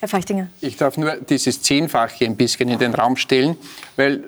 Herr 0.00 0.08
Feichtinger. 0.08 0.48
Ich 0.62 0.76
darf 0.76 0.96
nur 0.96 1.16
dieses 1.16 1.60
Zehnfache 1.60 2.24
ein 2.24 2.36
bisschen 2.36 2.70
in 2.70 2.78
den 2.78 2.94
Raum 2.94 3.16
stellen, 3.16 3.56
weil 3.96 4.24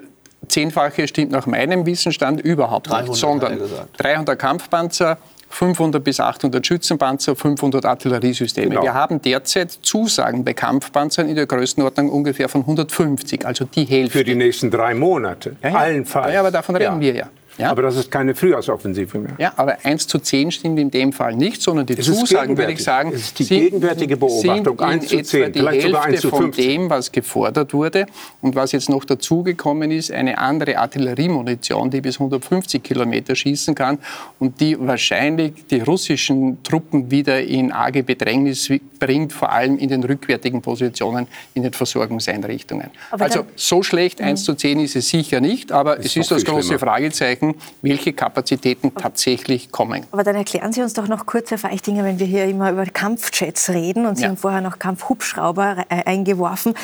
Zehnfache 0.49 1.09
stimmt 1.09 1.33
nach 1.33 1.47
meinem 1.47 1.87
Wissensstand 1.87 2.41
überhaupt 2.41 2.91
300, 2.91 3.09
nicht, 3.09 3.19
sondern 3.19 3.61
300 3.97 4.39
Kampfpanzer, 4.39 5.17
500 5.49 6.03
bis 6.03 6.21
800 6.21 6.67
Schützenpanzer, 6.67 7.37
500 7.37 7.85
Artilleriesysteme. 7.87 8.71
Genau. 8.71 8.83
Wir 8.83 8.95
haben 8.95 9.23
derzeit 9.23 9.71
Zusagen 9.71 10.45
bei 10.45 10.53
Kampfpanzern 10.55 11.29
in 11.29 11.37
der 11.37 11.47
Größenordnung 11.47 12.11
ungefähr 12.11 12.49
von 12.49 12.63
150, 12.63 13.47
also 13.47 13.65
die 13.65 13.85
Hälfte. 13.85 14.19
Für 14.19 14.25
die 14.25 14.35
nächsten 14.35 14.71
drei 14.71 14.95
Monate, 14.95 15.57
ja, 15.63 15.71
ja. 15.71 15.77
allenfalls. 15.77 16.35
Ja, 16.35 16.41
aber 16.41 16.51
davon 16.51 16.77
reden 16.77 16.95
ja. 16.97 17.01
wir 17.01 17.15
ja. 17.15 17.29
Ja? 17.59 17.71
Aber 17.71 17.83
das 17.83 17.97
ist 17.97 18.11
keine 18.11 18.35
Frühjahrsoffensive 18.35 19.19
mehr. 19.19 19.35
Ja, 19.39 19.53
aber 19.57 19.77
1 19.85 20.07
zu 20.07 20.19
10 20.19 20.51
stimmt 20.53 20.79
in 20.79 20.91
dem 20.91 21.13
Fall 21.13 21.37
nicht, 21.37 21.61
sondern 21.61 21.87
die 21.87 21.95
es 21.95 22.07
Zusagen, 22.07 22.57
würde 22.57 22.73
ich 22.73 22.83
sagen, 22.83 23.13
es 23.15 23.23
ist 23.23 23.39
die 23.39 23.47
gegenwärtige 23.47 24.17
Beobachtung, 24.17 24.81
1 24.81 25.09
zu 25.09 25.23
10, 25.23 25.53
die 25.53 25.59
vielleicht 25.59 25.83
sogar 25.83 26.05
1 26.05 26.21
zu 26.21 26.31
15. 26.31 26.41
von 26.43 26.53
dem, 26.53 26.91
was 26.91 27.13
gefordert 27.13 27.75
wurde. 27.75 28.07
Und 28.41 28.55
was 28.55 28.73
jetzt 28.73 28.89
noch 28.89 29.05
dazugekommen 29.05 29.91
ist, 29.91 30.11
eine 30.11 30.39
andere 30.39 30.79
Artilleriemunition, 30.79 31.91
die 31.91 32.01
bis 32.01 32.17
150 32.17 32.83
Kilometer 32.83 33.35
schießen 33.35 33.75
kann 33.75 33.99
und 34.39 34.61
die 34.61 34.79
wahrscheinlich 34.79 35.53
die 35.71 35.81
russischen 35.81 36.63
Truppen 36.63 37.11
wieder 37.11 37.41
in 37.43 37.71
arge 37.73 38.03
Bedrängnis 38.03 38.71
bringt, 38.99 39.33
vor 39.33 39.53
allem 39.53 39.79
in 39.79 39.89
den 39.89 40.05
rückwärtigen 40.05 40.63
Positionen 40.63 41.27
in 41.55 41.63
den 41.63 41.73
Versorgungseinrichtungen. 41.73 42.91
Aber 43.11 43.25
also 43.25 43.45
so 43.57 43.83
schlecht 43.83 44.21
1 44.21 44.45
zu 44.45 44.55
10 44.55 44.81
ist 44.81 44.97
es 44.97 45.09
sicher 45.09 45.41
nicht, 45.41 45.73
aber 45.73 45.99
es 45.99 46.17
ist 46.17 46.31
das 46.31 46.45
große 46.45 46.63
schlimmer. 46.63 46.79
Fragezeichen 46.79 47.42
zeigen, 47.43 47.57
welche 47.83 48.13
Kapazitäten 48.13 48.95
tatsächlich 48.95 49.71
kommen. 49.71 50.07
Aber 50.11 50.23
dann 50.23 50.37
erklären 50.37 50.73
Sie 50.73 50.83
uns 50.83 50.95
doch 50.95 51.09
noch 51.09 51.27
kurz, 51.27 51.51
Herr 51.51 51.59
Feichtinger, 51.59 52.05
wenn 52.05 52.19
wir 52.19 52.27
hier 52.27 52.45
immer 52.45 52.71
über 52.71 52.85
Kampfjets 52.87 53.71
reden 53.71 54.07
und 54.07 54.17
Sie 54.17 54.23
ja. 54.23 54.29
haben 54.29 54.37
vorher 54.37 54.61
noch 54.61 54.79
Kampfhubschrauber 54.79 55.85
äh, 55.89 56.05
eingeworfen. 56.05 56.75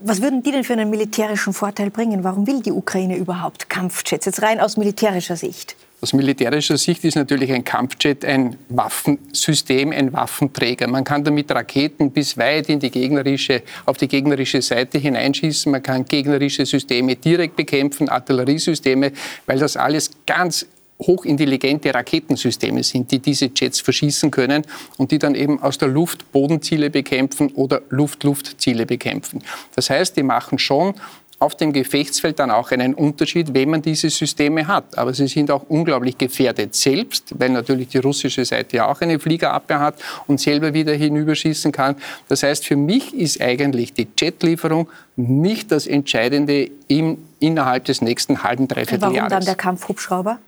Was 0.00 0.20
würden 0.20 0.42
die 0.42 0.52
denn 0.52 0.64
für 0.64 0.74
einen 0.74 0.90
militärischen 0.90 1.54
Vorteil 1.54 1.90
bringen? 1.90 2.22
Warum 2.22 2.46
will 2.46 2.60
die 2.60 2.72
Ukraine 2.72 3.16
überhaupt 3.16 3.70
Kampfjets? 3.70 4.26
Jetzt 4.26 4.42
rein 4.42 4.60
aus 4.60 4.76
militärischer 4.76 5.36
Sicht. 5.36 5.74
Aus 6.02 6.12
militärischer 6.12 6.76
Sicht 6.76 7.04
ist 7.04 7.14
natürlich 7.14 7.50
ein 7.52 7.64
Kampfjet 7.64 8.22
ein 8.24 8.56
Waffensystem, 8.68 9.92
ein 9.92 10.12
Waffenträger. 10.12 10.86
Man 10.88 11.04
kann 11.04 11.24
damit 11.24 11.50
Raketen 11.50 12.10
bis 12.10 12.36
weit 12.36 12.68
in 12.68 12.80
die 12.80 12.90
gegnerische, 12.90 13.62
auf 13.86 13.96
die 13.96 14.06
gegnerische 14.06 14.60
Seite 14.60 14.98
hineinschießen. 14.98 15.72
Man 15.72 15.82
kann 15.82 16.04
gegnerische 16.04 16.66
Systeme 16.66 17.16
direkt 17.16 17.56
bekämpfen, 17.56 18.10
Artilleriesysteme, 18.10 19.12
weil 19.46 19.58
das 19.58 19.78
alles 19.78 20.10
ganz 20.26 20.66
hochintelligente 20.98 21.92
Raketensysteme 21.92 22.82
sind, 22.82 23.10
die 23.10 23.18
diese 23.18 23.50
Jets 23.54 23.80
verschießen 23.80 24.30
können 24.30 24.62
und 24.98 25.10
die 25.10 25.18
dann 25.18 25.34
eben 25.34 25.62
aus 25.62 25.78
der 25.78 25.88
Luft 25.88 26.30
Bodenziele 26.32 26.90
bekämpfen 26.90 27.48
oder 27.54 27.82
Luft-Luft-Ziele 27.90 28.86
bekämpfen. 28.86 29.42
Das 29.74 29.90
heißt, 29.90 30.16
die 30.16 30.22
machen 30.22 30.58
schon 30.58 30.94
auf 31.38 31.54
dem 31.54 31.72
Gefechtsfeld 31.72 32.38
dann 32.38 32.50
auch 32.50 32.70
einen 32.70 32.94
Unterschied, 32.94 33.52
wenn 33.52 33.68
man 33.68 33.82
diese 33.82 34.08
Systeme 34.08 34.66
hat. 34.66 34.96
Aber 34.96 35.12
sie 35.12 35.26
sind 35.26 35.50
auch 35.50 35.64
unglaublich 35.68 36.16
gefährdet 36.16 36.74
selbst, 36.74 37.38
weil 37.38 37.50
natürlich 37.50 37.88
die 37.88 37.98
russische 37.98 38.44
Seite 38.44 38.78
ja 38.78 38.88
auch 38.88 39.00
eine 39.02 39.18
Fliegerabwehr 39.18 39.80
hat 39.80 39.96
und 40.26 40.40
selber 40.40 40.72
wieder 40.72 40.94
hinüberschießen 40.94 41.72
kann. 41.72 41.96
Das 42.28 42.42
heißt, 42.42 42.64
für 42.64 42.76
mich 42.76 43.14
ist 43.14 43.40
eigentlich 43.40 43.92
die 43.92 44.08
Jetlieferung 44.18 44.88
nicht 45.16 45.72
das 45.72 45.86
Entscheidende 45.86 46.70
im, 46.88 47.18
innerhalb 47.38 47.84
des 47.84 48.00
nächsten 48.00 48.42
halben, 48.42 48.66
dreiviertel 48.66 49.02
Jahres. 49.02 49.16
Warum 49.16 49.28
dann 49.28 49.44
der 49.44 49.54
Kampfhubschrauber? 49.56 50.38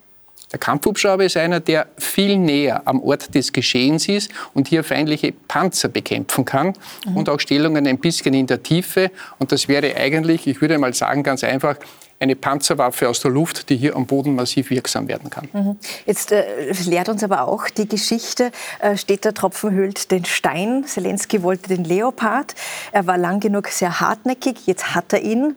Der 0.52 0.58
Kampfhubschrauber 0.58 1.24
ist 1.24 1.36
einer, 1.36 1.60
der 1.60 1.88
viel 1.98 2.38
näher 2.38 2.82
am 2.86 3.02
Ort 3.02 3.34
des 3.34 3.52
Geschehens 3.52 4.08
ist 4.08 4.30
und 4.54 4.68
hier 4.68 4.82
feindliche 4.82 5.32
Panzer 5.32 5.88
bekämpfen 5.88 6.44
kann 6.44 6.74
mhm. 7.06 7.16
und 7.16 7.28
auch 7.28 7.38
Stellungen 7.38 7.86
ein 7.86 7.98
bisschen 7.98 8.34
in 8.34 8.46
der 8.46 8.62
Tiefe. 8.62 9.10
Und 9.38 9.52
das 9.52 9.68
wäre 9.68 9.94
eigentlich, 9.96 10.46
ich 10.46 10.60
würde 10.60 10.78
mal 10.78 10.94
sagen, 10.94 11.22
ganz 11.22 11.44
einfach, 11.44 11.76
eine 12.20 12.34
Panzerwaffe 12.34 13.08
aus 13.08 13.20
der 13.20 13.30
Luft, 13.30 13.68
die 13.68 13.76
hier 13.76 13.94
am 13.94 14.06
Boden 14.06 14.34
massiv 14.34 14.70
wirksam 14.70 15.06
werden 15.06 15.30
kann. 15.30 15.48
Mhm. 15.52 15.76
Jetzt 16.04 16.32
äh, 16.32 16.72
lehrt 16.86 17.08
uns 17.08 17.22
aber 17.22 17.46
auch 17.46 17.68
die 17.68 17.88
Geschichte, 17.88 18.50
äh, 18.80 18.96
steht 18.96 19.24
der 19.24 19.34
Tropfen 19.34 19.70
hüllt 19.70 20.10
den 20.10 20.24
Stein. 20.24 20.84
Zelensky 20.84 21.42
wollte 21.42 21.68
den 21.68 21.84
Leopard. 21.84 22.54
Er 22.90 23.06
war 23.06 23.18
lang 23.18 23.40
genug 23.40 23.68
sehr 23.68 24.00
hartnäckig, 24.00 24.66
jetzt 24.66 24.94
hat 24.94 25.12
er 25.12 25.20
ihn. 25.20 25.54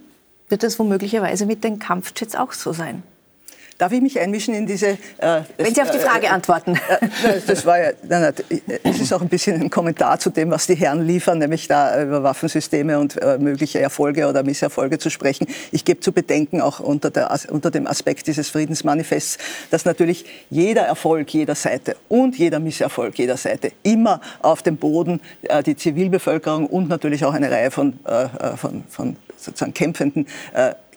Wird 0.49 0.63
das 0.63 0.77
womöglicherweise 0.77 1.45
mit 1.45 1.63
den 1.63 1.79
Kampfjets 1.79 2.35
auch 2.35 2.51
so 2.51 2.73
sein? 2.73 3.03
Darf 3.81 3.93
ich 3.93 4.01
mich 4.01 4.19
einmischen 4.19 4.53
in 4.53 4.67
diese... 4.67 4.89
Äh, 5.17 5.41
Wenn 5.57 5.73
Sie 5.73 5.81
auf 5.81 5.89
die 5.89 5.97
äh, 5.97 6.01
Frage 6.01 6.27
äh, 6.27 6.29
antworten. 6.29 6.75
Äh, 6.75 7.39
das 7.47 7.65
war 7.65 7.79
ja, 7.81 7.89
nein, 8.07 8.21
nein, 8.21 8.79
es 8.83 9.01
ist 9.01 9.11
auch 9.11 9.21
ein 9.21 9.27
bisschen 9.27 9.59
ein 9.59 9.71
Kommentar 9.71 10.19
zu 10.19 10.29
dem, 10.29 10.51
was 10.51 10.67
die 10.67 10.75
Herren 10.75 11.07
liefern, 11.07 11.39
nämlich 11.39 11.67
da 11.67 11.99
über 12.03 12.21
Waffensysteme 12.21 12.99
und 12.99 13.19
äh, 13.19 13.39
mögliche 13.39 13.79
Erfolge 13.79 14.27
oder 14.27 14.43
Misserfolge 14.43 14.99
zu 14.99 15.09
sprechen. 15.09 15.47
Ich 15.71 15.83
gebe 15.83 15.99
zu 15.99 16.11
bedenken, 16.11 16.61
auch 16.61 16.79
unter, 16.79 17.09
der, 17.09 17.35
unter 17.49 17.71
dem 17.71 17.87
Aspekt 17.87 18.27
dieses 18.27 18.51
Friedensmanifests, 18.51 19.39
dass 19.71 19.83
natürlich 19.83 20.25
jeder 20.51 20.83
Erfolg 20.83 21.33
jeder 21.33 21.55
Seite 21.55 21.95
und 22.07 22.37
jeder 22.37 22.59
Misserfolg 22.59 23.17
jeder 23.17 23.37
Seite 23.37 23.71
immer 23.81 24.21
auf 24.43 24.61
dem 24.61 24.77
Boden 24.77 25.21
äh, 25.41 25.63
die 25.63 25.75
Zivilbevölkerung 25.75 26.67
und 26.67 26.87
natürlich 26.87 27.25
auch 27.25 27.33
eine 27.33 27.49
Reihe 27.49 27.71
von, 27.71 27.97
von, 28.57 28.83
von 28.87 29.15
sozusagen 29.37 29.73
Kämpfenden 29.73 30.27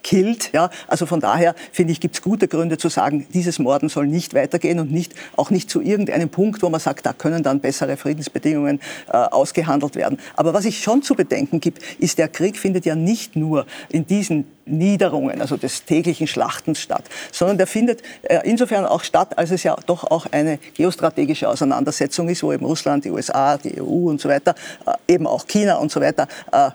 killt. 0.05 0.53
Ja? 0.53 0.71
Also 0.87 1.07
von 1.07 1.19
daher 1.19 1.57
finde 1.73 1.93
ich, 1.93 2.01
gibt 2.01 2.15
es 2.15 2.23
gute 2.23 2.47
Gründe 2.47 2.79
zu 2.79 2.89
sagen, 2.89 3.27
dieses 3.35 3.59
Morden 3.59 3.89
soll 3.89 4.07
nicht 4.07 4.35
weitergehen 4.35 4.79
und 4.79 4.93
nicht, 4.93 5.15
auch 5.37 5.51
nicht 5.51 5.69
zu 5.69 5.81
irgendeinem 5.81 6.29
Punkt, 6.29 6.63
wo 6.63 6.69
man 6.69 6.79
sagt, 6.79 7.05
da 7.07 7.13
können 7.13 7.43
dann 7.43 7.59
bessere 7.59 7.97
Friedensbedingungen 7.97 8.81
äh, 9.09 9.17
ausgehandelt 9.17 9.97
werden. 9.97 10.19
Aber 10.37 10.55
was 10.55 10.65
ich 10.65 10.81
schon 10.81 11.03
zu 11.03 11.15
bedenken 11.15 11.59
gibt, 11.59 11.83
ist, 11.99 12.19
der 12.19 12.29
Krieg 12.29 12.57
findet 12.57 12.85
ja 12.85 12.95
nicht 12.95 13.35
nur 13.35 13.67
in 13.89 14.07
diesen 14.07 14.47
Niederungen, 14.67 15.41
also 15.41 15.57
des 15.57 15.85
täglichen 15.85 16.27
Schlachtens 16.27 16.81
statt, 16.81 17.05
sondern 17.33 17.59
der 17.59 17.67
findet 17.67 18.03
äh, 18.23 18.41
insofern 18.45 18.87
auch 18.87 19.05
statt, 19.05 19.37
als 19.37 19.51
es 19.51 19.63
ja 19.63 19.77
doch 19.87 20.05
auch 20.05 20.27
eine 20.31 20.59
geostrategische 20.75 21.49
Auseinandersetzung 21.49 22.29
ist, 22.29 22.43
wo 22.43 22.53
eben 22.53 22.65
Russland, 22.65 23.05
die 23.05 23.11
USA, 23.11 23.59
die 23.59 23.81
EU 23.81 24.09
und 24.09 24.21
so 24.21 24.29
weiter, 24.29 24.55
äh, 24.87 25.13
eben 25.13 25.27
auch 25.27 25.47
China 25.47 25.77
und 25.77 25.91
so 25.91 26.01
weiter 26.01 26.29
äh, 26.53 26.71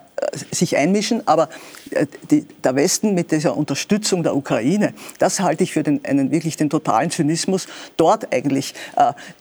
sich 0.52 0.78
einmischen. 0.78 1.28
Aber 1.28 1.50
die, 2.32 2.46
der 2.64 2.76
Westen 2.76 3.14
mit 3.14 3.32
dieser 3.32 3.58
Unterstützung 3.58 4.24
der 4.24 4.36
Ukraine, 4.36 4.94
das 5.18 5.40
halte 5.40 5.64
ich 5.64 5.74
für 5.74 5.84
den, 5.84 6.04
einen 6.06 6.32
wirklich 6.32 6.58
den 6.58 6.70
totalen 6.70 7.12
Zynismus, 7.12 7.68
dort 7.98 8.34
eigentlich 8.34 8.74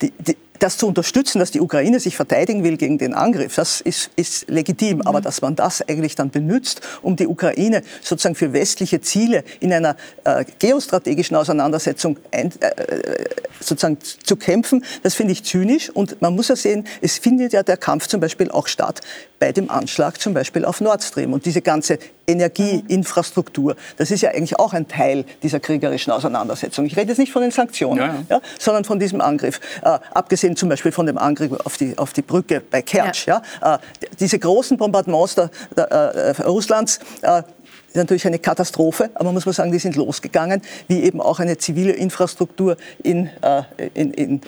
die, 0.02 0.12
die 0.18 0.36
das 0.58 0.76
zu 0.76 0.86
unterstützen, 0.86 1.38
dass 1.38 1.50
die 1.50 1.60
Ukraine 1.60 2.00
sich 2.00 2.16
verteidigen 2.16 2.64
will 2.64 2.76
gegen 2.76 2.98
den 2.98 3.14
Angriff, 3.14 3.54
das 3.56 3.80
ist, 3.80 4.10
ist 4.16 4.48
legitim. 4.48 5.02
Aber 5.02 5.20
dass 5.20 5.40
man 5.42 5.56
das 5.56 5.86
eigentlich 5.88 6.14
dann 6.14 6.30
benutzt, 6.30 6.80
um 7.02 7.16
die 7.16 7.26
Ukraine 7.26 7.82
sozusagen 8.02 8.34
für 8.34 8.52
westliche 8.52 9.00
Ziele 9.00 9.44
in 9.60 9.72
einer 9.72 9.96
äh, 10.24 10.44
geostrategischen 10.58 11.36
Auseinandersetzung 11.36 12.18
ein, 12.32 12.52
äh, 12.60 13.24
sozusagen 13.60 13.98
zu 14.00 14.36
kämpfen, 14.36 14.84
das 15.02 15.14
finde 15.14 15.32
ich 15.32 15.44
zynisch. 15.44 15.90
Und 15.90 16.20
man 16.20 16.34
muss 16.34 16.48
ja 16.48 16.56
sehen, 16.56 16.86
es 17.00 17.18
findet 17.18 17.52
ja 17.52 17.62
der 17.62 17.76
Kampf 17.76 18.06
zum 18.06 18.20
Beispiel 18.20 18.50
auch 18.50 18.66
statt 18.66 19.00
bei 19.38 19.52
dem 19.52 19.70
Anschlag 19.70 20.20
zum 20.20 20.34
Beispiel 20.34 20.64
auf 20.64 20.80
Nord 20.80 21.02
Stream. 21.02 21.32
Und 21.32 21.46
diese 21.46 21.62
ganze 21.62 21.98
Energieinfrastruktur, 22.28 23.76
das 23.96 24.10
ist 24.10 24.20
ja 24.20 24.30
eigentlich 24.30 24.58
auch 24.58 24.72
ein 24.72 24.86
Teil 24.86 25.24
dieser 25.42 25.60
kriegerischen 25.60 26.12
Auseinandersetzung. 26.12 26.84
Ich 26.84 26.96
rede 26.96 27.08
jetzt 27.08 27.18
nicht 27.18 27.32
von 27.32 27.42
den 27.42 27.50
Sanktionen, 27.50 27.98
ja, 27.98 28.36
ja. 28.36 28.40
Sondern 28.58 28.84
von 28.84 28.98
diesem 28.98 29.20
Angriff. 29.20 29.60
Äh, 29.82 29.98
abgesehen 30.12 30.54
zum 30.56 30.68
Beispiel 30.68 30.92
von 30.92 31.06
dem 31.06 31.18
Angriff 31.18 31.52
auf 31.64 31.76
die, 31.76 31.96
auf 31.96 32.12
die 32.12 32.22
Brücke 32.22 32.60
bei 32.60 32.82
Kertsch. 32.82 33.26
Ja. 33.26 33.42
Äh, 33.62 33.78
diese 34.20 34.38
großen 34.38 34.76
Bombardements 34.76 35.34
der, 35.34 35.50
der, 35.76 35.90
äh, 35.90 36.42
Russlands 36.42 37.00
äh, 37.22 37.42
ist 37.88 37.96
natürlich 37.96 38.26
eine 38.26 38.38
Katastrophe, 38.38 39.10
aber 39.14 39.32
muss 39.32 39.46
man 39.46 39.54
sagen, 39.54 39.72
die 39.72 39.78
sind 39.78 39.96
losgegangen, 39.96 40.62
wie 40.88 41.02
eben 41.02 41.20
auch 41.20 41.40
eine 41.40 41.56
zivile 41.58 41.92
Infrastruktur 41.92 42.76
in, 43.02 43.30
äh, 43.42 43.62
in, 43.94 44.12
in, 44.12 44.40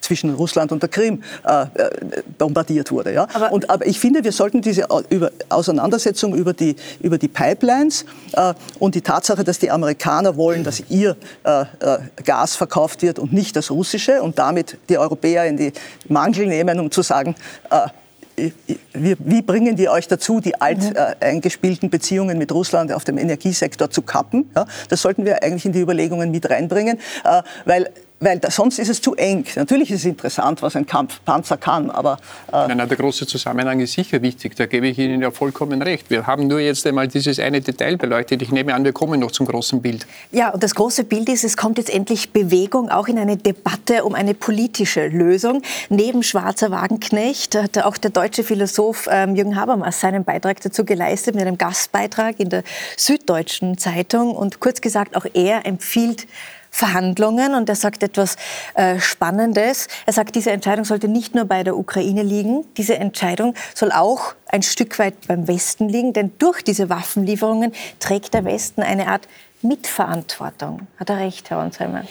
zwischen 0.00 0.34
Russland 0.34 0.72
und 0.72 0.82
der 0.82 0.88
Krim 0.88 1.22
äh, 1.44 1.66
bombardiert 2.36 2.90
wurde. 2.90 3.12
Ja? 3.12 3.28
Aber, 3.32 3.52
und, 3.52 3.70
aber 3.70 3.86
ich 3.86 4.00
finde, 4.00 4.24
wir 4.24 4.32
sollten 4.32 4.60
diese 4.60 4.86
über, 5.08 5.30
Auseinandersetzung 5.48 6.34
über 6.34 6.52
die, 6.52 6.74
über 7.00 7.16
die 7.16 7.28
Pipelines 7.28 8.04
äh, 8.32 8.54
und 8.80 8.96
die 8.96 9.02
Tatsache, 9.02 9.44
dass 9.44 9.60
die 9.60 9.70
Amerikaner 9.70 10.36
wollen, 10.36 10.64
dass 10.64 10.82
ihr 10.88 11.16
äh, 11.44 11.60
äh, 11.60 11.98
Gas 12.24 12.56
verkauft 12.56 13.02
wird 13.02 13.20
und 13.20 13.32
nicht 13.32 13.54
das 13.54 13.70
russische 13.70 14.20
und 14.20 14.38
damit 14.38 14.78
die 14.88 14.98
Europäer 14.98 15.46
in 15.46 15.56
die 15.56 15.72
Mangel 16.08 16.46
nehmen, 16.46 16.80
um 16.80 16.90
zu 16.90 17.02
sagen, 17.02 17.36
äh, 17.70 17.86
wie, 18.92 19.16
wie, 19.18 19.42
bringen 19.42 19.76
die 19.76 19.88
euch 19.88 20.08
dazu, 20.08 20.40
die 20.40 20.60
alt 20.60 20.82
mhm. 20.82 20.96
äh, 20.96 21.14
eingespielten 21.24 21.90
Beziehungen 21.90 22.38
mit 22.38 22.52
Russland 22.52 22.92
auf 22.92 23.04
dem 23.04 23.18
Energiesektor 23.18 23.90
zu 23.90 24.02
kappen? 24.02 24.50
Ja, 24.54 24.66
das 24.88 25.02
sollten 25.02 25.24
wir 25.24 25.42
eigentlich 25.42 25.66
in 25.66 25.72
die 25.72 25.80
Überlegungen 25.80 26.30
mit 26.30 26.48
reinbringen, 26.48 26.98
äh, 27.24 27.42
weil 27.64 27.90
weil 28.20 28.38
da, 28.38 28.50
sonst 28.50 28.78
ist 28.78 28.88
es 28.88 29.00
zu 29.00 29.14
eng. 29.16 29.44
Natürlich 29.56 29.90
ist 29.90 30.00
es 30.00 30.04
interessant, 30.04 30.62
was 30.62 30.76
ein 30.76 30.86
Kampfpanzer 30.86 31.56
kann, 31.56 31.90
aber... 31.90 32.18
Äh 32.52 32.68
nein, 32.68 32.76
nein, 32.76 32.88
der 32.88 32.98
große 32.98 33.26
Zusammenhang 33.26 33.80
ist 33.80 33.94
sicher 33.94 34.20
wichtig, 34.22 34.54
da 34.56 34.66
gebe 34.66 34.88
ich 34.88 34.98
Ihnen 34.98 35.22
ja 35.22 35.30
vollkommen 35.30 35.80
recht. 35.80 36.10
Wir 36.10 36.26
haben 36.26 36.46
nur 36.46 36.60
jetzt 36.60 36.86
einmal 36.86 37.08
dieses 37.08 37.38
eine 37.38 37.60
Detail 37.62 37.96
beleuchtet. 37.96 38.42
Ich 38.42 38.52
nehme 38.52 38.74
an, 38.74 38.84
wir 38.84 38.92
kommen 38.92 39.20
noch 39.20 39.30
zum 39.30 39.46
großen 39.46 39.80
Bild. 39.80 40.06
Ja, 40.32 40.50
und 40.50 40.62
das 40.62 40.74
große 40.74 41.04
Bild 41.04 41.30
ist, 41.30 41.44
es 41.44 41.56
kommt 41.56 41.78
jetzt 41.78 41.90
endlich 41.90 42.30
Bewegung, 42.32 42.90
auch 42.90 43.08
in 43.08 43.18
eine 43.18 43.38
Debatte 43.38 44.04
um 44.04 44.14
eine 44.14 44.34
politische 44.34 45.08
Lösung. 45.08 45.62
Neben 45.88 46.22
Schwarzer 46.22 46.70
Wagenknecht 46.70 47.54
hat 47.54 47.78
auch 47.78 47.96
der 47.96 48.10
deutsche 48.10 48.44
Philosoph 48.44 49.08
ähm, 49.10 49.34
Jürgen 49.34 49.56
Habermas 49.56 50.00
seinen 50.00 50.24
Beitrag 50.24 50.60
dazu 50.60 50.84
geleistet 50.84 51.34
mit 51.34 51.46
einem 51.46 51.56
Gastbeitrag 51.56 52.38
in 52.38 52.50
der 52.50 52.64
Süddeutschen 52.98 53.78
Zeitung. 53.78 54.36
Und 54.36 54.60
kurz 54.60 54.82
gesagt, 54.82 55.16
auch 55.16 55.24
er 55.32 55.64
empfiehlt 55.64 56.26
Verhandlungen 56.70 57.54
und 57.54 57.68
er 57.68 57.74
sagt 57.74 58.02
etwas 58.02 58.36
äh, 58.74 58.98
Spannendes. 59.00 59.88
Er 60.06 60.12
sagt, 60.12 60.34
diese 60.34 60.50
Entscheidung 60.50 60.84
sollte 60.84 61.08
nicht 61.08 61.34
nur 61.34 61.44
bei 61.44 61.64
der 61.64 61.76
Ukraine 61.76 62.22
liegen, 62.22 62.64
diese 62.76 62.96
Entscheidung 62.96 63.54
soll 63.74 63.92
auch 63.92 64.34
ein 64.46 64.62
Stück 64.62 64.98
weit 64.98 65.26
beim 65.26 65.48
Westen 65.48 65.88
liegen, 65.88 66.12
denn 66.12 66.32
durch 66.38 66.62
diese 66.62 66.88
Waffenlieferungen 66.88 67.72
trägt 67.98 68.34
der 68.34 68.44
Westen 68.44 68.82
eine 68.82 69.08
Art 69.08 69.28
Mitverantwortung. 69.62 70.86
Hat 70.96 71.10
er 71.10 71.18
recht, 71.18 71.50
Herr 71.50 71.58
Onsheimer? 71.58 72.04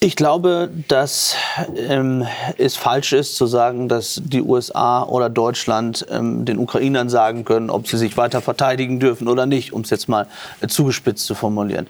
Ich 0.00 0.14
glaube, 0.14 0.70
dass 0.86 1.34
ähm, 1.76 2.24
es 2.56 2.76
falsch 2.76 3.12
ist 3.12 3.34
zu 3.34 3.46
sagen, 3.46 3.88
dass 3.88 4.22
die 4.24 4.42
USA 4.42 5.02
oder 5.02 5.28
Deutschland 5.28 6.06
ähm, 6.08 6.44
den 6.44 6.58
Ukrainern 6.58 7.08
sagen 7.08 7.44
können, 7.44 7.68
ob 7.68 7.88
sie 7.88 7.98
sich 7.98 8.16
weiter 8.16 8.40
verteidigen 8.40 9.00
dürfen 9.00 9.26
oder 9.26 9.44
nicht, 9.46 9.72
um 9.72 9.80
es 9.80 9.90
jetzt 9.90 10.08
mal 10.08 10.28
äh, 10.60 10.68
zugespitzt 10.68 11.26
zu 11.26 11.34
formulieren. 11.34 11.88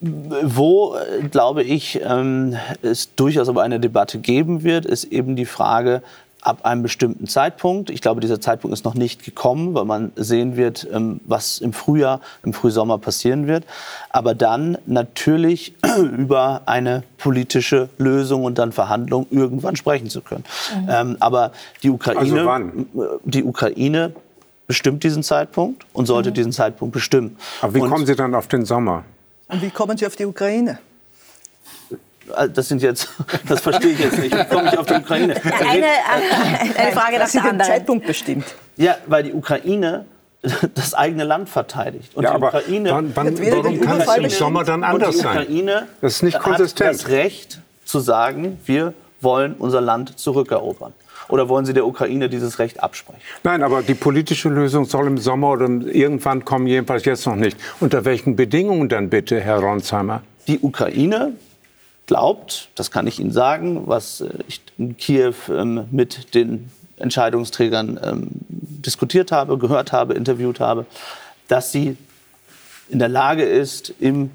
Wo, 0.00 0.96
glaube 1.30 1.62
ich, 1.62 2.00
ähm, 2.02 2.56
es 2.80 3.14
durchaus 3.14 3.48
aber 3.50 3.62
eine 3.62 3.80
Debatte 3.80 4.18
geben 4.18 4.62
wird, 4.62 4.86
ist 4.86 5.04
eben 5.04 5.36
die 5.36 5.44
Frage, 5.44 6.02
ab 6.42 6.64
einem 6.64 6.82
bestimmten 6.82 7.26
Zeitpunkt. 7.26 7.90
Ich 7.90 8.00
glaube, 8.00 8.20
dieser 8.20 8.40
Zeitpunkt 8.40 8.72
ist 8.72 8.84
noch 8.84 8.94
nicht 8.94 9.24
gekommen, 9.24 9.74
weil 9.74 9.84
man 9.84 10.12
sehen 10.16 10.56
wird, 10.56 10.86
ähm, 10.92 11.20
was 11.24 11.58
im 11.58 11.72
Frühjahr, 11.72 12.20
im 12.42 12.52
Frühsommer 12.52 12.98
passieren 12.98 13.46
wird. 13.46 13.64
Aber 14.08 14.34
dann 14.34 14.78
natürlich 14.86 15.74
über 16.16 16.62
eine 16.66 17.02
politische 17.18 17.88
Lösung 17.98 18.44
und 18.44 18.58
dann 18.58 18.72
Verhandlung 18.72 19.26
irgendwann 19.30 19.76
sprechen 19.76 20.08
zu 20.08 20.22
können. 20.22 20.44
Mhm. 20.74 20.88
Ähm, 20.90 21.16
aber 21.20 21.52
die 21.82 21.90
Ukraine, 21.90 22.50
also 22.50 23.18
die 23.24 23.44
Ukraine 23.44 24.12
bestimmt 24.66 25.02
diesen 25.02 25.22
Zeitpunkt 25.22 25.84
und 25.92 26.06
sollte 26.06 26.30
mhm. 26.30 26.34
diesen 26.34 26.52
Zeitpunkt 26.52 26.94
bestimmen. 26.94 27.36
Aber 27.60 27.74
wie 27.74 27.80
und 27.80 27.90
kommen 27.90 28.06
Sie 28.06 28.16
dann 28.16 28.34
auf 28.34 28.46
den 28.46 28.64
Sommer? 28.64 29.04
Und 29.50 29.62
wie 29.62 29.70
kommen 29.70 29.96
Sie 29.96 30.06
auf 30.06 30.16
die 30.16 30.26
Ukraine? 30.26 30.78
Äh, 32.36 32.48
das 32.48 32.68
sind 32.68 32.82
jetzt, 32.82 33.08
das 33.48 33.60
verstehe 33.60 33.92
ich 33.92 33.98
jetzt 33.98 34.18
nicht. 34.18 34.36
Wie 34.36 34.44
komme 34.44 34.70
ich 34.72 34.78
auf 34.78 34.86
die 34.86 34.94
Ukraine? 34.94 35.34
Eine, 35.44 35.86
eine 36.76 36.92
Frage 36.92 37.18
nach 37.18 37.30
der 37.30 37.44
anderen. 37.44 37.70
Zeitpunkt 37.70 38.06
bestimmt. 38.06 38.46
Ja, 38.76 38.96
weil 39.06 39.24
die 39.24 39.32
Ukraine 39.32 40.06
das 40.74 40.94
eigene 40.94 41.24
Land 41.24 41.48
verteidigt. 41.48 42.14
Und 42.14 42.24
ja, 42.24 42.38
die 42.38 42.44
Ukraine, 42.44 42.90
wann, 42.92 43.14
wann, 43.14 43.38
warum 43.38 43.80
kann 43.80 44.00
es 44.00 44.16
im 44.16 44.30
Sommer 44.30 44.64
dann 44.64 44.84
anders 44.84 45.18
sein? 45.18 45.38
Die 45.38 45.42
Ukraine 45.42 45.86
das 46.00 46.14
ist 46.14 46.22
nicht 46.22 46.38
konsistent. 46.38 46.88
hat 46.88 46.94
das 46.94 47.08
Recht 47.08 47.60
zu 47.84 48.00
sagen, 48.00 48.58
wir 48.64 48.94
wollen 49.20 49.54
unser 49.58 49.80
Land 49.80 50.18
zurückerobern. 50.18 50.94
Oder 51.30 51.48
wollen 51.48 51.64
Sie 51.64 51.72
der 51.72 51.86
Ukraine 51.86 52.28
dieses 52.28 52.58
Recht 52.58 52.82
absprechen? 52.82 53.20
Nein, 53.44 53.62
aber 53.62 53.82
die 53.82 53.94
politische 53.94 54.48
Lösung 54.48 54.84
soll 54.84 55.06
im 55.06 55.18
Sommer 55.18 55.50
oder 55.50 55.66
irgendwann 55.68 56.44
kommen, 56.44 56.66
jedenfalls 56.66 57.04
jetzt 57.04 57.26
noch 57.26 57.36
nicht. 57.36 57.56
Unter 57.80 58.04
welchen 58.04 58.36
Bedingungen 58.36 58.88
dann 58.88 59.10
bitte, 59.10 59.40
Herr 59.40 59.60
Ronsheimer? 59.60 60.22
Die 60.48 60.58
Ukraine 60.60 61.34
glaubt, 62.06 62.70
das 62.74 62.90
kann 62.90 63.06
ich 63.06 63.20
Ihnen 63.20 63.30
sagen, 63.30 63.82
was 63.86 64.20
äh, 64.20 64.30
ich 64.48 64.60
in 64.78 64.96
Kiew 64.96 65.34
ähm, 65.48 65.84
mit 65.90 66.34
den 66.34 66.70
Entscheidungsträgern 66.96 68.00
ähm, 68.02 68.28
diskutiert 68.48 69.32
habe, 69.32 69.58
gehört 69.58 69.92
habe, 69.92 70.14
interviewt 70.14 70.60
habe, 70.60 70.86
dass 71.48 71.72
sie 71.72 71.96
in 72.88 72.98
der 72.98 73.08
Lage 73.08 73.44
ist, 73.44 73.94
im 74.00 74.30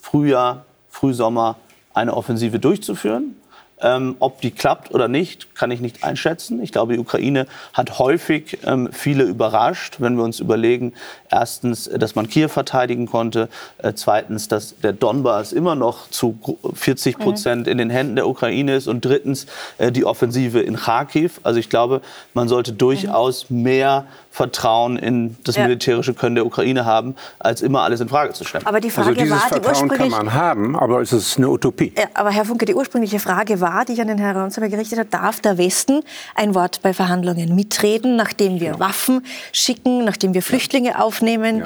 Frühjahr, 0.00 0.64
Frühsommer 0.90 1.56
eine 1.92 2.16
Offensive 2.16 2.58
durchzuführen. 2.58 3.36
Ähm, 3.80 4.16
ob 4.18 4.40
die 4.40 4.50
klappt 4.50 4.92
oder 4.92 5.08
nicht, 5.08 5.54
kann 5.54 5.70
ich 5.70 5.80
nicht 5.80 6.02
einschätzen. 6.04 6.62
Ich 6.62 6.72
glaube, 6.72 6.94
die 6.94 6.98
Ukraine 6.98 7.46
hat 7.72 7.98
häufig 7.98 8.58
ähm, 8.64 8.88
viele 8.92 9.24
überrascht, 9.24 9.96
wenn 10.00 10.16
wir 10.16 10.24
uns 10.24 10.40
überlegen, 10.40 10.94
erstens, 11.30 11.84
dass 11.84 12.14
man 12.14 12.28
Kiew 12.28 12.48
verteidigen 12.48 13.06
konnte, 13.06 13.48
äh, 13.78 13.92
zweitens, 13.94 14.48
dass 14.48 14.78
der 14.80 14.92
Donbass 14.92 15.52
immer 15.52 15.74
noch 15.74 16.10
zu 16.10 16.38
40 16.74 17.18
Prozent 17.18 17.66
mhm. 17.66 17.72
in 17.72 17.78
den 17.78 17.90
Händen 17.90 18.16
der 18.16 18.26
Ukraine 18.26 18.76
ist 18.76 18.88
und 18.88 19.04
drittens 19.04 19.46
äh, 19.78 19.92
die 19.92 20.04
Offensive 20.04 20.60
in 20.60 20.76
Kharkiv. 20.76 21.40
Also 21.42 21.60
ich 21.60 21.70
glaube, 21.70 22.00
man 22.34 22.48
sollte 22.48 22.72
durchaus 22.72 23.50
mhm. 23.50 23.62
mehr 23.62 24.06
Vertrauen 24.38 24.96
in 24.96 25.36
das 25.42 25.56
ja. 25.56 25.64
militärische 25.64 26.14
Können 26.14 26.36
der 26.36 26.46
Ukraine 26.46 26.84
haben, 26.84 27.16
als 27.40 27.60
immer 27.60 27.82
alles 27.82 27.98
in 27.98 28.08
Frage 28.08 28.34
zu 28.34 28.44
stellen. 28.44 28.64
Aber 28.68 28.78
die 28.78 28.88
Frage 28.88 29.08
also 29.08 29.20
dieses 29.20 29.36
war, 29.36 29.48
Vertrauen 29.48 29.88
kann 29.88 30.10
man 30.10 30.32
haben, 30.32 30.76
aber 30.76 31.00
es 31.00 31.12
ist 31.12 31.38
eine 31.38 31.48
Utopie. 31.50 31.92
Ja, 31.98 32.04
aber 32.14 32.30
Herr 32.30 32.44
Funke, 32.44 32.64
die 32.64 32.76
ursprüngliche 32.76 33.18
Frage 33.18 33.60
war, 33.60 33.84
die 33.84 33.94
ich 33.94 34.00
an 34.00 34.06
den 34.06 34.18
Herrn 34.18 34.36
Ronsheimer 34.36 34.68
gerichtet 34.68 35.00
habe, 35.00 35.08
darf 35.08 35.40
der 35.40 35.58
Westen 35.58 36.02
ein 36.36 36.54
Wort 36.54 36.82
bei 36.82 36.94
Verhandlungen 36.94 37.52
mitreden, 37.56 38.14
nachdem 38.14 38.60
wir 38.60 38.68
ja. 38.68 38.78
Waffen 38.78 39.26
schicken, 39.50 40.04
nachdem 40.04 40.34
wir 40.34 40.42
Flüchtlinge 40.42 41.02
aufnehmen, 41.02 41.64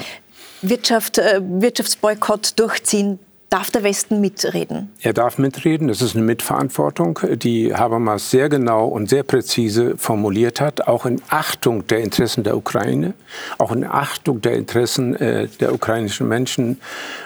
Wirtschaft, 0.62 1.18
äh, 1.18 1.42
Wirtschaftsboykott 1.42 2.58
durchziehen? 2.58 3.18
Darf 3.52 3.70
der 3.70 3.82
Westen 3.82 4.22
mitreden? 4.22 4.88
Er 5.02 5.12
darf 5.12 5.36
mitreden. 5.36 5.88
Das 5.88 6.00
ist 6.00 6.16
eine 6.16 6.24
Mitverantwortung, 6.24 7.18
die 7.34 7.74
Habermas 7.74 8.30
sehr 8.30 8.48
genau 8.48 8.86
und 8.86 9.10
sehr 9.10 9.24
präzise 9.24 9.98
formuliert 9.98 10.58
hat, 10.58 10.88
auch 10.88 11.04
in 11.04 11.20
Achtung 11.28 11.86
der 11.86 11.98
Interessen 11.98 12.44
der 12.44 12.56
Ukraine, 12.56 13.12
auch 13.58 13.70
in 13.72 13.84
Achtung 13.84 14.40
der 14.40 14.54
Interessen 14.54 15.16
äh, 15.16 15.48
der 15.60 15.74
ukrainischen 15.74 16.28
Menschen. 16.28 16.80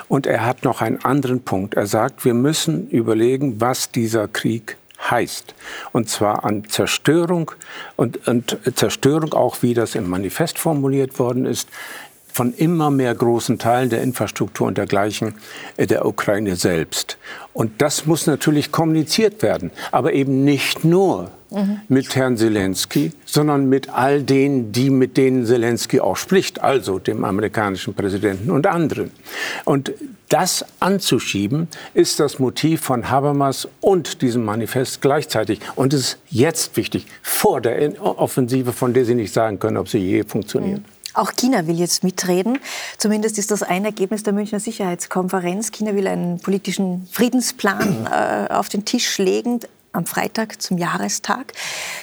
Und 0.08 0.26
er 0.26 0.44
hat 0.44 0.64
noch 0.64 0.80
einen 0.80 0.98
anderen 1.04 1.42
Punkt. 1.42 1.74
Er 1.74 1.86
sagt, 1.86 2.24
wir 2.24 2.34
müssen 2.34 2.88
überlegen, 2.88 3.60
was 3.60 3.92
dieser 3.92 4.26
Krieg 4.26 4.78
heißt. 5.10 5.54
Und 5.92 6.08
zwar 6.08 6.44
an 6.44 6.64
Zerstörung 6.68 7.52
und, 7.96 8.26
und 8.26 8.58
Zerstörung 8.74 9.32
auch, 9.34 9.62
wie 9.62 9.74
das 9.74 9.94
im 9.94 10.08
Manifest 10.08 10.58
formuliert 10.58 11.20
worden 11.20 11.46
ist, 11.46 11.68
von 12.36 12.52
immer 12.52 12.90
mehr 12.90 13.14
großen 13.14 13.58
Teilen 13.58 13.88
der 13.88 14.02
Infrastruktur 14.02 14.66
und 14.66 14.76
dergleichen 14.76 15.36
äh, 15.78 15.86
der 15.86 16.04
Ukraine 16.04 16.54
selbst. 16.54 17.16
Und 17.54 17.80
das 17.80 18.04
muss 18.04 18.26
natürlich 18.26 18.70
kommuniziert 18.70 19.40
werden, 19.40 19.70
aber 19.90 20.12
eben 20.12 20.44
nicht 20.44 20.84
nur 20.84 21.30
mhm. 21.50 21.80
mit 21.88 22.14
Herrn 22.14 22.36
Zelensky, 22.36 23.12
sondern 23.24 23.70
mit 23.70 23.88
all 23.88 24.22
denen, 24.22 24.70
die 24.70 24.90
mit 24.90 25.16
denen 25.16 25.46
Zelensky 25.46 25.98
auch 25.98 26.18
spricht, 26.18 26.62
also 26.62 26.98
dem 26.98 27.24
amerikanischen 27.24 27.94
Präsidenten 27.94 28.50
und 28.50 28.66
anderen. 28.66 29.12
Und 29.64 29.94
das 30.28 30.66
anzuschieben, 30.78 31.68
ist 31.94 32.20
das 32.20 32.38
Motiv 32.38 32.82
von 32.82 33.08
Habermas 33.08 33.66
und 33.80 34.20
diesem 34.20 34.44
Manifest 34.44 35.00
gleichzeitig. 35.00 35.60
Und 35.74 35.94
es 35.94 36.00
ist 36.00 36.18
jetzt 36.28 36.76
wichtig, 36.76 37.06
vor 37.22 37.62
der 37.62 37.98
Offensive, 38.02 38.74
von 38.74 38.92
der 38.92 39.06
Sie 39.06 39.14
nicht 39.14 39.32
sagen 39.32 39.58
können, 39.58 39.78
ob 39.78 39.88
sie 39.88 39.98
je 39.98 40.24
funktioniert. 40.24 40.80
Mhm. 40.80 40.95
Auch 41.16 41.32
China 41.34 41.66
will 41.66 41.78
jetzt 41.78 42.04
mitreden. 42.04 42.58
Zumindest 42.98 43.38
ist 43.38 43.50
das 43.50 43.62
ein 43.62 43.86
Ergebnis 43.86 44.22
der 44.22 44.34
Münchner 44.34 44.60
Sicherheitskonferenz. 44.60 45.72
China 45.72 45.94
will 45.94 46.06
einen 46.06 46.40
politischen 46.40 47.08
Friedensplan 47.10 48.06
äh, 48.06 48.52
auf 48.52 48.68
den 48.68 48.84
Tisch 48.84 49.16
legen 49.16 49.60
am 49.92 50.04
Freitag 50.04 50.60
zum 50.60 50.76
Jahrestag. 50.76 51.54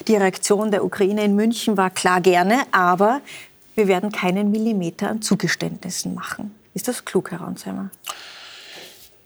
Die 0.07 0.16
Reaktion 0.16 0.72
der 0.72 0.84
Ukraine 0.84 1.24
in 1.24 1.36
München 1.36 1.78
war 1.78 1.91
klar 1.91 2.22
gerne, 2.22 2.64
aber 2.72 3.22
wir 3.76 3.88
werden 3.88 4.11
keinen 4.11 4.49
Millimeter 4.49 5.09
an 5.09 5.22
Zugeständnissen 5.22 6.16
machen. 6.16 6.55
Ist 6.74 6.88
das 6.88 7.05
klug, 7.05 7.30
Herr 7.30 7.41
Ronsheimer? 7.41 7.91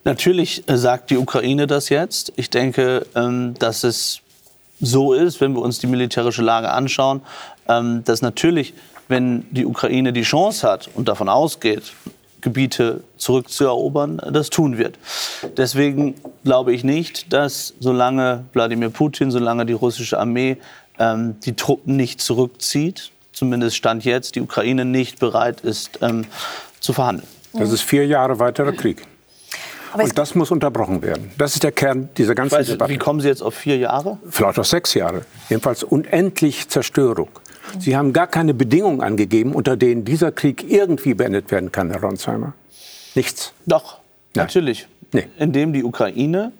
Natürlich 0.03 0.67
äh, 0.67 0.77
sagt 0.77 1.11
die 1.11 1.17
Ukraine 1.17 1.65
das 1.65 1.88
jetzt. 1.88 2.33
Ich 2.35 2.49
denke, 2.49 3.05
ähm, 3.15 3.53
dass 3.57 3.85
es 3.85 4.19
so 4.81 5.13
ist, 5.13 5.39
wenn 5.41 5.53
wir 5.53 5.61
uns 5.61 5.79
die 5.79 5.88
militärische 5.88 6.41
Lage 6.41 6.71
anschauen, 6.71 7.21
ähm, 7.67 8.03
dass 8.03 8.21
natürlich, 8.21 8.73
wenn 9.08 9.45
die 9.51 9.66
Ukraine 9.66 10.14
die 10.14 10.24
Chance 10.24 10.68
hat 10.68 10.89
und 10.93 11.08
davon 11.08 11.30
ausgeht, 11.30 11.93
Gebiete 12.41 13.03
zurückzuerobern, 13.18 14.22
das 14.32 14.49
tun 14.49 14.78
wird. 14.78 14.97
Deswegen 15.58 16.16
glaube 16.43 16.74
ich 16.74 16.84
nicht, 16.84 17.34
dass 17.34 17.74
solange 17.80 18.45
Wladimir 18.53 18.89
Putin, 18.89 19.32
solange 19.32 19.66
die 19.66 19.74
russische 19.74 20.20
Armee 20.20 20.58
ähm, 20.99 21.36
die 21.41 21.55
Truppen 21.55 21.95
nicht 21.95 22.22
zurückzieht, 22.22 23.12
zumindest 23.34 23.76
Stand 23.76 24.05
jetzt, 24.05 24.36
die 24.36 24.41
Ukraine 24.41 24.86
nicht 24.86 25.20
bereit 25.20 25.62
ist 25.62 25.99
ähm, 26.01 26.26
zu 26.80 26.93
verhandeln. 26.93 27.28
Das 27.53 27.72
ist 27.72 27.82
vier 27.82 28.05
Jahre 28.05 28.39
weiterer 28.39 28.72
Krieg. 28.72 29.03
Und 29.93 30.18
das 30.18 30.36
muss 30.36 30.51
unterbrochen 30.51 31.01
werden. 31.01 31.32
Das 31.38 31.55
ist 31.55 31.64
der 31.64 31.72
Kern 31.72 32.10
dieser 32.18 32.36
ganzen 32.36 32.55
weiß, 32.55 32.68
Debatte. 32.68 32.93
Wie 32.93 32.97
kommen 32.97 33.20
Sie 33.20 33.28
jetzt 33.28 33.41
auf 33.41 33.55
vier 33.55 33.78
Jahre? 33.78 34.18
Vielleicht 34.30 34.60
auf 34.60 34.68
sechs 34.68 34.93
Jahre. 34.93 35.26
Jedenfalls 35.49 35.84
unendlich 35.84 36.68
Zerstörung. 36.68 37.30
Sie 37.80 37.95
haben 37.95 38.13
gar 38.13 38.28
keine 38.28 38.53
Bedingungen 38.53 39.01
angegeben, 39.01 39.53
unter 39.53 39.78
denen 39.78 40.05
dieser 40.05 40.32
Krieg 40.32 40.70
irgendwie 40.70 41.13
beendet 41.13 41.51
werden 41.51 41.72
kann, 41.72 41.89
Herr 41.89 42.01
Ronsheimer. 42.01 42.53
Nichts. 43.15 43.53
Doch, 43.65 43.97
Nein. 44.34 44.45
natürlich. 44.45 44.88
Nee. 45.13 45.28
Indem 45.38 45.74
die 45.74 45.84
Ukraine 45.84 46.51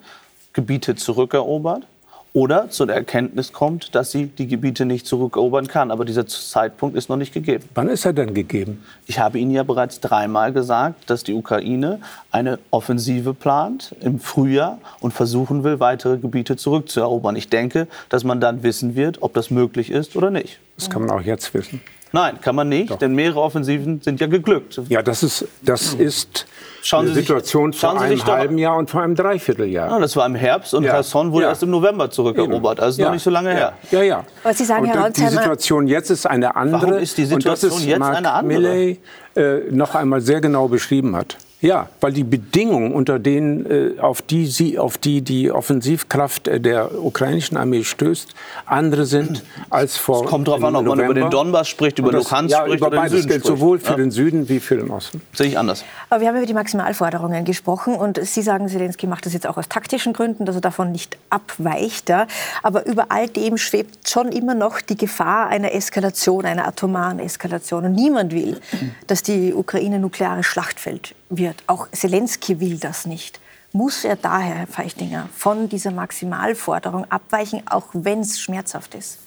Gebiete 0.52 0.96
zurückerobert 0.96 1.86
oder 2.32 2.70
zu 2.70 2.86
der 2.86 2.96
Erkenntnis 2.96 3.52
kommt, 3.52 3.94
dass 3.94 4.10
sie 4.10 4.26
die 4.26 4.46
Gebiete 4.46 4.84
nicht 4.84 5.06
zurückerobern 5.06 5.66
kann. 5.66 5.90
Aber 5.90 6.04
dieser 6.04 6.26
Zeitpunkt 6.26 6.96
ist 6.96 7.08
noch 7.08 7.16
nicht 7.16 7.32
gegeben. 7.32 7.64
Wann 7.74 7.88
ist 7.88 8.04
er 8.04 8.12
denn 8.12 8.34
gegeben? 8.34 8.84
Ich 9.06 9.18
habe 9.18 9.38
Ihnen 9.38 9.50
ja 9.50 9.62
bereits 9.62 10.00
dreimal 10.00 10.52
gesagt, 10.52 11.10
dass 11.10 11.24
die 11.24 11.34
Ukraine 11.34 12.00
eine 12.30 12.58
Offensive 12.70 13.34
plant 13.34 13.94
im 14.00 14.20
Frühjahr 14.20 14.78
und 15.00 15.12
versuchen 15.12 15.64
will, 15.64 15.80
weitere 15.80 16.18
Gebiete 16.18 16.56
zurückzuerobern. 16.56 17.36
Ich 17.36 17.48
denke, 17.48 17.88
dass 18.08 18.24
man 18.24 18.40
dann 18.40 18.62
wissen 18.62 18.94
wird, 18.94 19.22
ob 19.22 19.34
das 19.34 19.50
möglich 19.50 19.90
ist 19.90 20.16
oder 20.16 20.30
nicht. 20.30 20.60
Das 20.76 20.90
kann 20.90 21.02
man 21.02 21.10
auch 21.10 21.22
jetzt 21.22 21.52
wissen. 21.54 21.80
Nein, 22.12 22.40
kann 22.40 22.54
man 22.54 22.68
nicht, 22.68 22.90
Doch. 22.90 22.98
denn 22.98 23.14
mehrere 23.14 23.40
Offensiven 23.40 24.00
sind 24.00 24.20
ja 24.20 24.26
geglückt. 24.26 24.80
Ja, 24.88 25.02
das 25.02 25.22
ist, 25.22 25.46
das 25.62 25.94
ist 25.94 26.46
schauen 26.82 27.06
eine 27.06 27.14
Situation 27.14 27.72
sich, 27.72 27.80
vor 27.80 28.00
einem 28.00 28.24
halben 28.24 28.58
Jahr 28.58 28.76
und 28.76 28.90
vor 28.90 29.02
einem 29.02 29.14
Dreivierteljahr. 29.14 29.90
Ja, 29.90 29.98
das 29.98 30.16
war 30.16 30.26
im 30.26 30.34
Herbst 30.34 30.74
und 30.74 30.84
ja. 30.84 31.02
Wurde 31.12 31.42
ja. 31.42 31.48
erst 31.50 31.62
im 31.62 31.70
November 31.70 32.10
zurückerobert. 32.10 32.80
Also 32.80 33.00
ja. 33.00 33.08
noch 33.08 33.14
nicht 33.14 33.22
so 33.22 33.30
lange 33.30 33.50
her. 33.50 33.72
Ja, 33.90 34.02
ja. 34.02 34.24
Aber 34.42 34.54
Sie 34.54 34.64
sagen, 34.64 34.84
und 34.84 34.94
Herr 34.94 35.10
die 35.10 35.26
Situation 35.26 35.86
jetzt 35.86 36.10
ist 36.10 36.26
eine 36.26 36.56
andere. 36.56 36.82
Warum 36.82 36.98
ist 36.98 37.18
die 37.18 37.24
Situation 37.24 37.70
und 37.70 37.76
das 37.76 37.80
ist 37.80 37.86
jetzt 37.86 37.98
Mark 37.98 38.16
eine 38.16 38.32
andere? 38.32 38.60
Milley 38.60 39.00
äh, 39.36 39.70
noch 39.70 39.94
einmal 39.94 40.20
sehr 40.20 40.40
genau 40.40 40.68
beschrieben 40.68 41.16
hat. 41.16 41.36
Ja, 41.60 41.88
weil 42.00 42.12
die 42.12 42.22
Bedingungen, 42.22 42.92
unter 42.92 43.18
denen, 43.18 43.66
äh, 43.66 43.98
auf, 43.98 44.22
die 44.22 44.46
sie, 44.46 44.78
auf 44.78 44.96
die 44.96 45.22
die 45.22 45.50
Offensivkraft 45.50 46.46
äh, 46.46 46.60
der 46.60 47.02
ukrainischen 47.02 47.56
Armee 47.56 47.82
stößt, 47.82 48.32
andere 48.64 49.06
sind 49.06 49.42
als 49.68 49.96
vor. 49.96 50.22
Es 50.24 50.30
kommt 50.30 50.46
darauf 50.46 50.62
an, 50.62 50.76
ob 50.76 50.86
man 50.86 51.00
über 51.00 51.14
den 51.14 51.30
Donbass 51.30 51.66
spricht, 51.66 51.98
über 51.98 52.12
das, 52.12 52.30
Luhansk 52.30 52.52
ja, 52.52 52.60
spricht 52.60 52.76
über 52.76 52.86
oder 52.86 53.00
den 53.00 53.08
Süden 53.08 53.28
gilt 53.28 53.44
spricht. 53.44 53.58
sowohl 53.58 53.80
für 53.80 53.90
ja? 53.90 53.96
den 53.96 54.12
Süden 54.12 54.48
wie 54.48 54.60
für 54.60 54.76
den 54.76 54.88
Osten. 54.90 55.20
Sehe 55.32 55.48
ich 55.48 55.58
anders. 55.58 55.84
Aber 56.10 56.20
wir 56.20 56.28
haben 56.28 56.36
über 56.36 56.46
die 56.46 56.54
Maximalforderungen 56.54 57.44
gesprochen 57.44 57.96
und 57.96 58.24
Sie 58.24 58.42
sagen, 58.42 58.68
Zelensky 58.68 59.08
macht 59.08 59.26
das 59.26 59.32
jetzt 59.32 59.46
auch 59.48 59.56
aus 59.56 59.68
taktischen 59.68 60.12
Gründen, 60.12 60.44
dass 60.44 60.54
er 60.54 60.60
davon 60.60 60.92
nicht 60.92 61.18
abweicht. 61.28 62.08
Ja? 62.08 62.28
Aber 62.62 62.86
über 62.86 63.06
all 63.08 63.28
dem 63.28 63.56
schwebt 63.58 64.08
schon 64.08 64.28
immer 64.30 64.54
noch 64.54 64.80
die 64.80 64.96
Gefahr 64.96 65.48
einer 65.48 65.74
Eskalation, 65.74 66.44
einer 66.44 66.68
atomaren 66.68 67.18
Eskalation. 67.18 67.84
Und 67.84 67.94
niemand 67.94 68.32
will, 68.32 68.60
dass 69.08 69.24
die 69.24 69.52
Ukraine 69.52 69.98
nukleare 69.98 70.44
Schlachtfeld 70.44 71.16
wird. 71.30 71.47
Auch 71.66 71.88
Zelensky 71.92 72.60
will 72.60 72.78
das 72.78 73.06
nicht. 73.06 73.40
Muss 73.72 74.04
er 74.04 74.16
daher, 74.16 74.54
Herr 74.54 74.66
Feichtinger, 74.66 75.28
von 75.34 75.68
dieser 75.68 75.90
Maximalforderung 75.90 77.04
abweichen, 77.10 77.62
auch 77.66 77.86
wenn 77.92 78.20
es 78.20 78.40
schmerzhaft 78.40 78.94
ist? 78.94 79.18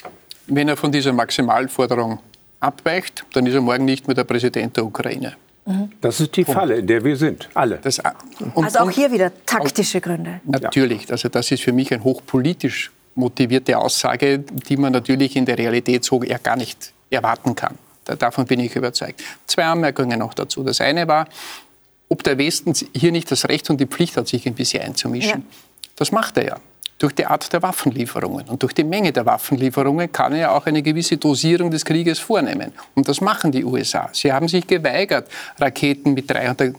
Wenn 0.48 0.68
er 0.68 0.78
von 0.78 0.92
dieser 0.92 1.14
Maximalforderung 1.14 2.20
abweicht, 2.60 3.24
dann 3.34 3.46
ist 3.46 3.54
er 3.54 3.62
morgen 3.62 3.86
nicht 3.86 4.08
mehr 4.08 4.16
der 4.16 4.24
Präsident 4.24 4.76
der 4.76 4.86
Ukraine. 4.86 5.36
Mhm. 5.66 5.92
Das 6.02 6.20
ist 6.20 6.36
die 6.36 6.44
Falle, 6.44 6.78
in 6.78 6.88
der 6.88 7.04
wir 7.04 7.16
sind, 7.16 7.50
alle. 7.54 7.78
Das, 7.78 8.02
und, 8.56 8.66
also 8.66 8.80
auch 8.80 8.90
hier 8.90 9.12
wieder 9.12 9.32
taktische 9.46 10.02
Gründe. 10.02 10.42
Natürlich, 10.44 11.12
also 11.12 11.30
das 11.30 11.52
ist 11.52 11.62
für 11.62 11.72
mich 11.72 11.94
eine 11.94 12.04
hochpolitisch 12.04 12.92
motivierte 13.14 13.78
Aussage, 13.78 14.40
die 14.40 14.78
man 14.78 14.94
natürlich 14.94 15.36
in 15.36 15.46
der 15.46 15.58
Realität 15.58 16.04
so 16.04 16.24
ja 16.24 16.38
gar 16.38 16.56
nicht 16.56 16.94
erwarten 17.10 17.54
kann. 17.56 17.78
Davon 18.06 18.46
bin 18.46 18.60
ich 18.60 18.76
überzeugt. 18.76 19.22
Zwei 19.46 19.66
Anmerkungen 19.66 20.18
noch 20.18 20.34
dazu. 20.34 20.64
Das 20.64 20.82
eine 20.82 21.08
war, 21.08 21.28
ob 22.12 22.24
der 22.24 22.38
Westen 22.38 22.74
hier 22.94 23.14
nicht 23.14 23.32
das 23.32 23.48
Recht 23.48 23.70
und 23.70 23.80
die 23.80 23.86
Pflicht 23.86 24.18
hat, 24.18 24.28
sich 24.28 24.46
ein 24.46 24.54
bisschen 24.54 24.84
einzumischen. 24.84 25.40
Ja. 25.40 25.58
Das 25.96 26.12
macht 26.12 26.36
er 26.38 26.46
ja. 26.46 26.58
Durch 26.98 27.14
die 27.16 27.26
Art 27.26 27.52
der 27.54 27.62
Waffenlieferungen 27.64 28.50
und 28.50 28.62
durch 28.62 28.74
die 28.74 28.84
Menge 28.84 29.14
der 29.14 29.26
Waffenlieferungen 29.26 30.12
kann 30.12 30.34
er 30.34 30.40
ja 30.40 30.52
auch 30.52 30.66
eine 30.66 30.84
gewisse 30.84 31.16
Dosierung 31.16 31.72
des 31.72 31.86
Krieges 31.86 32.20
vornehmen. 32.20 32.74
Und 32.96 33.08
das 33.08 33.22
machen 33.22 33.54
die 33.54 33.64
USA. 33.64 34.10
Sie 34.12 34.32
haben 34.32 34.50
sich 34.50 34.68
geweigert, 34.68 35.30
Raketen 35.58 36.14
mit 36.14 36.30
300 36.30 36.76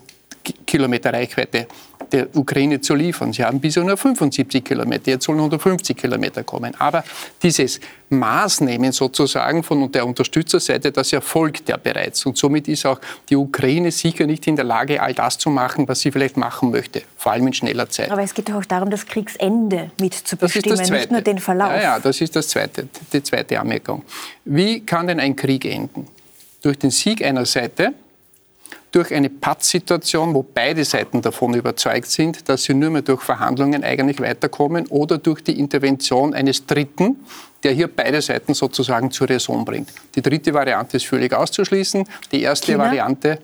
Kilometer 0.67 1.15
Reichweite 1.15 1.67
der 2.13 2.29
Ukraine 2.37 2.81
zu 2.81 2.95
liefern. 2.95 3.33
Sie 3.33 3.45
haben 3.45 3.61
bisher 3.61 3.85
nur 3.85 3.97
75 3.97 4.65
Kilometer, 4.65 5.11
jetzt 5.11 5.25
sollen 5.25 5.39
150 5.39 5.97
Kilometer 5.97 6.45
kommen. 6.45 6.75
Aber 6.79 7.05
dieses 7.43 7.81
Maßnehmen 8.11 8.93
sozusagen 8.93 9.63
von 9.63 9.91
der 9.91 10.07
Unterstützerseite, 10.07 10.93
das 10.93 11.13
erfolgt 11.13 11.69
ja 11.69 11.77
bereits. 11.77 12.27
Und 12.27 12.37
somit 12.37 12.69
ist 12.69 12.85
auch 12.85 13.01
die 13.29 13.37
Ukraine 13.37 13.91
sicher 13.91 14.27
nicht 14.27 14.47
in 14.47 14.57
der 14.57 14.65
Lage, 14.65 15.03
all 15.03 15.15
das 15.15 15.39
zu 15.39 15.51
machen, 15.51 15.89
was 15.89 16.01
sie 16.01 16.13
vielleicht 16.13 16.37
machen 16.37 16.71
möchte, 16.71 17.03
vor 17.17 17.33
allem 17.33 17.47
in 17.47 17.53
schneller 17.55 17.89
Zeit. 17.89 18.11
Aber 18.11 18.23
es 18.23 18.35
geht 18.35 18.49
doch 18.49 18.57
auch 18.57 18.65
darum, 18.65 18.91
das 18.91 19.07
Kriegsende 19.07 19.91
mitzubestimmen, 19.99 20.79
nicht 20.79 21.11
nur 21.11 21.23
den 21.23 21.39
Verlauf. 21.39 21.71
Ja, 21.71 21.83
ja, 21.83 21.99
das 21.99 22.21
ist 22.21 22.37
das 22.37 22.49
zweite, 22.49 22.89
die 23.13 23.23
zweite 23.23 23.59
Anmerkung. 23.59 24.03
Wie 24.45 24.81
kann 24.81 25.07
denn 25.07 25.19
ein 25.19 25.35
Krieg 25.35 25.65
enden? 25.65 26.07
Durch 26.61 26.79
den 26.79 26.91
Sieg 26.91 27.25
einer 27.25 27.47
Seite, 27.47 27.93
durch 28.93 29.13
eine 29.13 29.31
Pattsituation, 29.31 30.35
wo 30.35 30.43
beide 30.43 30.85
Seiten 30.85 31.23
davon 31.23 31.55
überzeugt 31.55 32.07
sind, 32.07 32.49
dass 32.49 32.65
sie 32.65 32.75
nur 32.75 32.91
mehr 32.91 33.03
durch 33.03 33.23
Verhandlungen 33.23 33.83
eigentlich 33.83 34.21
weiterkommen 34.21 34.87
oder 34.89 35.19
durch 35.19 35.43
die 35.43 35.59
Intervention 35.59 36.35
eines 36.35 36.67
Dritten, 36.67 37.17
der 37.63 37.73
hier 37.73 37.89
beide 37.89 38.21
Seiten 38.21 38.55
sozusagen 38.55 39.11
zur 39.11 39.31
Raison 39.31 39.65
bringt. 39.65 39.93
Die 40.15 40.23
dritte 40.23 40.53
Variante 40.53 40.99
ist 40.99 41.07
völlig 41.07 41.33
auszuschließen. 41.33 42.05
Die 42.31 42.43
erste 42.43 42.73
China? 42.73 42.85
Variante 42.85 43.39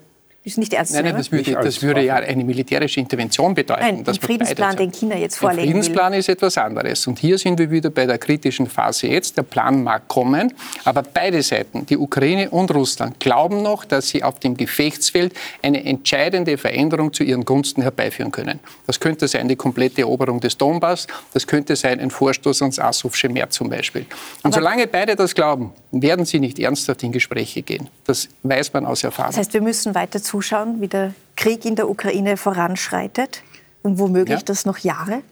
ist 0.48 0.58
nicht 0.58 0.72
ernst 0.72 0.94
Nein, 0.94 1.04
nein 1.04 1.16
das 1.16 1.30
würde, 1.30 1.52
das 1.52 1.82
würde 1.82 2.04
ja 2.04 2.16
eine 2.16 2.44
militärische 2.44 3.00
Intervention 3.00 3.54
bedeuten. 3.54 3.80
Nein, 3.80 4.04
der 4.04 4.14
Friedensplan, 4.14 4.76
den 4.76 4.92
China 4.92 5.16
jetzt 5.16 5.36
vorlegen 5.36 5.62
Der 5.62 5.66
Friedensplan 5.66 6.12
will. 6.12 6.18
ist 6.18 6.28
etwas 6.28 6.58
anderes. 6.58 7.06
Und 7.06 7.18
hier 7.18 7.38
sind 7.38 7.58
wir 7.58 7.70
wieder 7.70 7.90
bei 7.90 8.06
der 8.06 8.18
kritischen 8.18 8.66
Phase 8.66 9.06
jetzt. 9.06 9.36
Der 9.36 9.42
Plan 9.42 9.82
mag 9.82 10.08
kommen, 10.08 10.52
aber 10.84 11.02
beide 11.02 11.42
Seiten, 11.42 11.86
die 11.86 11.96
Ukraine 11.96 12.50
und 12.50 12.74
Russland, 12.74 13.20
glauben 13.20 13.62
noch, 13.62 13.84
dass 13.84 14.08
sie 14.08 14.22
auf 14.22 14.40
dem 14.40 14.56
Gefechtsfeld 14.56 15.34
eine 15.62 15.84
entscheidende 15.84 16.58
Veränderung 16.58 17.12
zu 17.12 17.22
ihren 17.22 17.44
Gunsten 17.44 17.82
herbeiführen 17.82 18.32
können. 18.32 18.60
Das 18.86 18.98
könnte 18.98 19.28
sein 19.28 19.48
die 19.48 19.56
komplette 19.56 20.02
Eroberung 20.02 20.40
des 20.40 20.56
Donbass, 20.56 21.06
das 21.32 21.46
könnte 21.46 21.76
sein 21.76 22.00
ein 22.00 22.10
Vorstoß 22.10 22.62
ans 22.62 22.78
Asowsche 22.78 23.28
Meer 23.28 23.50
zum 23.50 23.68
Beispiel. 23.68 24.06
Und 24.42 24.54
aber 24.54 24.54
solange 24.54 24.86
beide 24.86 25.14
das 25.16 25.34
glauben, 25.34 25.72
werden 25.90 26.24
sie 26.24 26.40
nicht 26.40 26.58
ernsthaft 26.58 27.02
in 27.02 27.12
Gespräche 27.12 27.62
gehen. 27.62 27.88
Das 28.04 28.28
weiß 28.42 28.72
man 28.72 28.86
aus 28.86 29.04
Erfahrung. 29.04 29.30
Das 29.30 29.38
heißt, 29.38 29.54
wir 29.54 29.62
müssen 29.62 29.94
weiter 29.94 30.22
zu 30.22 30.38
zuschauen, 30.38 30.80
wie 30.80 30.88
der 30.88 31.14
Krieg 31.36 31.64
in 31.64 31.76
der 31.76 31.88
Ukraine 31.88 32.36
voranschreitet 32.36 33.42
und 33.82 33.98
womöglich 33.98 34.40
ja. 34.40 34.44
das 34.44 34.66
noch 34.66 34.78
Jahre? 34.78 35.22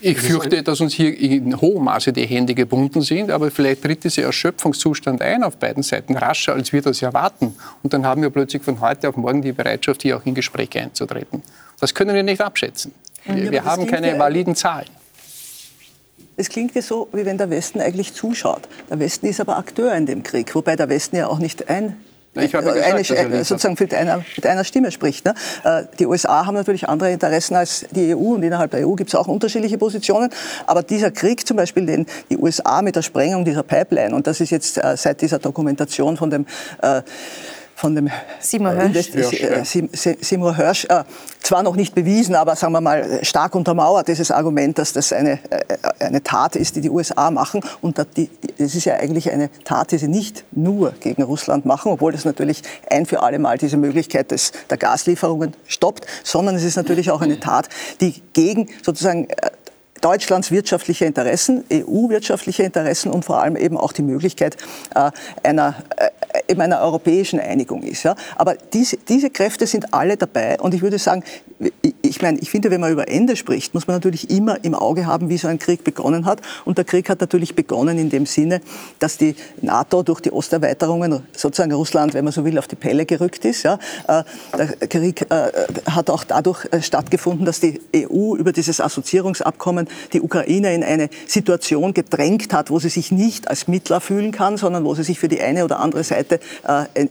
Ich 0.00 0.18
fürchte, 0.18 0.62
dass 0.62 0.80
uns 0.80 0.94
hier 0.94 1.18
in 1.18 1.60
hohem 1.60 1.84
Maße 1.84 2.12
die 2.12 2.24
Hände 2.24 2.54
gebunden 2.54 3.02
sind, 3.02 3.32
aber 3.32 3.50
vielleicht 3.50 3.82
tritt 3.82 4.04
dieser 4.04 4.22
Erschöpfungszustand 4.24 5.20
ein 5.22 5.42
auf 5.42 5.56
beiden 5.56 5.82
Seiten 5.82 6.16
rascher, 6.16 6.52
als 6.52 6.72
wir 6.72 6.82
das 6.82 7.02
erwarten. 7.02 7.56
Und 7.82 7.92
dann 7.92 8.06
haben 8.06 8.22
wir 8.22 8.30
plötzlich 8.30 8.62
von 8.62 8.80
heute 8.80 9.08
auf 9.08 9.16
morgen 9.16 9.42
die 9.42 9.50
Bereitschaft, 9.50 10.02
hier 10.02 10.16
auch 10.16 10.24
in 10.24 10.34
Gespräche 10.34 10.80
einzutreten. 10.82 11.42
Das 11.80 11.94
können 11.94 12.14
wir 12.14 12.22
nicht 12.22 12.40
abschätzen. 12.40 12.92
Wir, 13.24 13.44
ja, 13.46 13.50
wir 13.50 13.64
haben 13.64 13.88
keine 13.88 14.16
validen 14.18 14.54
Zahlen. 14.54 14.88
Es 16.38 16.48
klingt 16.48 16.74
ja 16.76 16.82
so, 16.82 17.08
wie 17.12 17.26
wenn 17.26 17.36
der 17.36 17.50
Westen 17.50 17.80
eigentlich 17.80 18.14
zuschaut. 18.14 18.68
Der 18.88 19.00
Westen 19.00 19.26
ist 19.26 19.40
aber 19.40 19.58
Akteur 19.58 19.92
in 19.94 20.06
dem 20.06 20.22
Krieg, 20.22 20.54
wobei 20.54 20.76
der 20.76 20.88
Westen 20.88 21.16
ja 21.16 21.26
auch 21.26 21.40
nicht 21.40 21.68
ein 21.68 21.96
ich 22.34 22.54
habe 22.54 22.72
gesagt, 22.72 23.10
eine, 23.10 23.44
sozusagen 23.44 23.76
mit 23.80 23.92
einer, 23.92 24.24
mit 24.36 24.46
einer 24.46 24.62
Stimme 24.62 24.92
spricht. 24.92 25.24
Ne? 25.24 25.34
Äh, 25.64 25.84
die 25.98 26.06
USA 26.06 26.46
haben 26.46 26.54
natürlich 26.54 26.88
andere 26.88 27.10
Interessen 27.10 27.56
als 27.56 27.86
die 27.90 28.14
EU 28.14 28.34
und 28.34 28.44
innerhalb 28.44 28.70
der 28.70 28.86
EU 28.86 28.94
gibt 28.94 29.08
es 29.08 29.16
auch 29.16 29.26
unterschiedliche 29.26 29.78
Positionen. 29.78 30.30
Aber 30.66 30.84
dieser 30.84 31.10
Krieg 31.10 31.44
zum 31.46 31.56
Beispiel, 31.56 31.86
den 31.86 32.06
die 32.30 32.36
USA 32.36 32.82
mit 32.82 32.94
der 32.94 33.02
Sprengung 33.02 33.44
dieser 33.44 33.64
Pipeline, 33.64 34.14
und 34.14 34.28
das 34.28 34.40
ist 34.40 34.50
jetzt 34.50 34.78
äh, 34.78 34.96
seit 34.96 35.20
dieser 35.20 35.40
Dokumentation 35.40 36.16
von 36.16 36.30
dem 36.30 36.46
äh, 36.82 37.02
von 37.78 37.94
dem 37.94 38.10
Seymour 38.40 38.72
Hirsch, 38.72 39.14
äh, 39.14 39.62
Seymour 40.20 40.56
Hirsch 40.56 40.84
äh, 40.86 41.04
zwar 41.40 41.62
noch 41.62 41.76
nicht 41.76 41.94
bewiesen, 41.94 42.34
aber 42.34 42.56
sagen 42.56 42.72
wir 42.72 42.80
mal 42.80 43.24
stark 43.24 43.54
untermauert, 43.54 44.08
dieses 44.08 44.32
Argument, 44.32 44.76
dass 44.78 44.92
das 44.92 45.12
eine, 45.12 45.38
äh, 45.50 45.78
eine 46.00 46.20
Tat 46.24 46.56
ist, 46.56 46.74
die 46.74 46.80
die 46.80 46.90
USA 46.90 47.30
machen. 47.30 47.60
Und 47.80 47.98
das 47.98 48.06
ist 48.58 48.84
ja 48.84 48.96
eigentlich 48.96 49.30
eine 49.30 49.48
Tat, 49.62 49.92
die 49.92 49.98
sie 49.98 50.08
nicht 50.08 50.44
nur 50.50 50.90
gegen 50.98 51.22
Russland 51.22 51.66
machen, 51.66 51.92
obwohl 51.92 52.10
das 52.10 52.24
natürlich 52.24 52.62
ein 52.90 53.06
für 53.06 53.22
alle 53.22 53.38
Mal 53.38 53.58
diese 53.58 53.76
Möglichkeit 53.76 54.32
des, 54.32 54.50
der 54.68 54.76
Gaslieferungen 54.76 55.54
stoppt, 55.68 56.04
sondern 56.24 56.56
es 56.56 56.64
ist 56.64 56.76
natürlich 56.76 57.12
auch 57.12 57.20
eine 57.20 57.38
Tat, 57.38 57.68
die 58.00 58.20
gegen 58.32 58.68
sozusagen 58.82 59.28
Deutschlands 60.00 60.50
wirtschaftliche 60.50 61.04
Interessen, 61.04 61.64
EU-wirtschaftliche 61.72 62.62
Interessen 62.62 63.10
und 63.10 63.24
vor 63.24 63.42
allem 63.42 63.56
eben 63.56 63.76
auch 63.76 63.92
die 63.92 64.02
Möglichkeit 64.02 64.56
äh, 64.94 65.10
einer, 65.42 65.76
äh, 65.96 66.10
eben 66.48 66.60
einer 66.60 66.80
europäischen 66.80 67.38
Einigung 67.40 67.82
ist. 67.82 68.02
Ja. 68.02 68.16
Aber 68.36 68.54
diese, 68.72 68.96
diese 68.96 69.30
Kräfte 69.30 69.66
sind 69.66 69.92
alle 69.92 70.16
dabei 70.16 70.58
und 70.58 70.74
ich 70.74 70.82
würde 70.82 70.98
sagen, 70.98 71.22
ich 72.02 72.22
meine, 72.22 72.38
ich 72.38 72.50
finde, 72.50 72.70
wenn 72.70 72.80
man 72.80 72.92
über 72.92 73.08
Ende 73.08 73.36
spricht, 73.36 73.74
muss 73.74 73.86
man 73.86 73.96
natürlich 73.96 74.30
immer 74.30 74.64
im 74.64 74.74
Auge 74.74 75.06
haben, 75.06 75.28
wie 75.28 75.38
so 75.38 75.48
ein 75.48 75.58
Krieg 75.58 75.82
begonnen 75.82 76.24
hat. 76.24 76.40
Und 76.64 76.78
der 76.78 76.84
Krieg 76.84 77.10
hat 77.10 77.20
natürlich 77.20 77.54
begonnen 77.54 77.98
in 77.98 78.10
dem 78.10 78.26
Sinne, 78.26 78.60
dass 79.00 79.18
die 79.18 79.34
NATO 79.60 80.02
durch 80.02 80.20
die 80.20 80.30
Osterweiterungen 80.30 81.22
sozusagen 81.32 81.72
Russland, 81.72 82.14
wenn 82.14 82.24
man 82.24 82.32
so 82.32 82.44
will, 82.44 82.58
auf 82.58 82.68
die 82.68 82.76
Pelle 82.76 83.06
gerückt 83.06 83.44
ist. 83.44 83.64
Ja. 83.64 83.78
Äh, 84.06 84.22
der 84.56 84.88
Krieg 84.88 85.26
äh, 85.30 85.50
hat 85.90 86.10
auch 86.10 86.24
dadurch 86.24 86.64
äh, 86.70 86.80
stattgefunden, 86.80 87.44
dass 87.44 87.60
die 87.60 87.80
EU 87.94 88.36
über 88.36 88.52
dieses 88.52 88.80
Assoziierungsabkommen 88.80 89.88
die 90.12 90.20
Ukraine 90.20 90.74
in 90.74 90.84
eine 90.84 91.10
Situation 91.26 91.92
gedrängt 91.92 92.52
hat, 92.52 92.70
wo 92.70 92.78
sie 92.78 92.88
sich 92.88 93.10
nicht 93.10 93.48
als 93.48 93.66
Mittler 93.66 94.00
fühlen 94.00 94.30
kann, 94.30 94.56
sondern 94.56 94.84
wo 94.84 94.94
sie 94.94 95.02
sich 95.02 95.18
für 95.18 95.28
die 95.28 95.40
eine 95.40 95.64
oder 95.64 95.80
andere 95.80 96.04
Seite 96.04 96.37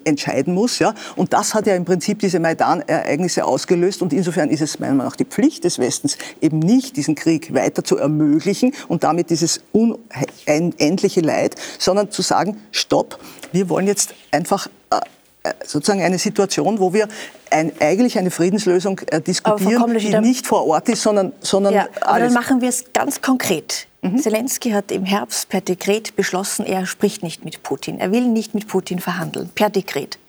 entscheiden 0.04 0.54
muss. 0.54 0.80
Ja. 0.80 0.94
Und 1.16 1.34
das 1.34 1.54
hat 1.54 1.68
ja 1.68 1.76
im 1.76 1.86
Prinzip 1.86 2.20
diese 2.20 2.40
Maidan-Ereignisse 2.40 3.46
ausgelöst. 3.46 4.02
Und 4.02 4.14
insofern 4.14 4.50
ist 4.50 4.62
es 4.62 4.80
meiner 4.80 4.94
Meinung 4.94 5.12
nach 5.12 5.16
die 5.16 5.26
Pflicht 5.26 5.64
des 5.64 5.80
Westens, 5.80 6.18
eben 6.42 6.60
nicht 6.60 6.98
diesen 6.98 7.16
Krieg 7.16 7.54
weiter 7.54 7.84
zu 7.84 7.98
ermöglichen 7.98 8.74
und 8.88 9.04
damit 9.04 9.30
dieses 9.30 9.62
unendliche 9.72 11.22
Leid, 11.22 11.56
sondern 11.80 12.12
zu 12.12 12.22
sagen, 12.22 12.58
stopp, 12.72 13.20
wir 13.52 13.70
wollen 13.70 13.88
jetzt 13.88 14.14
einfach 14.32 14.68
äh, 14.92 15.00
äh, 15.44 15.54
sozusagen 15.66 16.02
eine 16.02 16.18
Situation, 16.18 16.80
wo 16.80 16.94
wir 16.94 17.08
ein, 17.50 17.72
eigentlich 17.80 18.18
eine 18.18 18.32
Friedenslösung 18.32 19.00
äh, 19.08 19.22
diskutieren, 19.22 19.98
die 19.98 20.20
nicht 20.20 20.48
vor 20.48 20.66
Ort 20.68 20.90
ist, 20.90 21.02
sondern, 21.02 21.34
sondern 21.40 21.74
ja, 21.74 21.88
aber 22.02 22.14
alles. 22.14 22.34
dann 22.34 22.42
machen 22.42 22.62
wir 22.62 22.70
es 22.70 22.86
ganz 22.94 23.22
konkret. 23.22 23.88
Mhm. 24.14 24.20
Zelensky 24.20 24.72
hat 24.72 24.92
im 24.92 25.06
Herbst 25.06 25.50
per 25.50 25.62
Dekret 25.62 26.16
beschlossen, 26.16 26.66
er 26.66 26.86
spricht 26.86 27.24
nicht 27.24 27.46
mit 27.46 27.64
Putin. 27.64 28.00
Er 28.00 28.12
will 28.12 28.28
nicht 28.28 28.54
mit 28.54 28.68
Putin 28.68 29.00
verhandeln, 29.00 29.50
per 29.54 29.70
Dekret. 29.70 30.20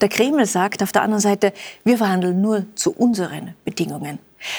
Der 0.00 0.08
Kreml 0.08 0.46
sagt 0.46 0.82
auf 0.82 0.92
der 0.92 1.02
anderen 1.02 1.20
Seite, 1.20 1.52
wir 1.84 1.98
verhandeln 1.98 2.40
nur 2.40 2.66
zu 2.74 2.92
unseren 2.92 3.54
Bedingungen. 3.64 4.18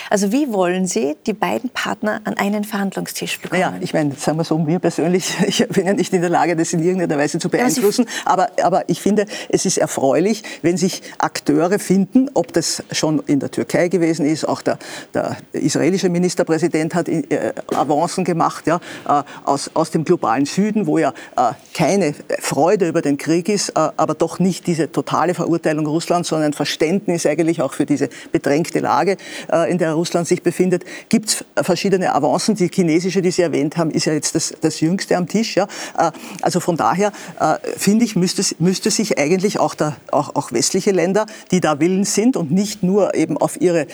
Also 0.09 0.31
wie 0.31 0.51
wollen 0.51 0.87
Sie 0.87 1.15
die 1.25 1.33
beiden 1.33 1.69
Partner 1.69 2.21
an 2.23 2.35
einen 2.37 2.63
Verhandlungstisch 2.63 3.39
bekommen? 3.39 3.61
Ja, 3.61 3.73
ich 3.79 3.93
meine, 3.93 4.15
sagen 4.15 4.37
wir 4.37 4.43
so, 4.43 4.57
mir 4.57 4.79
persönlich, 4.79 5.35
ich 5.47 5.67
bin 5.67 5.85
ja 5.85 5.93
nicht 5.93 6.13
in 6.13 6.21
der 6.21 6.29
Lage, 6.29 6.55
das 6.55 6.73
in 6.73 6.83
irgendeiner 6.83 7.17
Weise 7.17 7.39
zu 7.39 7.49
beeinflussen, 7.49 8.05
aber, 8.25 8.49
aber 8.63 8.89
ich 8.89 9.01
finde, 9.01 9.25
es 9.49 9.65
ist 9.65 9.77
erfreulich, 9.77 10.43
wenn 10.61 10.77
sich 10.77 11.01
Akteure 11.17 11.79
finden, 11.79 12.29
ob 12.33 12.53
das 12.53 12.83
schon 12.91 13.21
in 13.27 13.39
der 13.39 13.51
Türkei 13.51 13.87
gewesen 13.87 14.25
ist, 14.25 14.47
auch 14.47 14.61
der, 14.61 14.77
der 15.13 15.37
israelische 15.53 16.09
Ministerpräsident 16.09 16.95
hat 16.95 17.07
äh, 17.09 17.53
Avancen 17.73 18.23
gemacht, 18.23 18.67
ja, 18.67 18.79
äh, 19.07 19.23
aus, 19.45 19.71
aus 19.73 19.91
dem 19.91 20.03
globalen 20.03 20.45
Süden, 20.45 20.87
wo 20.87 20.97
ja 20.97 21.13
äh, 21.35 21.53
keine 21.73 22.13
Freude 22.39 22.87
über 22.87 23.01
den 23.01 23.17
Krieg 23.17 23.49
ist, 23.49 23.69
äh, 23.69 23.73
aber 23.97 24.13
doch 24.13 24.39
nicht 24.39 24.67
diese 24.67 24.91
totale 24.91 25.33
Verurteilung 25.33 25.85
Russlands, 25.85 26.29
sondern 26.29 26.51
ein 26.51 26.53
Verständnis 26.53 27.25
eigentlich 27.25 27.61
auch 27.61 27.73
für 27.73 27.85
diese 27.85 28.09
bedrängte 28.31 28.79
Lage 28.79 29.17
äh, 29.51 29.71
in 29.77 29.79
der 29.79 29.93
Russland 29.93 30.27
sich 30.27 30.41
befindet, 30.41 30.83
gibt 31.07 31.29
es 31.29 31.45
verschiedene 31.65 32.15
Avancen. 32.15 32.55
Die 32.55 32.67
chinesische, 32.73 33.21
die 33.21 33.29
Sie 33.29 33.43
erwähnt 33.43 33.77
haben, 33.77 33.91
ist 33.91 34.05
ja 34.05 34.13
jetzt 34.13 34.33
das, 34.33 34.53
das 34.59 34.79
jüngste 34.79 35.15
am 35.15 35.27
Tisch. 35.27 35.55
Ja. 35.55 35.67
Äh, 35.97 36.11
also 36.41 36.59
von 36.59 36.77
daher 36.77 37.11
äh, 37.39 37.57
finde 37.77 38.05
ich, 38.05 38.15
müsste, 38.15 38.43
müsste 38.57 38.89
sich 38.89 39.19
eigentlich 39.19 39.59
auch, 39.59 39.75
der, 39.75 39.95
auch, 40.11 40.35
auch 40.35 40.51
westliche 40.51 40.91
Länder, 40.91 41.27
die 41.51 41.61
da 41.61 41.79
willens 41.79 42.15
sind 42.15 42.35
und 42.37 42.51
nicht 42.51 42.81
nur 42.81 43.13
eben 43.13 43.37
auf 43.37 43.61
ihre 43.61 43.85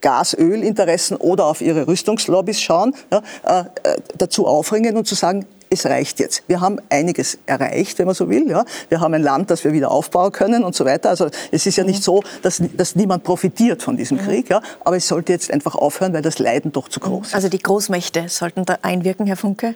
Gas-Öl-Interessen 0.00 1.16
oder 1.16 1.46
auf 1.46 1.60
ihre 1.60 1.88
Rüstungslobbys 1.88 2.60
schauen, 2.60 2.94
ja, 3.10 3.22
äh, 3.44 3.96
dazu 4.16 4.46
aufringen 4.46 4.96
und 4.96 5.06
zu 5.06 5.16
sagen, 5.16 5.46
es 5.72 5.86
reicht 5.86 6.20
jetzt. 6.20 6.42
Wir 6.46 6.60
haben 6.60 6.78
einiges 6.90 7.38
erreicht, 7.46 7.98
wenn 7.98 8.06
man 8.06 8.14
so 8.14 8.28
will. 8.28 8.48
Ja. 8.48 8.64
Wir 8.90 9.00
haben 9.00 9.14
ein 9.14 9.22
Land, 9.22 9.50
das 9.50 9.64
wir 9.64 9.72
wieder 9.72 9.90
aufbauen 9.90 10.30
können 10.30 10.64
und 10.64 10.74
so 10.74 10.84
weiter. 10.84 11.08
Also 11.08 11.28
es 11.50 11.66
ist 11.66 11.76
ja 11.76 11.84
nicht 11.84 12.02
so, 12.02 12.22
dass, 12.42 12.62
dass 12.76 12.94
niemand 12.94 13.24
profitiert 13.24 13.82
von 13.82 13.96
diesem 13.96 14.18
Krieg. 14.18 14.50
Ja. 14.50 14.60
Aber 14.84 14.96
es 14.96 15.08
sollte 15.08 15.32
jetzt 15.32 15.50
einfach 15.50 15.74
aufhören, 15.74 16.12
weil 16.12 16.22
das 16.22 16.38
Leiden 16.38 16.72
doch 16.72 16.88
zu 16.88 17.00
groß 17.00 17.28
ist. 17.28 17.34
Also 17.34 17.48
die 17.48 17.58
Großmächte 17.58 18.28
sollten 18.28 18.64
da 18.64 18.78
einwirken, 18.82 19.26
Herr 19.26 19.36
Funke? 19.36 19.74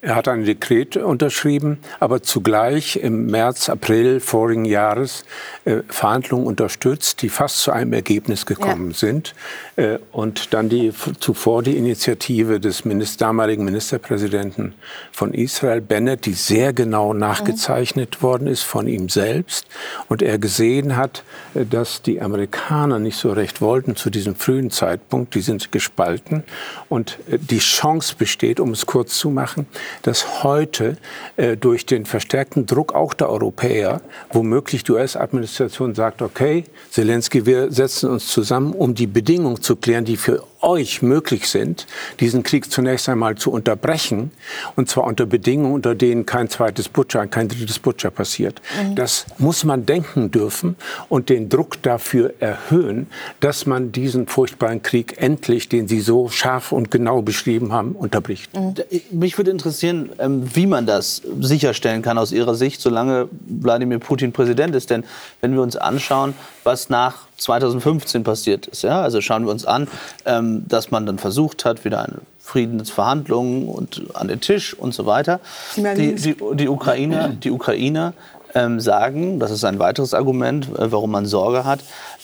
Er 0.00 0.14
hat 0.14 0.28
ein 0.28 0.44
Dekret 0.44 0.96
unterschrieben, 0.96 1.78
aber 1.98 2.22
zugleich 2.22 2.94
im 2.96 3.26
März, 3.26 3.68
April 3.68 4.20
vorigen 4.20 4.64
Jahres 4.64 5.24
äh, 5.64 5.78
Verhandlungen 5.88 6.46
unterstützt, 6.46 7.20
die 7.22 7.28
fast 7.28 7.58
zu 7.58 7.72
einem 7.72 7.92
Ergebnis 7.92 8.46
gekommen 8.46 8.92
ja. 8.92 8.96
sind. 8.96 9.34
Äh, 9.74 9.98
und 10.12 10.54
dann 10.54 10.68
die, 10.68 10.92
zuvor 11.18 11.64
die 11.64 11.76
Initiative 11.76 12.60
des 12.60 12.84
Minister, 12.84 13.26
damaligen 13.26 13.64
Ministerpräsidenten 13.64 14.74
von 15.10 15.34
Israel, 15.34 15.80
Bennett, 15.80 16.26
die 16.26 16.34
sehr 16.34 16.72
genau 16.72 17.12
nachgezeichnet 17.12 18.18
mhm. 18.18 18.22
worden 18.22 18.46
ist 18.46 18.62
von 18.62 18.86
ihm 18.86 19.08
selbst. 19.08 19.66
Und 20.08 20.22
er 20.22 20.38
gesehen 20.38 20.96
hat, 20.96 21.24
äh, 21.54 21.66
dass 21.66 22.02
die 22.02 22.20
Amerikaner 22.20 23.00
nicht 23.00 23.16
so 23.16 23.32
recht 23.32 23.60
wollten 23.60 23.96
zu 23.96 24.10
diesem 24.10 24.36
frühen 24.36 24.70
Zeitpunkt. 24.70 25.34
Die 25.34 25.40
sind 25.40 25.72
gespalten. 25.72 26.44
Und 26.88 27.18
äh, 27.28 27.38
die 27.38 27.58
Chance 27.58 28.14
besteht, 28.16 28.60
um 28.60 28.70
es 28.70 28.86
kurz 28.86 29.18
zu 29.18 29.30
machen, 29.30 29.66
dass 30.02 30.42
heute 30.42 30.96
äh, 31.36 31.56
durch 31.56 31.86
den 31.86 32.06
verstärkten 32.06 32.66
Druck 32.66 32.94
auch 32.94 33.14
der 33.14 33.30
Europäer 33.30 34.00
womöglich 34.30 34.84
die 34.84 34.92
US-Administration 34.92 35.94
sagt, 35.94 36.22
okay, 36.22 36.64
Zelensky, 36.90 37.46
wir 37.46 37.70
setzen 37.72 38.10
uns 38.10 38.28
zusammen, 38.28 38.72
um 38.72 38.94
die 38.94 39.06
Bedingungen 39.06 39.60
zu 39.60 39.76
klären, 39.76 40.04
die 40.04 40.16
für 40.16 40.42
euch 40.60 41.02
möglich 41.02 41.48
sind, 41.48 41.86
diesen 42.20 42.42
Krieg 42.42 42.70
zunächst 42.70 43.08
einmal 43.08 43.36
zu 43.36 43.50
unterbrechen, 43.50 44.30
und 44.76 44.88
zwar 44.88 45.04
unter 45.04 45.26
Bedingungen, 45.26 45.74
unter 45.74 45.94
denen 45.94 46.26
kein 46.26 46.48
zweites 46.48 46.88
Butcher, 46.88 47.26
kein 47.26 47.48
drittes 47.48 47.78
Butcher 47.78 48.10
passiert. 48.10 48.60
Mhm. 48.82 48.94
Das 48.94 49.26
muss 49.38 49.64
man 49.64 49.86
denken 49.86 50.30
dürfen 50.30 50.76
und 51.08 51.28
den 51.28 51.48
Druck 51.48 51.82
dafür 51.82 52.34
erhöhen, 52.40 53.06
dass 53.40 53.66
man 53.66 53.92
diesen 53.92 54.26
furchtbaren 54.26 54.82
Krieg 54.82 55.20
endlich, 55.20 55.68
den 55.68 55.88
Sie 55.88 56.00
so 56.00 56.28
scharf 56.28 56.72
und 56.72 56.90
genau 56.90 57.22
beschrieben 57.22 57.72
haben, 57.72 57.92
unterbricht. 57.92 58.54
Mhm. 58.56 58.74
Mich 59.10 59.38
würde 59.38 59.50
interessieren, 59.50 60.10
ähm, 60.18 60.44
wie 60.54 60.66
man 60.66 60.86
das 60.86 61.22
sicherstellen 61.40 62.02
kann 62.02 62.18
aus 62.18 62.32
Ihrer 62.32 62.54
Sicht, 62.54 62.80
solange 62.80 63.28
Wladimir 63.46 63.98
Putin 63.98 64.32
Präsident 64.32 64.74
ist. 64.74 64.90
Denn 64.90 65.04
wenn 65.40 65.52
wir 65.54 65.62
uns 65.62 65.76
anschauen, 65.76 66.34
was 66.68 66.90
nach 66.90 67.14
2015 67.38 68.24
passiert 68.24 68.66
ist. 68.66 68.82
Ja? 68.82 69.00
Also 69.00 69.22
schauen 69.22 69.46
wir 69.46 69.50
uns 69.50 69.64
an, 69.64 69.88
ähm, 70.26 70.68
dass 70.68 70.90
man 70.90 71.06
dann 71.06 71.18
versucht 71.18 71.64
hat, 71.64 71.86
wieder 71.86 72.02
eine 72.02 72.18
Friedensverhandlungen 72.40 73.66
und 73.68 74.02
an 74.14 74.28
den 74.28 74.42
Tisch 74.42 74.74
und 74.74 74.92
so 74.92 75.06
weiter. 75.06 75.40
Die, 75.76 76.14
die, 76.14 76.36
die 76.52 76.68
Ukrainer, 76.68 77.28
die 77.44 77.50
Ukrainer 77.50 78.12
ähm, 78.54 78.80
sagen, 78.80 79.38
das 79.40 79.50
ist 79.50 79.64
ein 79.64 79.78
weiteres 79.78 80.12
Argument, 80.12 80.68
äh, 80.78 80.92
warum 80.92 81.10
man 81.10 81.24
Sorge 81.24 81.64
hat, 81.64 81.80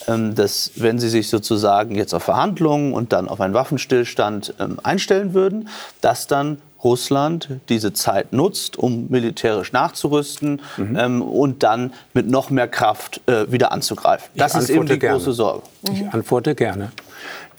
ähm, 0.09 0.35
dass 0.35 0.73
wenn 0.77 0.99
sie 0.99 1.09
sich 1.09 1.31
sozusagen 1.31 1.95
jetzt 1.95 2.13
auf 2.13 2.25
Verhandlungen 2.25 2.93
und 2.93 3.15
dann 3.15 3.29
auf 3.29 3.41
einen 3.41 3.55
Waffenstillstand 3.55 4.55
ähm, 4.61 4.79
einstellen 4.83 5.33
würden, 5.33 5.71
dass 6.03 6.27
dann 6.27 6.59
Russland 6.85 7.49
diese 7.68 7.93
Zeit 7.93 8.32
nutzt, 8.32 8.76
um 8.76 9.07
militärisch 9.09 9.72
nachzurüsten 9.72 10.61
mhm. 10.76 10.97
ähm, 10.97 11.22
und 11.22 11.62
dann 11.62 11.93
mit 12.12 12.28
noch 12.28 12.51
mehr 12.51 12.68
Kraft 12.68 13.20
äh, 13.26 13.51
wieder 13.51 13.72
anzugreifen. 13.72 14.28
Das 14.37 14.55
ist 14.55 14.70
eben 14.70 14.87
die 14.87 14.99
gerne. 14.99 15.16
große 15.18 15.32
Sorge. 15.32 15.62
Ich 15.93 16.07
antworte 16.12 16.55
gerne. 16.55 16.93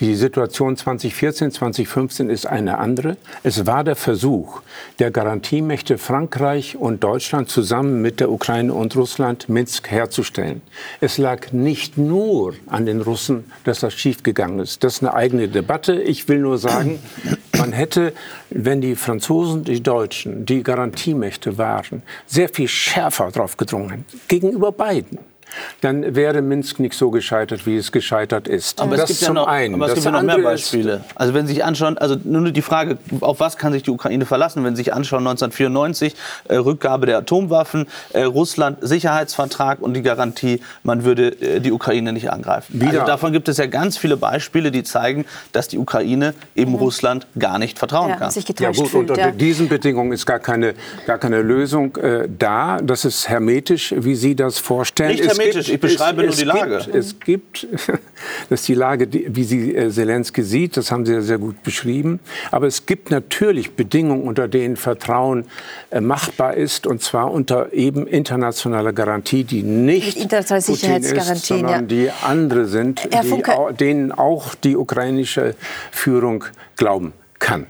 Die 0.02 0.16
Situation 0.16 0.76
2014, 0.76 1.52
2015 1.52 2.30
ist 2.30 2.46
eine 2.46 2.80
andere. 2.80 3.16
Es 3.44 3.66
war 3.66 3.86
der 3.86 3.96
Versuch 3.96 4.62
der 5.00 5.10
Garantiemächte 5.10 5.98
Frankreich 5.98 6.76
und 6.76 7.02
Deutschland 7.02 7.50
zusammen 7.50 8.02
mit 8.02 8.20
der 8.20 8.30
Ukraine 8.30 8.74
und 8.74 8.94
Russland 8.98 9.48
Minsk 9.48 9.90
herzustellen. 9.90 10.62
Es 11.00 11.18
lag 11.18 11.54
nicht 11.54 11.98
nur 11.98 12.56
an 12.68 12.86
den 12.86 13.00
Russen, 13.00 13.46
dass 13.64 13.80
das 13.80 13.94
schiefgegangen 13.94 14.60
ist. 14.60 14.84
Das 14.84 14.96
ist 14.96 15.02
eine 15.02 15.14
eigene 15.14 15.48
Debatte. 15.48 16.02
Ich 16.02 16.28
will 16.28 16.40
nur 16.40 16.58
sagen, 16.58 17.00
man 17.58 17.72
hätte, 17.72 18.12
wenn 18.50 18.82
die 18.82 18.96
Franzosen, 18.96 19.64
die 19.64 19.82
Deutschen, 19.82 20.46
die 20.46 20.62
Garantiemächte 20.62 21.58
waren, 21.58 22.04
sehr 22.26 22.50
viel 22.50 22.68
schärfer 22.68 23.32
drauf 23.32 23.56
gedrungen 23.56 24.04
gegenüber 24.28 24.74
beiden 24.74 25.20
dann 25.82 26.16
wäre 26.16 26.42
Minsk 26.42 26.80
nicht 26.80 26.94
so 26.96 27.12
gescheitert, 27.12 27.66
wie 27.66 27.78
es 27.78 27.92
gescheitert 27.92 28.48
ist. 28.48 28.82
Aber 28.82 28.98
das 28.98 29.10
es 29.10 29.20
gibt 29.20 29.28
ja 29.28 29.34
noch, 29.34 29.48
einen. 29.48 29.76
aber 29.76 29.86
es 29.86 29.92
das 29.96 30.04
gibt 30.04 30.06
ja 30.06 30.12
noch 30.22 30.24
mehr 30.24 30.40
Beispiele. 30.44 31.04
Also 31.16 31.34
wenn 31.34 31.48
Sie 31.48 31.54
sich 31.54 31.64
anschauen, 31.64 31.98
also 31.98 32.16
nur 32.24 32.52
die 32.52 32.62
Frage, 32.62 32.98
auf 33.22 33.40
was 33.40 33.58
kann 33.58 33.74
sich 33.74 33.84
die 33.84 33.92
Ukraine 33.92 34.26
verlassen? 34.26 34.64
Wenn 34.64 34.76
Sie 34.76 34.84
sich 34.84 34.94
anschauen, 34.94 35.26
1994 35.28 36.16
äh, 36.48 36.56
Rückgabe 36.56 37.06
der 37.06 37.18
Atomwaffen, 37.20 37.88
äh, 38.14 38.24
Russland 38.24 38.78
Sicherheitsvertrag 38.82 39.80
und 39.82 39.94
die 39.94 40.02
Garantie, 40.02 40.62
man 40.84 41.04
würde 41.06 41.28
äh, 41.42 41.60
die 41.60 41.72
Ukraine 41.72 42.12
nicht 42.14 42.32
angreifen. 42.32 42.80
Wieder- 42.82 42.92
Also 43.02 43.06
davon 43.06 43.32
gibt 43.34 43.48
es 43.50 43.58
ja 43.58 43.66
ganz 43.68 43.98
viele 43.98 44.18
Beispiele, 44.18 44.72
die 44.72 44.84
zeigen, 44.84 45.26
dass 45.52 45.68
die 45.68 45.78
Ukraine 45.78 46.34
eben 46.56 46.76
Russland 46.76 47.28
gar 47.38 47.60
nicht 47.60 47.80
vertrauen 47.80 48.10
Ja, 48.10 48.16
kann. 48.18 48.32
sich 48.32 48.46
Ja 48.60 48.72
gut, 48.72 48.88
fühlt. 48.90 49.10
unter 49.12 49.20
Ja. 49.20 49.32
diesen 49.32 49.70
Bedingungen 49.70 50.12
ist 50.12 50.26
gar 50.26 50.40
keine, 50.40 50.74
gar 51.06 51.18
keine 51.18 51.42
Lösung 51.42 51.96
äh, 51.98 52.28
da. 52.28 52.80
Das 52.82 53.06
ist 53.06 53.30
hermetisch, 53.30 53.94
wie 53.98 54.16
Sie 54.16 54.36
das 54.36 54.60
vorstellen. 54.60 55.12
Nicht 55.12 55.24
hermetisch, 55.38 55.70
ich 55.70 55.80
beschreibe 55.80 56.24
nur 56.24 56.32
die 56.34 56.44
Lage. 56.44 56.78
Gibt, 56.78 56.96
es 56.96 57.20
gibt, 57.20 57.68
das 58.50 58.62
ist 58.62 58.68
die 58.68 58.74
Lage, 58.74 59.08
die, 59.08 59.36
wie 59.36 59.44
sie 59.44 59.76
äh, 59.76 59.90
Zelensky 59.90 60.44
sieht, 60.44 60.78
das 60.78 60.92
haben 60.92 61.06
Sie 61.06 61.14
ja 61.14 61.22
sehr 61.22 61.38
gut 61.38 61.64
beschrieben. 61.64 62.20
Aber 62.52 62.68
es 62.68 62.86
gibt 62.86 63.12
natürlich 63.12 63.72
Bedingungen, 63.72 64.24
unter 64.24 64.48
denen 64.48 64.76
Vertrauen 64.78 65.46
äh, 65.92 66.02
machbar 66.02 66.56
ist, 66.56 66.88
und 66.88 67.02
zwar 67.02 67.32
unter 67.32 67.74
eben 67.74 68.08
internationaler 68.08 68.94
Garantie, 68.94 69.44
die 69.44 69.64
nicht 69.64 70.18
Putin 70.18 70.62
Sicherheitsgarantien, 70.62 71.36
ist, 71.36 71.48
sondern 71.48 71.82
ja. 71.82 71.82
die 71.82 72.12
andere 72.24 72.66
sind, 72.66 73.08
die, 73.14 73.28
Funke. 73.28 73.58
au- 73.58 73.72
denen 73.72 74.12
auch 74.12 74.56
die 74.56 74.76
ukrainische 74.76 75.56
Führung 75.92 76.46
glauben 76.76 77.14
kann. 77.40 77.68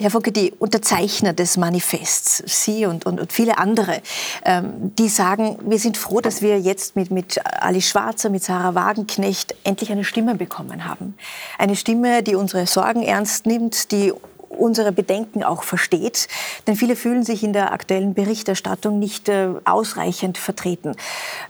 Herr 0.00 0.10
Funke, 0.10 0.30
die 0.30 0.52
Unterzeichner 0.52 1.32
des 1.32 1.56
Manifests, 1.56 2.42
Sie 2.46 2.86
und, 2.86 3.04
und, 3.04 3.18
und 3.18 3.32
viele 3.32 3.58
andere, 3.58 4.00
ähm, 4.44 4.94
die 4.96 5.08
sagen, 5.08 5.58
wir 5.62 5.80
sind 5.80 5.96
froh, 5.96 6.20
dass 6.20 6.40
wir 6.40 6.60
jetzt 6.60 6.94
mit, 6.94 7.10
mit 7.10 7.44
Ali 7.44 7.82
Schwarzer, 7.82 8.30
mit 8.30 8.44
Sarah 8.44 8.76
Wagenknecht 8.76 9.56
endlich 9.64 9.90
eine 9.90 10.04
Stimme 10.04 10.36
bekommen 10.36 10.84
haben. 10.84 11.16
Eine 11.58 11.74
Stimme, 11.74 12.22
die 12.22 12.36
unsere 12.36 12.68
Sorgen 12.68 13.02
ernst 13.02 13.46
nimmt, 13.46 13.90
die 13.90 14.12
unsere 14.48 14.92
Bedenken 14.92 15.42
auch 15.42 15.64
versteht. 15.64 16.28
Denn 16.66 16.76
viele 16.76 16.94
fühlen 16.94 17.24
sich 17.24 17.42
in 17.42 17.52
der 17.52 17.72
aktuellen 17.72 18.14
Berichterstattung 18.14 19.00
nicht 19.00 19.28
äh, 19.28 19.48
ausreichend 19.64 20.38
vertreten. 20.38 20.94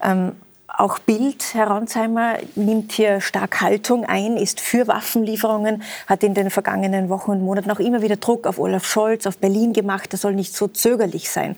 Ähm, 0.03 0.33
auch 0.79 1.01
Bild, 1.01 1.55
Herr 1.55 1.69
Ronsheimer, 1.69 2.39
nimmt 2.55 2.93
hier 2.93 3.21
stark 3.21 3.61
Haltung 3.61 4.05
ein, 4.05 4.37
ist 4.37 4.61
für 4.61 4.87
Waffenlieferungen, 4.87 5.83
hat 6.07 6.23
in 6.23 6.35
den 6.35 6.51
vergangenen 6.51 7.09
Wochen 7.09 7.33
und 7.33 7.43
Monaten 7.43 7.71
auch 7.73 7.81
immer 7.81 8.01
wieder 8.01 8.17
Druck 8.17 8.47
auf 8.47 8.61
Olaf 8.61 8.85
Scholz, 8.85 9.27
auf 9.27 9.39
Berlin 9.39 9.73
gemacht, 9.73 10.13
das 10.13 10.21
soll 10.21 10.35
nicht 10.35 10.55
so 10.55 10.69
zögerlich 10.69 11.31
sein. 11.31 11.57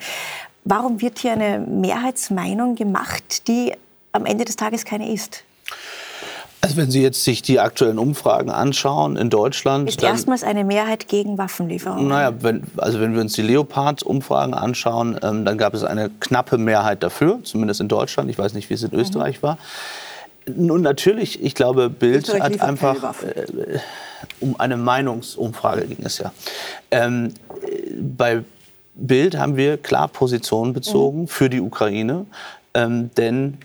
Warum 0.65 1.03
wird 1.03 1.19
hier 1.19 1.33
eine 1.33 1.59
Mehrheitsmeinung 1.59 2.77
gemacht, 2.77 3.47
die 3.47 3.75
am 4.13 4.25
Ende 4.25 4.47
des 4.47 4.57
Tages 4.57 4.87
keine 4.87 5.13
ist? 5.13 5.45
Also 6.63 6.77
wenn 6.77 6.91
Sie 6.91 7.01
jetzt 7.03 7.25
sich 7.25 7.41
die 7.41 7.59
aktuellen 7.59 7.99
Umfragen 7.99 8.51
anschauen 8.51 9.17
in 9.17 9.31
Deutschland, 9.31 9.89
Ist 9.89 10.03
dann- 10.03 10.11
erstmals 10.11 10.45
eine 10.45 10.65
Mehrheit 10.65 11.09
gegen 11.09 11.39
Waffenlieferungen. 11.39 12.09
Naja, 12.09 12.35
wenn, 12.41 12.65
also 12.77 13.01
wenn 13.01 13.15
wir 13.15 13.23
uns 13.23 13.33
die 13.33 13.43
Leopard-Umfragen 13.43 14.53
anschauen, 14.53 15.19
ähm, 15.23 15.45
dann 15.47 15.57
gab 15.57 15.73
es 15.73 15.85
eine 15.85 16.11
knappe 16.21 16.59
Mehrheit 16.59 17.03
dafür, 17.03 17.41
zumindest 17.45 17.81
in 17.81 17.89
Deutschland. 17.89 18.29
Ich 18.31 18.39
weiß 18.39 18.53
nicht, 18.53 18.69
wie 18.69 18.75
es 18.75 18.83
in 18.83 18.93
Österreich 18.93 19.43
war. 19.43 19.57
Nun 20.47 20.83
natürlich, 20.83 21.43
ich 21.43 21.55
glaube, 21.55 21.89
Bild 21.89 22.29
Österreich 22.29 22.43
hat 22.43 22.61
einfach 22.61 23.23
äh, 23.23 23.79
um 24.41 24.59
eine 24.59 24.77
Meinungsumfrage 24.77 25.87
ging 25.87 26.05
es 26.05 26.19
ja. 26.19 26.33
Ähm, 26.91 27.33
äh, 27.63 27.93
bei 28.01 28.43
Bild 28.95 29.39
haben 29.39 29.57
wir 29.57 29.79
klar 29.79 30.09
Position 30.09 30.73
bezogen 30.75 31.27
für 31.27 31.49
die 31.49 31.61
Ukraine, 31.61 32.27
ähm, 32.75 33.11
denn 33.17 33.59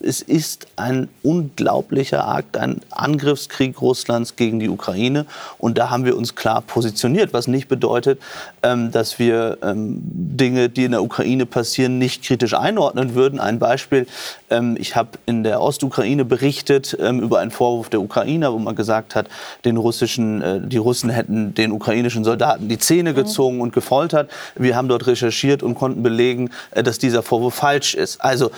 es 0.00 0.22
ist 0.22 0.66
ein 0.76 1.08
unglaublicher 1.22 2.26
Akt, 2.26 2.56
ein 2.56 2.80
Angriffskrieg 2.90 3.80
Russlands 3.80 4.36
gegen 4.36 4.60
die 4.60 4.68
Ukraine. 4.68 5.26
Und 5.58 5.78
da 5.78 5.90
haben 5.90 6.04
wir 6.04 6.16
uns 6.16 6.34
klar 6.34 6.62
positioniert, 6.62 7.32
was 7.32 7.48
nicht 7.48 7.68
bedeutet, 7.68 8.20
ähm, 8.62 8.90
dass 8.90 9.18
wir 9.18 9.58
ähm, 9.62 10.00
Dinge, 10.02 10.68
die 10.68 10.84
in 10.84 10.92
der 10.92 11.02
Ukraine 11.02 11.46
passieren, 11.46 11.98
nicht 11.98 12.24
kritisch 12.24 12.54
einordnen 12.54 13.14
würden. 13.14 13.40
Ein 13.40 13.58
Beispiel, 13.58 14.06
ähm, 14.50 14.76
ich 14.78 14.96
habe 14.96 15.10
in 15.26 15.44
der 15.44 15.60
Ostukraine 15.60 16.24
berichtet 16.24 16.92
über 16.92 17.38
einen 17.38 17.50
Vorwurf 17.50 17.88
der 17.88 18.00
Ukrainer, 18.00 18.52
wo 18.52 18.58
man 18.58 18.74
gesagt 18.74 19.14
hat, 19.14 19.28
den 19.64 19.76
russischen, 19.76 20.42
äh, 20.42 20.60
die 20.60 20.76
Russen 20.76 21.10
hätten 21.10 21.54
den 21.54 21.72
ukrainischen 21.72 22.24
Soldaten 22.24 22.68
die 22.68 22.78
Zähne 22.78 23.14
gezogen 23.14 23.60
und 23.60 23.72
gefoltert. 23.72 24.30
Wir 24.54 24.76
haben 24.76 24.88
dort 24.88 25.06
recherchiert 25.06 25.62
und 25.62 25.74
konnten 25.74 26.02
belegen, 26.02 26.50
äh, 26.70 26.82
dass 26.82 26.98
dieser 26.98 27.22
Vorwurf 27.22 27.54
falsch 27.54 27.94
ist. 27.94 28.20
Also 28.20 28.50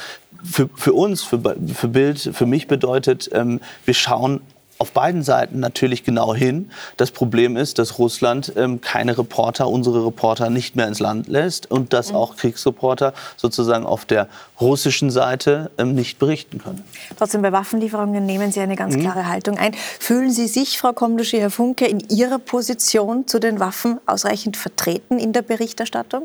für, 0.44 0.68
für 0.74 0.92
uns, 0.92 1.22
für, 1.22 1.40
für 1.74 1.88
Bild, 1.88 2.30
für 2.32 2.46
mich 2.46 2.66
bedeutet, 2.66 3.30
ähm, 3.32 3.60
wir 3.84 3.94
schauen 3.94 4.40
auf 4.82 4.90
beiden 4.90 5.22
Seiten 5.22 5.60
natürlich 5.60 6.02
genau 6.02 6.34
hin. 6.34 6.72
Das 6.96 7.12
Problem 7.12 7.56
ist, 7.56 7.78
dass 7.78 8.00
Russland 8.00 8.52
ähm, 8.56 8.80
keine 8.80 9.16
Reporter, 9.16 9.68
unsere 9.68 10.04
Reporter 10.04 10.50
nicht 10.50 10.74
mehr 10.74 10.88
ins 10.88 10.98
Land 10.98 11.28
lässt 11.28 11.70
und 11.70 11.92
dass 11.92 12.12
auch 12.12 12.36
Kriegsreporter 12.36 13.14
sozusagen 13.36 13.86
auf 13.86 14.04
der 14.04 14.26
russischen 14.60 15.12
Seite 15.12 15.70
ähm, 15.78 15.94
nicht 15.94 16.18
berichten 16.18 16.58
können. 16.58 16.82
Trotzdem 17.16 17.42
bei 17.42 17.52
Waffenlieferungen 17.52 18.26
nehmen 18.26 18.50
Sie 18.50 18.58
eine 18.58 18.74
ganz 18.74 18.98
klare 18.98 19.28
Haltung 19.28 19.56
ein. 19.56 19.72
Fühlen 20.00 20.32
Sie 20.32 20.48
sich, 20.48 20.78
Frau 20.78 20.92
Komduschi, 20.92 21.38
Herr 21.38 21.50
Funke, 21.50 21.86
in 21.86 22.00
Ihrer 22.10 22.40
Position 22.40 23.28
zu 23.28 23.38
den 23.38 23.60
Waffen 23.60 24.00
ausreichend 24.06 24.56
vertreten 24.56 25.20
in 25.20 25.32
der 25.32 25.42
Berichterstattung? 25.42 26.24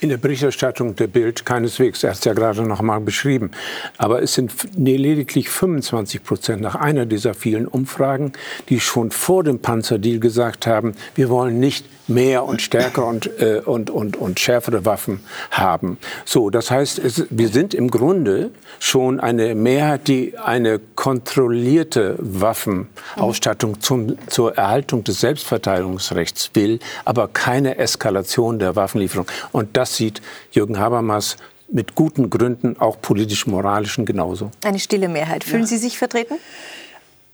In 0.00 0.08
der 0.08 0.16
Berichterstattung 0.16 0.96
der 0.96 1.06
Bild 1.06 1.46
keineswegs, 1.46 2.02
er 2.02 2.10
hat 2.10 2.18
es 2.18 2.24
ja 2.24 2.32
gerade 2.32 2.62
noch 2.62 2.82
mal 2.82 3.00
beschrieben. 3.00 3.52
Aber 3.98 4.22
es 4.22 4.34
sind 4.34 4.52
lediglich 4.76 5.48
25 5.48 6.24
Prozent 6.24 6.60
nach 6.60 6.74
einer 6.74 7.06
dieser 7.06 7.34
vielen 7.34 7.66
Umfragen, 7.66 8.32
die 8.68 8.80
schon 8.80 9.10
vor 9.10 9.44
dem 9.44 9.60
Panzerdeal 9.60 10.18
gesagt 10.18 10.66
haben, 10.66 10.94
wir 11.14 11.28
wollen 11.28 11.60
nicht 11.60 11.86
mehr 12.14 12.44
und 12.44 12.62
stärker 12.62 13.06
und, 13.06 13.30
äh, 13.40 13.62
und, 13.64 13.90
und, 13.90 14.16
und 14.16 14.40
schärfere 14.40 14.84
Waffen 14.84 15.20
haben. 15.50 15.98
So, 16.24 16.50
das 16.50 16.70
heißt, 16.70 16.98
es, 16.98 17.26
wir 17.30 17.48
sind 17.48 17.74
im 17.74 17.90
Grunde 17.90 18.50
schon 18.78 19.20
eine 19.20 19.54
Mehrheit, 19.54 20.08
die 20.08 20.38
eine 20.38 20.80
kontrollierte 20.94 22.16
Waffenausstattung 22.18 23.80
zum, 23.80 24.16
zur 24.28 24.56
Erhaltung 24.56 25.04
des 25.04 25.20
Selbstverteidigungsrechts 25.20 26.50
will, 26.54 26.78
aber 27.04 27.28
keine 27.28 27.78
Eskalation 27.78 28.58
der 28.58 28.76
Waffenlieferung. 28.76 29.26
Und 29.52 29.76
das 29.76 29.96
sieht 29.96 30.20
Jürgen 30.50 30.78
Habermas 30.78 31.36
mit 31.68 31.94
guten 31.94 32.28
Gründen, 32.28 32.76
auch 32.78 33.00
politisch-moralischen 33.00 34.04
genauso. 34.04 34.50
Eine 34.64 34.78
stille 34.78 35.08
Mehrheit. 35.08 35.42
Fühlen 35.42 35.66
Sie 35.66 35.78
sich 35.78 35.98
vertreten? 35.98 36.34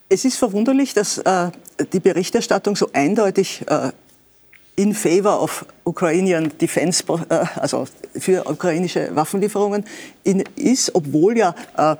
Es 0.08 0.24
ist 0.24 0.38
verwunderlich, 0.38 0.94
dass 0.94 1.18
äh, 1.18 1.50
die 1.92 2.00
Berichterstattung 2.00 2.76
so 2.76 2.88
eindeutig 2.92 3.64
äh, 3.66 3.90
in 4.78 4.94
favor 4.94 5.42
of 5.42 5.66
Ukrainian 5.84 6.52
Defense, 6.60 7.02
äh, 7.28 7.44
also 7.56 7.86
für 8.16 8.48
ukrainische 8.48 9.10
Waffenlieferungen 9.14 9.84
in, 10.22 10.44
ist, 10.54 10.94
obwohl 10.94 11.36
ja 11.36 11.54
äh, 11.76 11.96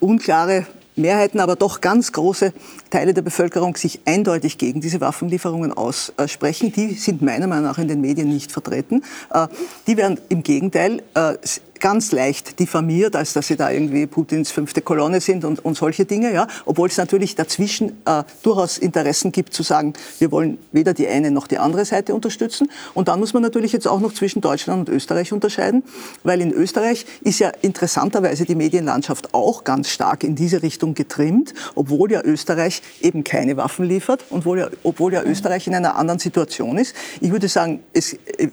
unklare 0.00 0.66
Mehrheiten, 0.96 1.40
aber 1.40 1.56
doch 1.56 1.82
ganz 1.82 2.12
große 2.12 2.54
Teile 2.88 3.12
der 3.12 3.20
Bevölkerung 3.20 3.76
sich 3.76 4.00
eindeutig 4.06 4.56
gegen 4.56 4.80
diese 4.80 5.00
Waffenlieferungen 5.02 5.72
aussprechen. 5.74 6.72
Die 6.72 6.94
sind 6.94 7.20
meiner 7.20 7.46
Meinung 7.46 7.64
nach 7.64 7.78
in 7.78 7.88
den 7.88 8.00
Medien 8.00 8.28
nicht 8.30 8.50
vertreten. 8.50 9.02
Äh, 9.32 9.48
Die 9.86 9.98
werden 9.98 10.18
im 10.30 10.42
Gegenteil 10.42 11.02
äh, 11.14 11.34
ganz 11.80 12.12
leicht 12.12 12.60
diffamiert, 12.60 13.16
als 13.16 13.32
dass 13.32 13.48
sie 13.48 13.56
da 13.56 13.70
irgendwie 13.70 14.06
Putins 14.06 14.50
fünfte 14.50 14.82
Kolonne 14.82 15.20
sind 15.20 15.44
und, 15.44 15.64
und 15.64 15.76
solche 15.76 16.04
Dinge, 16.04 16.32
ja. 16.32 16.46
Obwohl 16.66 16.88
es 16.88 16.96
natürlich 16.96 17.34
dazwischen 17.34 18.02
äh, 18.04 18.22
durchaus 18.42 18.78
Interessen 18.78 19.32
gibt 19.32 19.54
zu 19.54 19.62
sagen, 19.62 19.94
wir 20.18 20.30
wollen 20.30 20.58
weder 20.72 20.94
die 20.94 21.08
eine 21.08 21.30
noch 21.30 21.46
die 21.46 21.58
andere 21.58 21.84
Seite 21.84 22.14
unterstützen. 22.14 22.70
Und 22.94 23.08
dann 23.08 23.18
muss 23.18 23.32
man 23.32 23.42
natürlich 23.42 23.72
jetzt 23.72 23.88
auch 23.88 24.00
noch 24.00 24.12
zwischen 24.12 24.40
Deutschland 24.40 24.88
und 24.88 24.94
Österreich 24.94 25.32
unterscheiden, 25.32 25.82
weil 26.22 26.40
in 26.40 26.52
Österreich 26.52 27.06
ist 27.22 27.38
ja 27.38 27.50
interessanterweise 27.62 28.44
die 28.44 28.54
Medienlandschaft 28.54 29.34
auch 29.34 29.64
ganz 29.64 29.88
stark 29.88 30.22
in 30.22 30.34
diese 30.34 30.62
Richtung 30.62 30.94
getrimmt, 30.94 31.54
obwohl 31.74 32.12
ja 32.12 32.22
Österreich 32.22 32.82
eben 33.00 33.24
keine 33.24 33.56
Waffen 33.56 33.86
liefert 33.86 34.24
und 34.30 34.40
obwohl 34.40 34.58
ja, 34.58 34.68
obwohl 34.82 35.12
ja 35.12 35.22
Österreich 35.22 35.66
in 35.66 35.74
einer 35.74 35.96
anderen 35.96 36.18
Situation 36.18 36.78
ist. 36.78 36.94
Ich 37.20 37.30
würde 37.30 37.48
sagen, 37.48 37.80
es, 37.92 38.14
äh, 38.14 38.48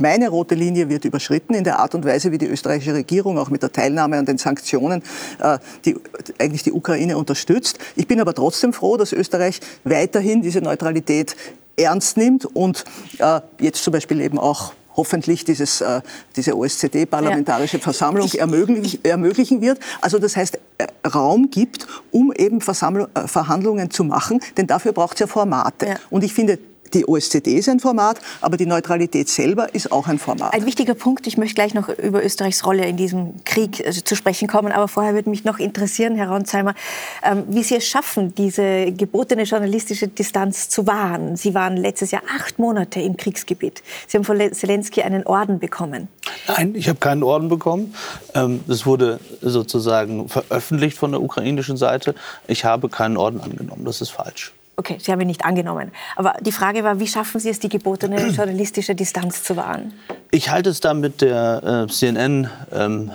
meine 0.00 0.28
rote 0.28 0.54
Linie 0.54 0.88
wird 0.88 1.04
überschritten 1.04 1.54
in 1.54 1.64
der 1.64 1.78
Art 1.78 1.94
und 1.94 2.04
Weise, 2.04 2.32
wie 2.32 2.38
die 2.38 2.46
österreichische 2.46 2.94
Regierung 2.94 3.38
auch 3.38 3.50
mit 3.50 3.62
der 3.62 3.72
Teilnahme 3.72 4.18
an 4.18 4.24
den 4.24 4.38
Sanktionen 4.38 5.02
äh, 5.38 5.58
die, 5.84 5.96
eigentlich 6.38 6.62
die 6.62 6.72
Ukraine 6.72 7.16
unterstützt. 7.16 7.78
Ich 7.96 8.06
bin 8.06 8.20
aber 8.20 8.34
trotzdem 8.34 8.72
froh, 8.72 8.96
dass 8.96 9.12
Österreich 9.12 9.60
weiterhin 9.84 10.42
diese 10.42 10.60
Neutralität 10.60 11.36
ernst 11.76 12.16
nimmt 12.16 12.44
und 12.44 12.84
äh, 13.18 13.40
jetzt 13.58 13.82
zum 13.84 13.92
Beispiel 13.92 14.20
eben 14.20 14.38
auch 14.38 14.72
hoffentlich 14.96 15.44
dieses, 15.44 15.80
äh, 15.80 16.00
diese 16.36 16.56
OSZE-parlamentarische 16.56 17.78
ja. 17.78 17.82
Versammlung 17.82 18.28
ermöglich, 18.32 19.00
ermöglichen 19.04 19.60
wird. 19.60 19.78
Also 20.00 20.18
das 20.18 20.36
heißt, 20.36 20.58
äh, 20.78 20.86
Raum 21.08 21.50
gibt, 21.50 21.86
um 22.10 22.32
eben 22.32 22.60
Versammlung, 22.60 23.08
äh, 23.14 23.26
Verhandlungen 23.26 23.90
zu 23.90 24.04
machen, 24.04 24.40
denn 24.56 24.66
dafür 24.66 24.92
braucht 24.92 25.14
es 25.14 25.20
ja 25.20 25.26
Formate. 25.26 25.86
Ja. 25.86 25.94
Und 26.10 26.24
ich 26.24 26.34
finde, 26.34 26.58
die 26.94 27.06
OSZE 27.06 27.38
ist 27.38 27.68
ein 27.68 27.80
Format, 27.80 28.18
aber 28.40 28.56
die 28.56 28.66
Neutralität 28.66 29.28
selber 29.28 29.74
ist 29.74 29.92
auch 29.92 30.08
ein 30.08 30.18
Format. 30.18 30.52
Ein 30.52 30.66
wichtiger 30.66 30.94
Punkt, 30.94 31.26
ich 31.26 31.36
möchte 31.36 31.54
gleich 31.54 31.74
noch 31.74 31.88
über 31.88 32.24
Österreichs 32.24 32.64
Rolle 32.64 32.86
in 32.86 32.96
diesem 32.96 33.44
Krieg 33.44 33.80
äh, 33.80 33.92
zu 33.92 34.14
sprechen 34.16 34.48
kommen, 34.48 34.72
aber 34.72 34.88
vorher 34.88 35.14
würde 35.14 35.30
mich 35.30 35.44
noch 35.44 35.58
interessieren, 35.58 36.16
Herr 36.16 36.30
Ronsheimer, 36.30 36.74
ähm, 37.22 37.44
wie 37.48 37.62
Sie 37.62 37.76
es 37.76 37.86
schaffen, 37.86 38.34
diese 38.34 38.92
gebotene 38.92 39.42
journalistische 39.42 40.08
Distanz 40.08 40.68
zu 40.68 40.86
wahren. 40.86 41.36
Sie 41.36 41.54
waren 41.54 41.76
letztes 41.76 42.10
Jahr 42.10 42.22
acht 42.34 42.58
Monate 42.58 43.00
im 43.00 43.16
Kriegsgebiet. 43.16 43.82
Sie 44.06 44.16
haben 44.16 44.24
von 44.24 44.40
Zelensky 44.52 45.02
einen 45.02 45.26
Orden 45.26 45.58
bekommen. 45.58 46.08
Nein, 46.48 46.74
ich 46.74 46.88
habe 46.88 46.98
keinen 46.98 47.22
Orden 47.22 47.48
bekommen. 47.48 47.94
Ähm, 48.34 48.60
es 48.68 48.86
wurde 48.86 49.20
sozusagen 49.40 50.28
veröffentlicht 50.28 50.98
von 50.98 51.12
der 51.12 51.22
ukrainischen 51.22 51.76
Seite. 51.76 52.14
Ich 52.46 52.64
habe 52.64 52.88
keinen 52.88 53.16
Orden 53.16 53.40
angenommen. 53.40 53.84
Das 53.84 54.00
ist 54.00 54.10
falsch. 54.10 54.52
Okay, 54.80 54.96
Sie 54.98 55.12
haben 55.12 55.20
ihn 55.20 55.26
nicht 55.26 55.44
angenommen. 55.44 55.92
Aber 56.16 56.32
die 56.40 56.52
Frage 56.52 56.82
war, 56.84 56.98
wie 57.00 57.06
schaffen 57.06 57.38
Sie 57.38 57.50
es, 57.50 57.58
die 57.58 57.68
gebotene 57.68 58.28
journalistische 58.36 58.94
Distanz 58.94 59.42
zu 59.42 59.54
wahren? 59.54 59.92
Ich 60.30 60.48
halte 60.48 60.70
es 60.70 60.80
da 60.80 60.94
mit 60.94 61.20
der 61.20 61.86
äh, 61.86 61.92
CNN 61.92 62.48
ähm, 62.72 63.10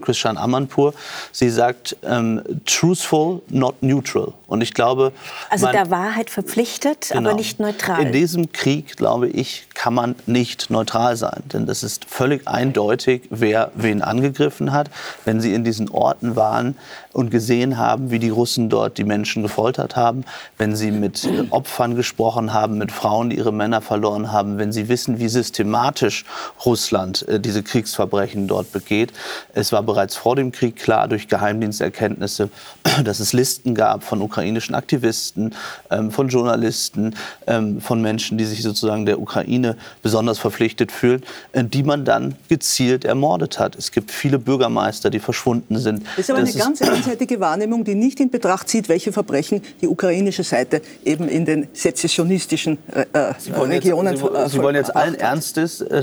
Christian 0.00 0.38
Amanpour. 0.38 0.94
Sie 1.32 1.50
sagt, 1.50 1.96
ähm, 2.04 2.42
truthful, 2.64 3.42
not 3.48 3.74
neutral. 3.82 4.32
Und 4.48 4.60
ich 4.60 4.74
glaube, 4.74 5.12
also 5.50 5.66
der 5.72 5.90
Wahrheit 5.90 6.30
verpflichtet, 6.30 7.08
genau, 7.10 7.30
aber 7.30 7.38
nicht 7.38 7.58
neutral. 7.58 8.00
In 8.00 8.12
diesem 8.12 8.52
Krieg, 8.52 8.96
glaube 8.96 9.28
ich, 9.28 9.66
kann 9.74 9.92
man 9.92 10.14
nicht 10.26 10.70
neutral 10.70 11.16
sein, 11.16 11.42
denn 11.52 11.68
es 11.68 11.82
ist 11.82 12.04
völlig 12.04 12.46
eindeutig, 12.46 13.22
wer 13.30 13.72
wen 13.74 14.02
angegriffen 14.02 14.70
hat. 14.70 14.88
Wenn 15.24 15.40
Sie 15.40 15.52
in 15.52 15.64
diesen 15.64 15.90
Orten 15.90 16.36
waren 16.36 16.76
und 17.12 17.30
gesehen 17.30 17.76
haben, 17.76 18.12
wie 18.12 18.20
die 18.20 18.28
Russen 18.28 18.68
dort 18.68 18.98
die 18.98 19.04
Menschen 19.04 19.42
gefoltert 19.42 19.96
haben, 19.96 20.24
wenn 20.58 20.76
Sie 20.76 20.92
mit 20.92 21.28
Opfern 21.50 21.96
gesprochen 21.96 22.52
haben, 22.52 22.78
mit 22.78 22.92
Frauen, 22.92 23.30
die 23.30 23.38
ihre 23.38 23.52
Männer 23.52 23.80
verloren 23.80 24.30
haben, 24.30 24.58
wenn 24.58 24.70
Sie 24.70 24.88
wissen, 24.88 25.18
wie 25.18 25.28
systematisch 25.28 26.24
Russland 26.64 27.26
äh, 27.26 27.40
diese 27.40 27.64
Kriegsverbrechen 27.64 28.46
dort 28.46 28.70
begeht. 28.70 29.12
Es 29.54 29.72
war 29.72 29.82
bereits 29.82 30.14
vor 30.14 30.36
dem 30.36 30.52
Krieg 30.52 30.76
klar 30.76 31.08
durch 31.08 31.26
Geheimdiensterkenntnisse, 31.26 32.48
dass 33.04 33.18
es 33.18 33.32
Listen 33.32 33.74
gab 33.74 34.04
von 34.04 34.22
Ukraine 34.22 34.35
ukrainischen 34.36 34.74
Aktivisten, 34.74 35.54
ähm, 35.90 36.10
von 36.10 36.28
Journalisten, 36.28 37.14
ähm, 37.46 37.80
von 37.80 38.02
Menschen, 38.02 38.36
die 38.36 38.44
sich 38.44 38.62
sozusagen 38.62 39.06
der 39.06 39.18
Ukraine 39.18 39.76
besonders 40.02 40.38
verpflichtet 40.38 40.92
fühlen, 40.92 41.22
äh, 41.52 41.64
die 41.64 41.82
man 41.82 42.04
dann 42.04 42.34
gezielt 42.48 43.06
ermordet 43.06 43.58
hat. 43.58 43.76
Es 43.76 43.92
gibt 43.92 44.10
viele 44.10 44.38
Bürgermeister, 44.38 45.08
die 45.08 45.20
verschwunden 45.20 45.78
sind. 45.78 46.04
Das 46.16 46.18
ist 46.18 46.30
aber 46.30 46.40
das 46.40 46.54
eine 46.54 46.64
ganz 46.64 46.82
einseitige 46.82 47.40
Wahrnehmung, 47.40 47.84
die 47.84 47.94
nicht 47.94 48.20
in 48.20 48.28
Betracht 48.28 48.68
zieht, 48.68 48.90
welche 48.90 49.10
Verbrechen 49.10 49.62
die 49.80 49.88
ukrainische 49.88 50.44
Seite 50.44 50.82
eben 51.02 51.28
in 51.28 51.46
den 51.46 51.68
sezessionistischen 51.72 52.76
äh, 52.92 53.06
äh 53.12 53.34
Sie 53.38 53.52
Regionen 53.52 54.12
jetzt, 54.12 54.22
Sie, 54.22 54.56
Sie 54.56 54.62
wollen 54.62 54.76
jetzt 54.76 54.94
allen 54.94 55.14
Ernstes 55.14 55.80
äh, 55.80 56.02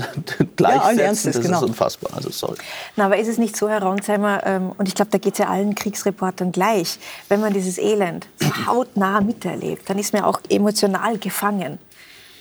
gleichsetzen. 0.56 0.56
Ja, 0.58 0.80
allen 0.80 0.98
Ernstes, 1.10 1.36
das 1.36 1.44
genau. 1.44 1.58
ist 1.58 1.68
unfassbar. 1.68 2.10
Also 2.16 2.30
sorry. 2.30 2.56
Na, 2.96 3.06
aber 3.06 3.16
ist 3.16 3.28
es 3.28 3.38
nicht 3.38 3.56
so, 3.56 3.68
Herr 3.68 3.82
Raunsheimer, 3.82 4.42
ähm, 4.44 4.72
und 4.76 4.88
ich 4.88 4.94
glaube, 4.94 5.12
da 5.12 5.18
geht 5.18 5.34
es 5.34 5.38
ja 5.38 5.48
allen 5.48 5.76
Kriegsreportern 5.76 6.50
gleich, 6.50 6.98
wenn 7.28 7.40
man 7.40 7.52
dieses 7.52 7.78
Elend 7.78 8.23
so 8.40 8.66
hautnah 8.66 9.20
miterlebt, 9.20 9.88
dann 9.88 9.98
ist 9.98 10.12
man 10.12 10.22
auch 10.22 10.40
emotional 10.48 11.18
gefangen. 11.18 11.78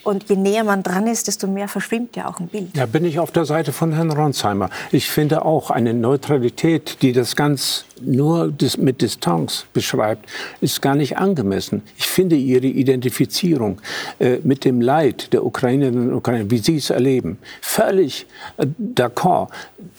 Und 0.04 0.28
je 0.28 0.36
näher 0.36 0.66
man 0.66 0.84
dran 0.84 1.08
ist, 1.08 1.28
desto 1.28 1.48
mehr 1.48 1.70
verschwimmt 1.70 2.18
ja 2.18 2.28
auch 2.28 2.40
ein 2.40 2.48
Bild. 2.48 2.76
Ja, 2.76 2.86
bin 2.86 3.06
ich 3.06 3.20
auf 3.20 3.32
der 3.32 3.46
Seite 3.46 3.72
von 3.72 3.94
Herrn 3.94 4.12
Ronsheimer. 4.12 4.70
Ich 4.92 5.10
finde 5.10 5.46
auch 5.46 5.72
eine 5.72 5.94
Neutralität, 5.94 6.98
die 7.02 7.14
das 7.14 7.38
ganz 7.38 7.86
nur 8.02 8.54
mit 8.78 9.02
Distanz 9.02 9.66
beschreibt, 9.72 10.30
ist 10.60 10.82
gar 10.82 10.96
nicht 10.96 11.18
angemessen. 11.18 11.84
Ich 11.98 12.08
finde 12.08 12.36
Ihre 12.36 12.68
Identifizierung 12.68 13.80
äh, 14.20 14.40
mit 14.44 14.66
dem 14.66 14.82
Leid 14.82 15.32
der 15.32 15.46
Ukrainerinnen 15.46 16.10
und 16.10 16.16
Ukrainer, 16.16 16.52
wie 16.52 16.58
Sie 16.58 16.76
es 16.76 16.90
erleben, 16.90 17.38
völlig 17.62 18.26
äh, 18.58 18.66
d'accord. 18.80 19.48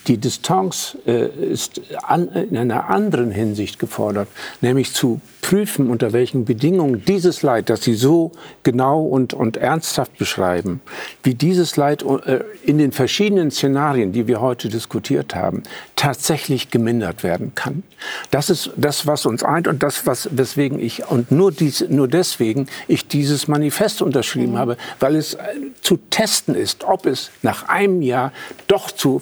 Die 0.06 0.18
Distanz 0.18 0.96
äh, 1.06 1.26
ist 1.26 1.80
an, 2.02 2.28
in 2.28 2.56
einer 2.56 2.88
anderen 2.90 3.30
Hinsicht 3.30 3.78
gefordert, 3.78 4.28
nämlich 4.60 4.92
zu 4.92 5.20
prüfen, 5.44 5.90
unter 5.90 6.14
welchen 6.14 6.46
Bedingungen 6.46 7.04
dieses 7.04 7.42
Leid, 7.42 7.68
das 7.68 7.82
Sie 7.82 7.92
so 7.92 8.32
genau 8.62 9.02
und, 9.02 9.34
und 9.34 9.58
ernsthaft 9.58 10.16
beschreiben, 10.16 10.80
wie 11.22 11.34
dieses 11.34 11.76
Leid 11.76 12.02
äh, 12.02 12.40
in 12.64 12.78
den 12.78 12.92
verschiedenen 12.92 13.50
Szenarien, 13.50 14.12
die 14.12 14.26
wir 14.26 14.40
heute 14.40 14.70
diskutiert 14.70 15.34
haben, 15.34 15.62
tatsächlich 15.96 16.70
gemindert 16.70 17.22
werden 17.22 17.54
kann. 17.54 17.82
Das 18.30 18.48
ist 18.48 18.70
das, 18.76 19.06
was 19.06 19.26
uns 19.26 19.42
eint 19.42 19.68
und 19.68 19.82
das, 19.82 20.06
was, 20.06 20.30
weswegen 20.32 20.80
ich, 20.80 21.06
und 21.10 21.30
nur, 21.30 21.52
dies, 21.52 21.84
nur 21.90 22.08
deswegen 22.08 22.66
ich 22.88 23.06
dieses 23.06 23.46
Manifest 23.46 24.00
unterschrieben 24.00 24.52
mhm. 24.52 24.58
habe, 24.58 24.76
weil 24.98 25.14
es 25.14 25.34
äh, 25.34 25.40
zu 25.82 25.98
testen 26.08 26.54
ist, 26.54 26.84
ob 26.84 27.04
es 27.04 27.30
nach 27.42 27.68
einem 27.68 28.00
Jahr 28.00 28.32
doch 28.66 28.90
zu 28.90 29.18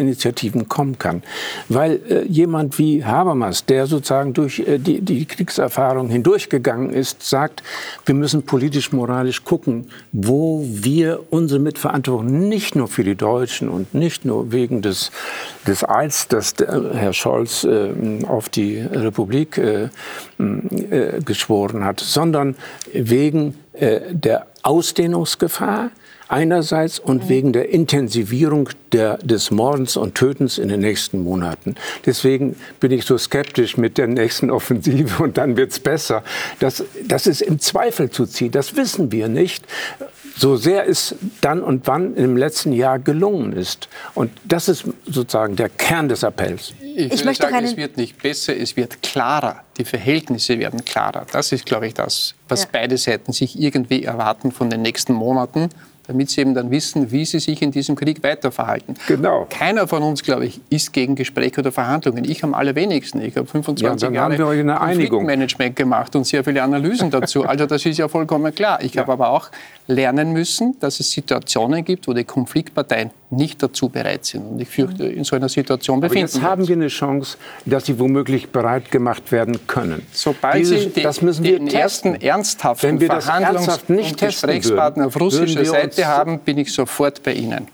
Verhandlungsinitiativen 0.00 0.68
kommen 0.68 0.98
kann. 0.98 1.22
Weil 1.68 2.00
äh, 2.08 2.24
jemand 2.26 2.78
wie 2.78 3.04
Habermas, 3.04 3.64
der 3.66 3.86
sozusagen 3.86 4.32
durch 4.32 4.60
äh, 4.60 4.78
die, 4.78 5.00
die 5.00 5.24
Kriegserfahrung 5.26 6.08
hindurchgegangen 6.08 6.90
ist, 6.90 7.22
sagt, 7.22 7.62
wir 8.06 8.14
müssen 8.14 8.42
politisch-moralisch 8.42 9.44
gucken, 9.44 9.86
wo 10.12 10.64
wir 10.66 11.20
unsere 11.30 11.60
Mitverantwortung 11.60 12.48
nicht 12.48 12.74
nur 12.76 12.88
für 12.88 13.04
die 13.04 13.14
Deutschen 13.14 13.68
und 13.68 13.94
nicht 13.94 14.24
nur 14.24 14.52
wegen 14.52 14.82
des, 14.82 15.10
des 15.66 15.88
Eids, 15.88 16.28
das 16.28 16.54
Herr 16.58 17.12
Scholz 17.12 17.64
äh, 17.64 17.90
auf 18.26 18.48
die 18.48 18.80
Republik 18.80 19.58
äh, 19.58 19.88
äh, 20.38 21.20
geschworen 21.24 21.84
hat, 21.84 22.00
sondern 22.00 22.56
wegen 22.92 23.54
äh, 23.72 24.00
der 24.10 24.46
Ausdehnungsgefahr 24.62 25.90
einerseits 26.30 26.98
und 26.98 27.24
mhm. 27.24 27.28
wegen 27.28 27.52
der 27.52 27.70
Intensivierung 27.70 28.68
der, 28.92 29.18
des 29.18 29.50
Mordens 29.50 29.96
und 29.96 30.14
Tötens 30.14 30.58
in 30.58 30.68
den 30.68 30.80
nächsten 30.80 31.22
Monaten. 31.22 31.74
Deswegen 32.06 32.56
bin 32.78 32.92
ich 32.92 33.04
so 33.04 33.18
skeptisch 33.18 33.76
mit 33.76 33.98
der 33.98 34.06
nächsten 34.06 34.50
Offensive 34.50 35.22
und 35.22 35.36
dann 35.36 35.56
wird 35.56 35.72
es 35.72 35.80
besser. 35.80 36.22
Das, 36.60 36.84
das 37.06 37.26
ist 37.26 37.42
im 37.42 37.58
Zweifel 37.58 38.10
zu 38.10 38.26
ziehen, 38.26 38.52
das 38.52 38.76
wissen 38.76 39.12
wir 39.12 39.28
nicht 39.28 39.64
so 40.36 40.56
sehr 40.56 40.88
es 40.88 41.14
dann 41.42 41.62
und 41.62 41.86
wann 41.86 42.16
im 42.16 42.36
letzten 42.36 42.72
Jahr 42.72 42.98
gelungen 42.98 43.52
ist. 43.52 43.88
Und 44.14 44.30
das 44.44 44.68
ist 44.68 44.84
sozusagen 45.04 45.54
der 45.56 45.68
Kern 45.68 46.08
des 46.08 46.24
Appells. 46.24 46.72
Ich, 46.80 47.12
ich 47.12 47.24
möchte 47.24 47.42
sagen, 47.48 47.64
es 47.64 47.76
wird 47.76 47.98
nicht 47.98 48.22
besser, 48.22 48.56
es 48.56 48.74
wird 48.76 49.02
klarer. 49.02 49.64
Die 49.76 49.84
Verhältnisse 49.84 50.58
werden 50.58 50.84
klarer. 50.84 51.26
Das 51.30 51.52
ist, 51.52 51.66
glaube 51.66 51.88
ich, 51.88 51.94
das, 51.94 52.34
was 52.48 52.62
ja. 52.62 52.68
beide 52.72 52.96
Seiten 52.96 53.32
sich 53.32 53.58
irgendwie 53.58 54.04
erwarten 54.04 54.50
von 54.50 54.70
den 54.70 54.80
nächsten 54.80 55.12
Monaten 55.12 55.68
damit 56.10 56.28
sie 56.28 56.40
eben 56.40 56.54
dann 56.54 56.72
wissen, 56.72 57.12
wie 57.12 57.24
sie 57.24 57.38
sich 57.38 57.62
in 57.62 57.70
diesem 57.70 57.94
Krieg 57.94 58.20
weiterverhalten. 58.24 58.96
Genau. 59.06 59.46
Keiner 59.48 59.86
von 59.86 60.02
uns, 60.02 60.24
glaube 60.24 60.44
ich, 60.44 60.60
ist 60.68 60.92
gegen 60.92 61.14
Gespräche 61.14 61.60
oder 61.60 61.70
Verhandlungen. 61.70 62.24
Ich 62.24 62.42
am 62.42 62.52
allerwenigsten. 62.52 63.22
Ich 63.22 63.36
habe 63.36 63.46
25 63.46 64.08
ja, 64.08 64.28
Jahre 64.28 64.36
Konfliktmanagement 64.36 65.76
gemacht 65.76 66.16
und 66.16 66.26
sehr 66.26 66.42
viele 66.42 66.62
Analysen 66.62 67.10
dazu. 67.10 67.44
Also 67.50 67.66
das 67.66 67.84
ist 67.84 67.98
ja 67.98 68.06
vollkommen 68.06 68.54
klar. 68.54 68.80
Ich 68.82 68.94
ja. 68.94 69.02
habe 69.02 69.12
aber 69.12 69.30
auch 69.30 69.50
lernen 69.86 70.32
müssen, 70.32 70.76
dass 70.78 71.00
es 71.00 71.10
Situationen 71.10 71.84
gibt, 71.84 72.06
wo 72.06 72.12
die 72.12 72.24
Konfliktparteien 72.24 73.10
nicht 73.30 73.62
dazu 73.62 73.88
bereit 73.88 74.24
sind. 74.24 74.42
Und 74.42 74.60
ich 74.60 74.68
fürchte, 74.68 75.04
in 75.04 75.24
so 75.24 75.36
einer 75.36 75.48
Situation 75.48 76.00
befinden 76.00 76.24
uns. 76.24 76.34
Jetzt 76.34 76.42
haben 76.42 76.66
wir 76.66 76.74
eine 76.74 76.88
Chance, 76.88 77.38
dass 77.64 77.86
sie 77.86 77.98
womöglich 77.98 78.50
bereit 78.50 78.90
gemacht 78.90 79.30
werden 79.30 79.66
können. 79.66 80.06
Sobald 80.12 80.56
Dieses, 80.56 80.82
Sie 80.82 80.90
die, 80.90 81.02
das 81.02 81.22
müssen 81.22 81.44
wir 81.44 81.58
den 81.58 81.68
ersten 81.68 82.14
ernsthaften 82.16 82.88
Wenn 82.88 83.00
wir 83.00 83.10
Verhandlungs- 83.10 83.42
ernsthaft 83.42 83.90
nicht 83.90 84.12
und 84.12 84.28
Gesprächspartner 84.28 85.06
auf 85.06 85.20
russischer 85.20 85.64
Seite 85.64 85.99
haben, 86.08 86.40
bin 86.40 86.58
ich 86.58 86.72
sofort 86.72 87.22
bei 87.22 87.32
Ihnen. 87.32 87.68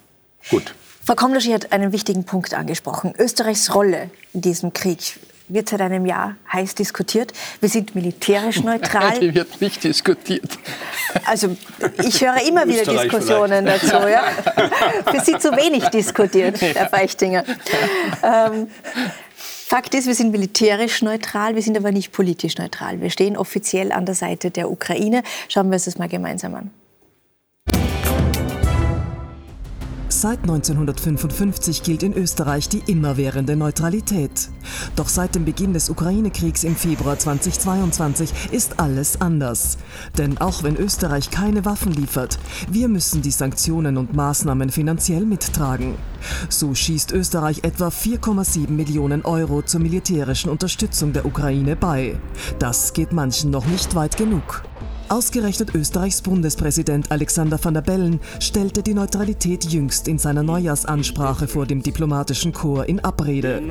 Gut. 0.51 0.74
Frau 1.05 1.14
Komloschi 1.14 1.53
hat 1.53 1.72
einen 1.72 1.93
wichtigen 1.93 2.24
Punkt 2.24 2.55
angesprochen. 2.55 3.14
Österreichs 3.18 3.74
Rolle 3.74 4.11
in 4.33 4.41
diesem 4.41 4.72
Krieg 4.72 5.18
wird 5.49 5.68
seit 5.68 5.81
einem 5.81 6.07
Jahr 6.07 6.37
heiß 6.53 6.74
diskutiert. 6.74 7.33
Wir 7.61 7.68
sind 7.68 7.95
militärisch 7.95 8.62
neutral. 8.62 9.18
Die 9.20 9.35
wird 9.35 9.61
nicht 9.61 9.85
diskutiert. 9.85 10.59
Also 11.24 11.57
ich 12.03 12.20
höre 12.20 12.43
immer 12.49 12.66
wieder 12.66 12.85
Diskussionen 12.85 13.64
dazu. 13.66 13.87
Ja? 14.09 14.24
Für 15.09 15.20
Sie 15.20 15.39
zu 15.39 15.53
wenig 15.53 15.85
diskutiert, 15.91 16.61
Herr 16.61 16.89
Feichtinger. 16.89 17.45
Ähm, 18.22 18.68
Fakt 19.68 19.95
ist, 19.95 20.07
wir 20.07 20.14
sind 20.14 20.31
militärisch 20.31 21.03
neutral, 21.03 21.57
wir 21.57 21.62
sind 21.62 21.77
aber 21.77 21.91
nicht 21.91 22.12
politisch 22.12 22.57
neutral. 22.57 23.01
Wir 23.01 23.11
stehen 23.11 23.37
offiziell 23.37 23.91
an 23.91 24.07
der 24.07 24.14
Seite 24.14 24.53
der 24.53 24.70
Ukraine. 24.70 25.24
Schauen 25.49 25.70
wir 25.70 25.74
uns 25.74 25.87
das 25.87 25.99
mal 25.99 26.09
gemeinsam 26.09 26.55
an. 26.55 26.70
Seit 30.19 30.41
1955 30.45 31.83
gilt 31.83 32.03
in 32.03 32.14
Österreich 32.14 32.71
die 32.71 32.83
immerwährende 32.87 33.55
Neutralität. 33.55 34.49
Doch 34.97 35.11
seit 35.11 35.35
dem 35.35 35.45
Beginn 35.45 35.75
des 35.75 35.91
Ukraine-Kriegs 35.91 36.64
im 36.64 36.75
Februar 36.75 37.19
2022 37.19 38.33
ist 38.51 38.81
alles 38.81 39.21
anders. 39.21 39.77
Denn 40.17 40.39
auch 40.39 40.62
wenn 40.62 40.77
Österreich 40.77 41.29
keine 41.31 41.67
Waffen 41.67 41.93
liefert, 41.93 42.39
wir 42.71 42.89
müssen 42.89 43.21
die 43.21 43.31
Sanktionen 43.31 43.99
und 43.99 44.17
Maßnahmen 44.17 44.71
finanziell 44.71 45.27
mittragen. 45.27 45.97
So 46.49 46.75
schießt 46.75 47.12
Österreich 47.12 47.64
etwa 47.64 47.89
4,7 47.89 48.71
Millionen 48.71 49.23
Euro 49.23 49.61
zur 49.61 49.81
militärischen 49.81 50.49
Unterstützung 50.49 51.12
der 51.12 51.27
Ukraine 51.27 51.77
bei. 51.77 52.19
Das 52.59 52.95
geht 52.95 53.12
manchen 53.12 53.51
noch 53.51 53.67
nicht 53.67 53.95
weit 53.95 54.17
genug. 54.17 54.62
Ausgerechnet 55.09 55.72
Österreichs 55.72 56.20
Bundespräsident 56.20 57.12
Alexander 57.12 57.62
van 57.62 57.74
der 57.74 57.80
Bellen 57.80 58.18
stellte 58.40 58.82
die 58.82 58.94
Neutralität 58.94 59.64
jüngst 59.64 60.09
in 60.09 60.18
seiner 60.18 60.42
Neujahrsansprache 60.42 61.46
vor 61.46 61.64
dem 61.64 61.80
diplomatischen 61.80 62.52
Chor 62.52 62.86
in 62.86 62.98
Abrede. 63.00 63.62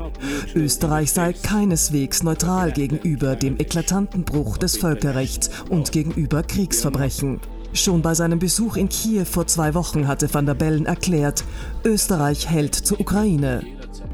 Österreich 0.55 1.11
sei 1.11 1.33
keineswegs 1.33 2.23
neutral 2.23 2.71
gegenüber 2.71 3.35
dem 3.35 3.59
eklatanten 3.59 4.23
Bruch 4.23 4.57
des 4.57 4.77
Völkerrechts 4.77 5.49
und 5.69 5.91
gegenüber 5.91 6.41
Kriegsverbrechen. 6.41 7.41
Schon 7.73 8.01
bei 8.01 8.13
seinem 8.13 8.39
Besuch 8.39 8.77
in 8.77 8.87
Kiew 8.87 9.25
vor 9.25 9.45
zwei 9.47 9.73
Wochen 9.73 10.07
hatte 10.07 10.33
van 10.33 10.45
der 10.45 10.53
Bellen 10.53 10.85
erklärt, 10.85 11.43
Österreich 11.83 12.49
hält 12.49 12.75
zur 12.75 13.01
Ukraine. 13.01 13.61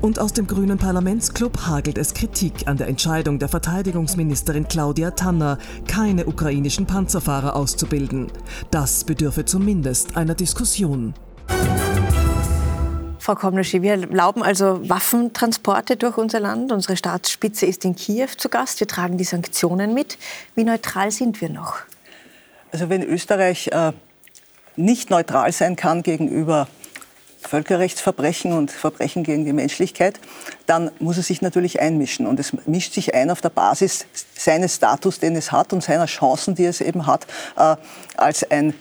Und 0.01 0.17
aus 0.17 0.33
dem 0.33 0.47
grünen 0.47 0.79
Parlamentsclub 0.79 1.67
hagelt 1.67 1.99
es 1.99 2.15
Kritik 2.15 2.67
an 2.67 2.77
der 2.77 2.87
Entscheidung 2.87 3.37
der 3.37 3.49
Verteidigungsministerin 3.49 4.67
Claudia 4.67 5.11
Tanner, 5.11 5.59
keine 5.87 6.25
ukrainischen 6.25 6.87
Panzerfahrer 6.87 7.55
auszubilden. 7.55 8.31
Das 8.71 9.03
bedürfe 9.03 9.45
zumindest 9.45 10.17
einer 10.17 10.33
Diskussion. 10.33 11.13
Frau 13.19 13.35
Komneschi, 13.35 13.83
wir 13.83 13.91
erlauben 13.91 14.41
also 14.41 14.89
Waffentransporte 14.89 15.97
durch 15.97 16.17
unser 16.17 16.39
Land. 16.39 16.71
Unsere 16.71 16.97
Staatsspitze 16.97 17.67
ist 17.67 17.85
in 17.85 17.95
Kiew 17.95 18.29
zu 18.35 18.49
Gast. 18.49 18.79
Wir 18.79 18.87
tragen 18.87 19.19
die 19.19 19.23
Sanktionen 19.23 19.93
mit. 19.93 20.17
Wie 20.55 20.63
neutral 20.63 21.11
sind 21.11 21.39
wir 21.41 21.49
noch? 21.49 21.75
Also 22.71 22.89
wenn 22.89 23.03
Österreich 23.03 23.67
äh, 23.67 23.91
nicht 24.75 25.11
neutral 25.11 25.51
sein 25.51 25.75
kann 25.75 26.01
gegenüber 26.01 26.67
Völkerrechtsverbrechen 27.41 28.53
und 28.53 28.71
Verbrechen 28.71 29.23
gegen 29.23 29.45
die 29.45 29.53
Menschlichkeit, 29.53 30.19
dann 30.67 30.91
muss 30.99 31.17
er 31.17 31.23
sich 31.23 31.41
natürlich 31.41 31.81
einmischen. 31.81 32.27
Und 32.27 32.39
es 32.39 32.53
mischt 32.65 32.93
sich 32.93 33.13
ein 33.13 33.31
auf 33.31 33.41
der 33.41 33.49
Basis 33.49 34.05
seines 34.35 34.75
Status, 34.75 35.19
den 35.19 35.35
es 35.35 35.51
hat 35.51 35.73
und 35.73 35.83
seiner 35.83 36.05
Chancen, 36.05 36.55
die 36.55 36.65
es 36.65 36.81
eben 36.81 37.07
hat, 37.07 37.27
äh, 37.57 37.75
als 38.15 38.49
ein 38.49 38.73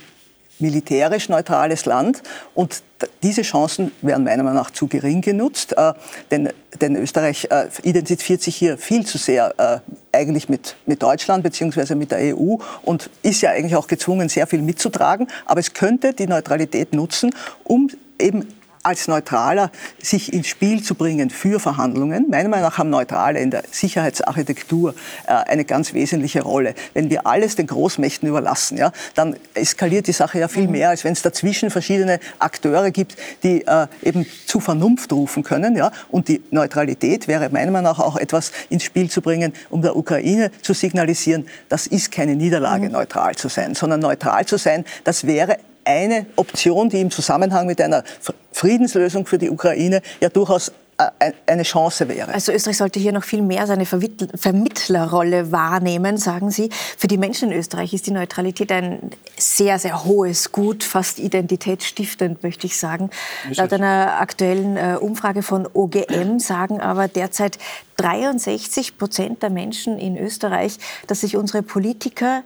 militärisch 0.60 1.28
neutrales 1.28 1.86
Land. 1.86 2.22
Und 2.54 2.82
diese 3.22 3.42
Chancen 3.42 3.92
werden 4.02 4.24
meiner 4.24 4.42
Meinung 4.42 4.58
nach 4.58 4.70
zu 4.70 4.86
gering 4.86 5.20
genutzt, 5.20 5.74
äh, 5.76 5.92
denn, 6.30 6.50
denn, 6.80 6.96
Österreich 6.96 7.48
äh, 7.50 7.66
identifiziert 7.82 8.42
sich 8.42 8.56
hier 8.56 8.78
viel 8.78 9.06
zu 9.06 9.18
sehr 9.18 9.54
äh, 9.58 9.78
eigentlich 10.12 10.48
mit, 10.48 10.76
mit 10.86 11.02
Deutschland 11.02 11.42
bzw. 11.42 11.94
mit 11.94 12.10
der 12.10 12.36
EU 12.36 12.56
und 12.82 13.10
ist 13.22 13.40
ja 13.40 13.50
eigentlich 13.50 13.76
auch 13.76 13.86
gezwungen, 13.86 14.28
sehr 14.28 14.46
viel 14.46 14.62
mitzutragen. 14.62 15.28
Aber 15.46 15.60
es 15.60 15.72
könnte 15.72 16.12
die 16.12 16.26
Neutralität 16.26 16.92
nutzen, 16.92 17.34
um 17.64 17.88
eben 18.18 18.46
als 18.82 19.08
Neutraler 19.08 19.70
sich 20.02 20.32
ins 20.32 20.48
Spiel 20.48 20.82
zu 20.82 20.94
bringen 20.94 21.30
für 21.30 21.60
Verhandlungen. 21.60 22.26
Meiner 22.30 22.48
Meinung 22.48 22.66
nach 22.66 22.78
haben 22.78 22.90
Neutrale 22.90 23.38
in 23.38 23.50
der 23.50 23.64
Sicherheitsarchitektur 23.70 24.94
äh, 25.26 25.32
eine 25.32 25.64
ganz 25.64 25.92
wesentliche 25.92 26.42
Rolle. 26.42 26.74
Wenn 26.94 27.10
wir 27.10 27.26
alles 27.26 27.56
den 27.56 27.66
Großmächten 27.66 28.28
überlassen, 28.28 28.78
ja, 28.78 28.92
dann 29.14 29.36
eskaliert 29.54 30.06
die 30.06 30.12
Sache 30.12 30.38
ja 30.38 30.48
viel 30.48 30.66
mhm. 30.66 30.72
mehr, 30.72 30.88
als 30.90 31.04
wenn 31.04 31.12
es 31.12 31.22
dazwischen 31.22 31.70
verschiedene 31.70 32.20
Akteure 32.38 32.90
gibt, 32.90 33.16
die 33.42 33.66
äh, 33.66 33.86
eben 34.02 34.26
zu 34.46 34.60
Vernunft 34.60 35.12
rufen 35.12 35.42
können. 35.42 35.76
Ja. 35.76 35.92
Und 36.10 36.28
die 36.28 36.42
Neutralität 36.50 37.28
wäre 37.28 37.50
meiner 37.50 37.70
Meinung 37.70 37.92
nach 37.92 37.98
auch 37.98 38.16
etwas 38.16 38.52
ins 38.70 38.84
Spiel 38.84 39.10
zu 39.10 39.20
bringen, 39.20 39.52
um 39.68 39.82
der 39.82 39.96
Ukraine 39.96 40.50
zu 40.62 40.72
signalisieren, 40.72 41.46
das 41.68 41.86
ist 41.86 42.10
keine 42.12 42.34
Niederlage, 42.34 42.86
mhm. 42.86 42.92
neutral 42.92 43.34
zu 43.34 43.48
sein, 43.48 43.74
sondern 43.74 44.00
neutral 44.00 44.46
zu 44.46 44.56
sein, 44.56 44.84
das 45.04 45.26
wäre 45.26 45.58
eine 45.84 46.26
Option, 46.36 46.88
die 46.88 47.00
im 47.00 47.10
Zusammenhang 47.10 47.66
mit 47.66 47.80
einer 47.80 48.04
Friedenslösung 48.52 49.26
für 49.26 49.38
die 49.38 49.50
Ukraine 49.50 50.02
ja 50.20 50.28
durchaus 50.28 50.72
äh, 51.18 51.32
eine 51.46 51.62
Chance 51.62 52.08
wäre. 52.08 52.32
Also 52.32 52.52
Österreich 52.52 52.76
sollte 52.76 53.00
hier 53.00 53.12
noch 53.12 53.24
viel 53.24 53.40
mehr 53.40 53.66
seine 53.66 53.86
Vermittlerrolle 53.86 55.50
wahrnehmen, 55.50 56.18
sagen 56.18 56.50
Sie. 56.50 56.68
Für 56.98 57.06
die 57.06 57.16
Menschen 57.16 57.50
in 57.50 57.58
Österreich 57.58 57.94
ist 57.94 58.06
die 58.06 58.10
Neutralität 58.10 58.70
ein 58.70 59.10
sehr, 59.38 59.78
sehr 59.78 60.04
hohes 60.04 60.52
Gut, 60.52 60.84
fast 60.84 61.18
identitätsstiftend, 61.18 62.42
möchte 62.42 62.66
ich 62.66 62.78
sagen. 62.78 63.08
Laut 63.54 63.72
einer 63.72 64.20
aktuellen 64.20 64.76
äh, 64.76 64.98
Umfrage 65.00 65.42
von 65.42 65.66
OGM 65.72 66.38
sagen 66.38 66.80
aber 66.80 67.08
derzeit 67.08 67.58
63 67.96 68.98
Prozent 68.98 69.42
der 69.42 69.50
Menschen 69.50 69.98
in 69.98 70.18
Österreich, 70.18 70.76
dass 71.06 71.22
sich 71.22 71.36
unsere 71.36 71.62
Politiker 71.62 72.42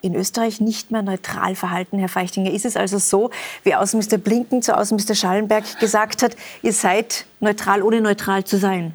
in 0.00 0.14
Österreich 0.14 0.60
nicht 0.60 0.90
mehr 0.90 1.02
neutral 1.02 1.54
verhalten, 1.54 1.98
Herr 1.98 2.08
Feichtinger. 2.08 2.52
Ist 2.52 2.64
es 2.64 2.76
also 2.76 2.98
so, 2.98 3.30
wie 3.64 3.74
Außenminister 3.74 4.18
Blinken 4.18 4.62
zu 4.62 4.76
Außenminister 4.76 5.14
Schallenberg 5.14 5.78
gesagt 5.80 6.22
hat, 6.22 6.36
ihr 6.62 6.72
seid 6.72 7.24
neutral, 7.40 7.82
ohne 7.82 8.00
neutral 8.00 8.44
zu 8.44 8.58
sein? 8.58 8.94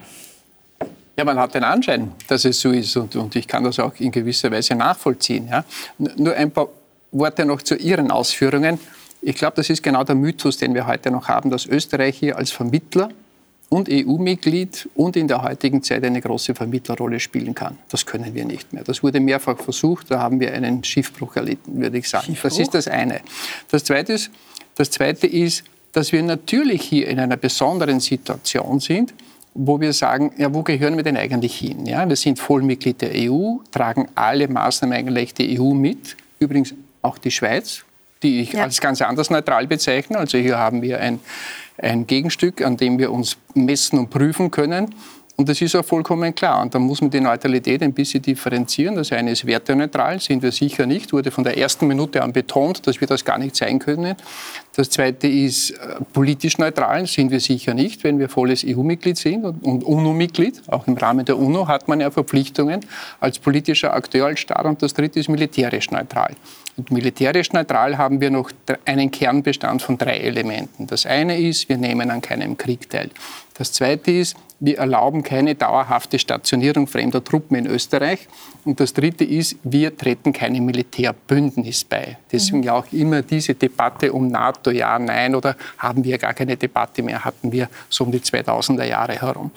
Ja, 1.17 1.25
man 1.25 1.37
hat 1.37 1.53
den 1.53 1.63
Anschein, 1.63 2.11
dass 2.27 2.43
es 2.45 2.59
so 2.59 2.71
ist 2.71 2.95
und, 2.97 3.15
und 3.15 3.35
ich 3.35 3.47
kann 3.47 3.63
das 3.63 3.79
auch 3.79 3.93
in 3.99 4.11
gewisser 4.11 4.49
Weise 4.51 4.73
nachvollziehen. 4.73 5.47
Ja. 5.47 5.63
Nur 5.97 6.33
ein 6.33 6.49
paar 6.49 6.69
Worte 7.11 7.45
noch 7.45 7.61
zu 7.61 7.75
Ihren 7.75 8.09
Ausführungen. 8.09 8.79
Ich 9.21 9.35
glaube, 9.35 9.55
das 9.55 9.69
ist 9.69 9.83
genau 9.83 10.03
der 10.03 10.15
Mythos, 10.15 10.57
den 10.57 10.73
wir 10.73 10.87
heute 10.87 11.11
noch 11.11 11.27
haben, 11.27 11.49
dass 11.51 11.65
Österreich 11.65 12.17
hier 12.17 12.37
als 12.37 12.51
Vermittler 12.51 13.09
und 13.73 13.89
EU-Mitglied 13.89 14.87
und 14.93 15.15
in 15.15 15.27
der 15.27 15.41
heutigen 15.41 15.81
Zeit 15.81 16.03
eine 16.03 16.21
große 16.21 16.53
Vermittlerrolle 16.53 17.19
spielen 17.19 17.55
kann. 17.55 17.79
Das 17.89 18.05
können 18.05 18.35
wir 18.35 18.45
nicht 18.45 18.71
mehr. 18.71 18.83
Das 18.83 19.01
wurde 19.01 19.19
mehrfach 19.19 19.57
versucht, 19.57 20.11
da 20.11 20.19
haben 20.19 20.39
wir 20.39 20.53
einen 20.53 20.83
Schiffbruch 20.83 21.35
erlitten, 21.37 21.81
würde 21.81 21.97
ich 21.97 22.07
sagen. 22.07 22.25
Schiffbruch? 22.27 22.49
Das 22.51 22.59
ist 22.59 22.73
das 22.75 22.87
eine. 22.87 23.21
Das 23.71 23.83
zweite 23.83 24.13
ist, 24.13 24.29
das 24.75 24.91
zweite 24.91 25.25
ist, 25.25 25.63
dass 25.91 26.11
wir 26.11 26.21
natürlich 26.21 26.83
hier 26.83 27.07
in 27.07 27.19
einer 27.19 27.35
besonderen 27.35 27.99
Situation 27.99 28.79
sind, 28.79 29.11
wo 29.55 29.81
wir 29.81 29.91
sagen, 29.93 30.33
ja, 30.37 30.53
wo 30.53 30.61
gehören 30.61 30.95
wir 30.95 31.03
denn 31.03 31.17
eigentlich 31.17 31.55
hin? 31.55 31.87
Ja, 31.87 32.07
wir 32.07 32.15
sind 32.15 32.37
Vollmitglied 32.37 33.01
der 33.01 33.11
EU, 33.15 33.55
tragen 33.71 34.07
alle 34.13 34.47
Maßnahmen 34.47 34.95
eigentlich 34.95 35.33
der 35.33 35.47
EU 35.59 35.73
mit, 35.73 36.15
übrigens 36.37 36.75
auch 37.01 37.17
die 37.17 37.31
Schweiz, 37.31 37.85
die 38.21 38.41
ich 38.41 38.53
ja. 38.53 38.65
als 38.65 38.79
ganz 38.79 39.01
anders 39.01 39.31
neutral 39.31 39.65
bezeichne. 39.65 40.19
Also 40.19 40.37
hier 40.37 40.59
haben 40.59 40.83
wir 40.83 40.99
ein 40.99 41.19
ein 41.77 42.07
Gegenstück, 42.07 42.61
an 42.61 42.77
dem 42.77 42.99
wir 42.99 43.11
uns 43.11 43.37
messen 43.53 43.99
und 43.99 44.09
prüfen 44.09 44.51
können. 44.51 44.93
Und 45.35 45.49
das 45.49 45.59
ist 45.61 45.75
auch 45.75 45.83
vollkommen 45.83 46.35
klar. 46.35 46.61
Und 46.61 46.75
da 46.75 46.79
muss 46.79 47.01
man 47.01 47.09
die 47.09 47.19
Neutralität 47.19 47.81
ein 47.81 47.93
bisschen 47.93 48.21
differenzieren. 48.21 48.95
Das 48.95 49.11
eine 49.11 49.31
ist 49.31 49.47
werteneutral, 49.47 50.19
sind 50.19 50.43
wir 50.43 50.51
sicher 50.51 50.85
nicht. 50.85 51.11
Wurde 51.11 51.31
von 51.31 51.43
der 51.43 51.57
ersten 51.57 51.87
Minute 51.87 52.21
an 52.21 52.33
betont, 52.33 52.85
dass 52.85 53.01
wir 53.01 53.07
das 53.07 53.25
gar 53.25 53.39
nicht 53.39 53.55
sein 53.55 53.79
können. 53.79 54.15
Das 54.75 54.91
zweite 54.91 55.27
ist 55.27 55.71
äh, 55.71 55.95
politisch 56.13 56.59
neutral, 56.59 57.07
sind 57.07 57.31
wir 57.31 57.39
sicher 57.39 57.73
nicht, 57.73 58.03
wenn 58.03 58.19
wir 58.19 58.29
volles 58.29 58.63
EU-Mitglied 58.63 59.17
sind 59.17 59.43
und 59.43 59.83
UNO-Mitglied. 59.83 60.61
Auch 60.67 60.85
im 60.85 60.95
Rahmen 60.95 61.25
der 61.25 61.39
UNO 61.39 61.67
hat 61.67 61.87
man 61.87 61.99
ja 61.99 62.11
Verpflichtungen 62.11 62.81
als 63.19 63.39
politischer 63.39 63.93
Akteur, 63.93 64.27
als 64.27 64.39
Staat. 64.39 64.65
Und 64.65 64.83
das 64.83 64.93
dritte 64.93 65.19
ist 65.19 65.29
militärisch 65.29 65.89
neutral. 65.89 66.35
Und 66.75 66.91
militärisch 66.91 67.51
neutral 67.53 67.97
haben 67.97 68.19
wir 68.19 68.31
noch 68.31 68.51
einen 68.85 69.11
Kernbestand 69.11 69.81
von 69.81 69.97
drei 69.97 70.17
Elementen. 70.17 70.87
Das 70.87 71.05
eine 71.05 71.39
ist, 71.39 71.69
wir 71.69 71.77
nehmen 71.77 72.09
an 72.09 72.21
keinem 72.21 72.57
Krieg 72.57 72.89
teil. 72.89 73.11
Das 73.55 73.71
zweite 73.71 74.11
ist, 74.11 74.35
wir 74.59 74.77
erlauben 74.77 75.23
keine 75.23 75.55
dauerhafte 75.55 76.17
Stationierung 76.17 76.87
fremder 76.87 77.23
Truppen 77.23 77.57
in 77.57 77.67
Österreich. 77.67 78.27
Und 78.65 78.79
das 78.79 78.93
dritte 78.93 79.23
ist, 79.23 79.57
wir 79.63 79.95
treten 79.95 80.33
keinem 80.33 80.65
Militärbündnis 80.65 81.83
bei. 81.83 82.17
Deswegen 82.31 82.59
mhm. 82.59 82.63
ja 82.63 82.73
auch 82.73 82.91
immer 82.91 83.21
diese 83.21 83.53
Debatte 83.53 84.11
um 84.11 84.29
NATO, 84.29 84.71
ja, 84.71 84.97
nein, 84.97 85.35
oder 85.35 85.55
haben 85.77 86.03
wir 86.03 86.17
gar 86.17 86.33
keine 86.33 86.57
Debatte 86.57 87.03
mehr, 87.03 87.23
hatten 87.23 87.51
wir 87.51 87.69
so 87.89 88.05
um 88.05 88.11
die 88.11 88.19
2000er 88.19 88.85
Jahre 88.85 89.21
herum. 89.21 89.51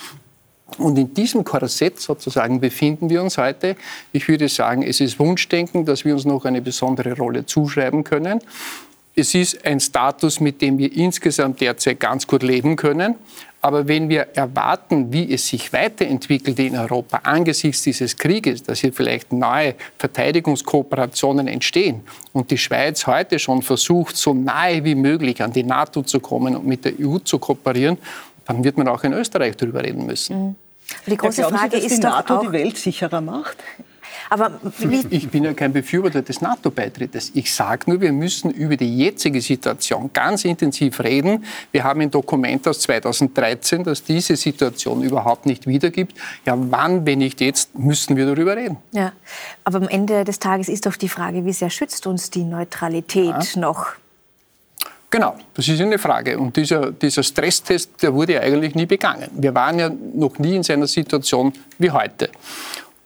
Und 0.79 0.99
in 0.99 1.15
diesem 1.15 1.45
Korsett 1.45 2.01
sozusagen 2.01 2.61
befinden 2.61 3.09
wir 3.09 3.23
uns 3.23 3.39
heute. 3.39 3.77
Ich 4.13 4.29
würde 4.29 4.49
sagen, 4.49 4.83
es 4.83 5.01
ist 5.01 5.19
Wunschdenken, 5.19 5.85
dass 5.85 6.05
wir 6.05 6.15
uns 6.15 6.25
noch 6.25 6.45
eine 6.45 6.61
besondere 6.61 7.17
Rolle 7.17 7.47
zuschreiben 7.47 8.05
können. 8.05 8.41
Es 9.15 9.35
ist 9.35 9.65
ein 9.65 9.81
Status, 9.81 10.41
mit 10.41 10.61
dem 10.61 10.77
wir 10.77 10.93
insgesamt 10.93 11.61
derzeit 11.63 11.99
ganz 12.01 12.27
gut 12.27 12.43
leben 12.43 12.77
können. 12.77 13.15
Aber 13.63 13.89
wenn 13.89 14.09
wir 14.09 14.29
erwarten, 14.35 15.13
wie 15.13 15.33
es 15.33 15.49
sich 15.49 15.73
weiterentwickelt 15.73 16.59
in 16.59 16.77
Europa 16.77 17.21
angesichts 17.25 17.83
dieses 17.83 18.17
Krieges, 18.17 18.63
dass 18.63 18.81
hier 18.81 18.93
vielleicht 18.93 19.33
neue 19.33 19.75
Verteidigungskooperationen 19.99 21.49
entstehen 21.49 22.03
und 22.33 22.51
die 22.51 22.59
Schweiz 22.59 23.07
heute 23.07 23.39
schon 23.39 23.63
versucht, 23.63 24.17
so 24.17 24.35
nahe 24.35 24.85
wie 24.85 24.95
möglich 24.95 25.43
an 25.43 25.53
die 25.53 25.65
NATO 25.65 26.03
zu 26.03 26.21
kommen 26.21 26.55
und 26.55 26.67
mit 26.67 26.85
der 26.85 26.93
EU 27.01 27.19
zu 27.19 27.39
kooperieren, 27.39 27.99
dann 28.47 28.65
wird 28.65 28.79
man 28.79 28.89
auch 28.89 29.05
in 29.05 29.13
Österreich 29.13 29.57
darüber 29.57 29.83
reden 29.83 30.07
müssen. 30.07 30.49
Mhm. 30.49 30.55
Die 31.07 31.17
große 31.17 31.43
ja, 31.43 31.49
Frage 31.49 31.77
Sie, 31.77 31.83
dass 31.83 31.93
ist 31.93 32.03
die 32.03 32.07
NATO 32.07 32.41
die 32.43 32.53
Welt 32.53 32.79
sicherer 32.79 33.21
macht? 33.21 33.59
Aber 34.31 34.59
ich 34.81 35.29
bin 35.29 35.45
ja 35.45 35.53
kein 35.53 35.73
Befürworter 35.73 36.23
des 36.23 36.41
NATO-Beitrittes. 36.41 37.33
Ich 37.35 37.55
sage 37.55 37.91
nur, 37.91 38.01
wir 38.01 38.13
müssen 38.13 38.51
über 38.51 38.77
die 38.77 38.97
jetzige 38.97 39.41
Situation 39.41 40.11
ganz 40.13 40.45
intensiv 40.45 41.01
reden. 41.01 41.45
Wir 41.71 41.85
haben 41.85 42.01
ein 42.01 42.11
Dokument 42.11 42.67
aus 42.67 42.81
2013, 42.81 43.85
das 43.85 44.03
diese 44.03 44.37
Situation 44.37 45.03
überhaupt 45.03 45.47
nicht 45.47 45.67
wiedergibt. 45.67 46.17
Ja, 46.45 46.55
wann, 46.57 47.07
wenn 47.07 47.19
nicht 47.19 47.41
jetzt, 47.41 47.79
müssen 47.79 48.17
wir 48.17 48.27
darüber 48.27 48.57
reden. 48.57 48.79
Ja, 48.93 49.13
aber 49.65 49.79
am 49.79 49.89
Ende 49.89 50.25
des 50.25 50.39
Tages 50.39 50.69
ist 50.69 50.87
doch 50.87 50.97
die 50.97 51.09
Frage, 51.09 51.45
wie 51.45 51.53
sehr 51.53 51.71
schützt 51.71 52.07
uns 52.07 52.31
die 52.31 52.45
Neutralität 52.45 53.55
ja. 53.55 53.61
noch? 53.61 53.93
Genau, 55.11 55.37
das 55.55 55.69
ist 55.69 55.81
eine 55.81 55.99
Frage. 55.99 56.39
Und 56.39 56.57
dieser, 56.57 56.91
dieser 56.91 57.23
Stresstest, 57.23 58.03
der 58.03 58.13
wurde 58.13 58.41
eigentlich 58.41 58.75
nie 58.75 58.87
begangen. 58.87 59.29
Wir 59.33 59.55
waren 59.55 59.79
ja 59.79 59.89
noch 59.89 60.39
nie 60.39 60.57
in 60.57 60.63
so 60.63 60.73
einer 60.73 60.87
Situation 60.87 61.53
wie 61.79 61.91
heute. 61.91 62.29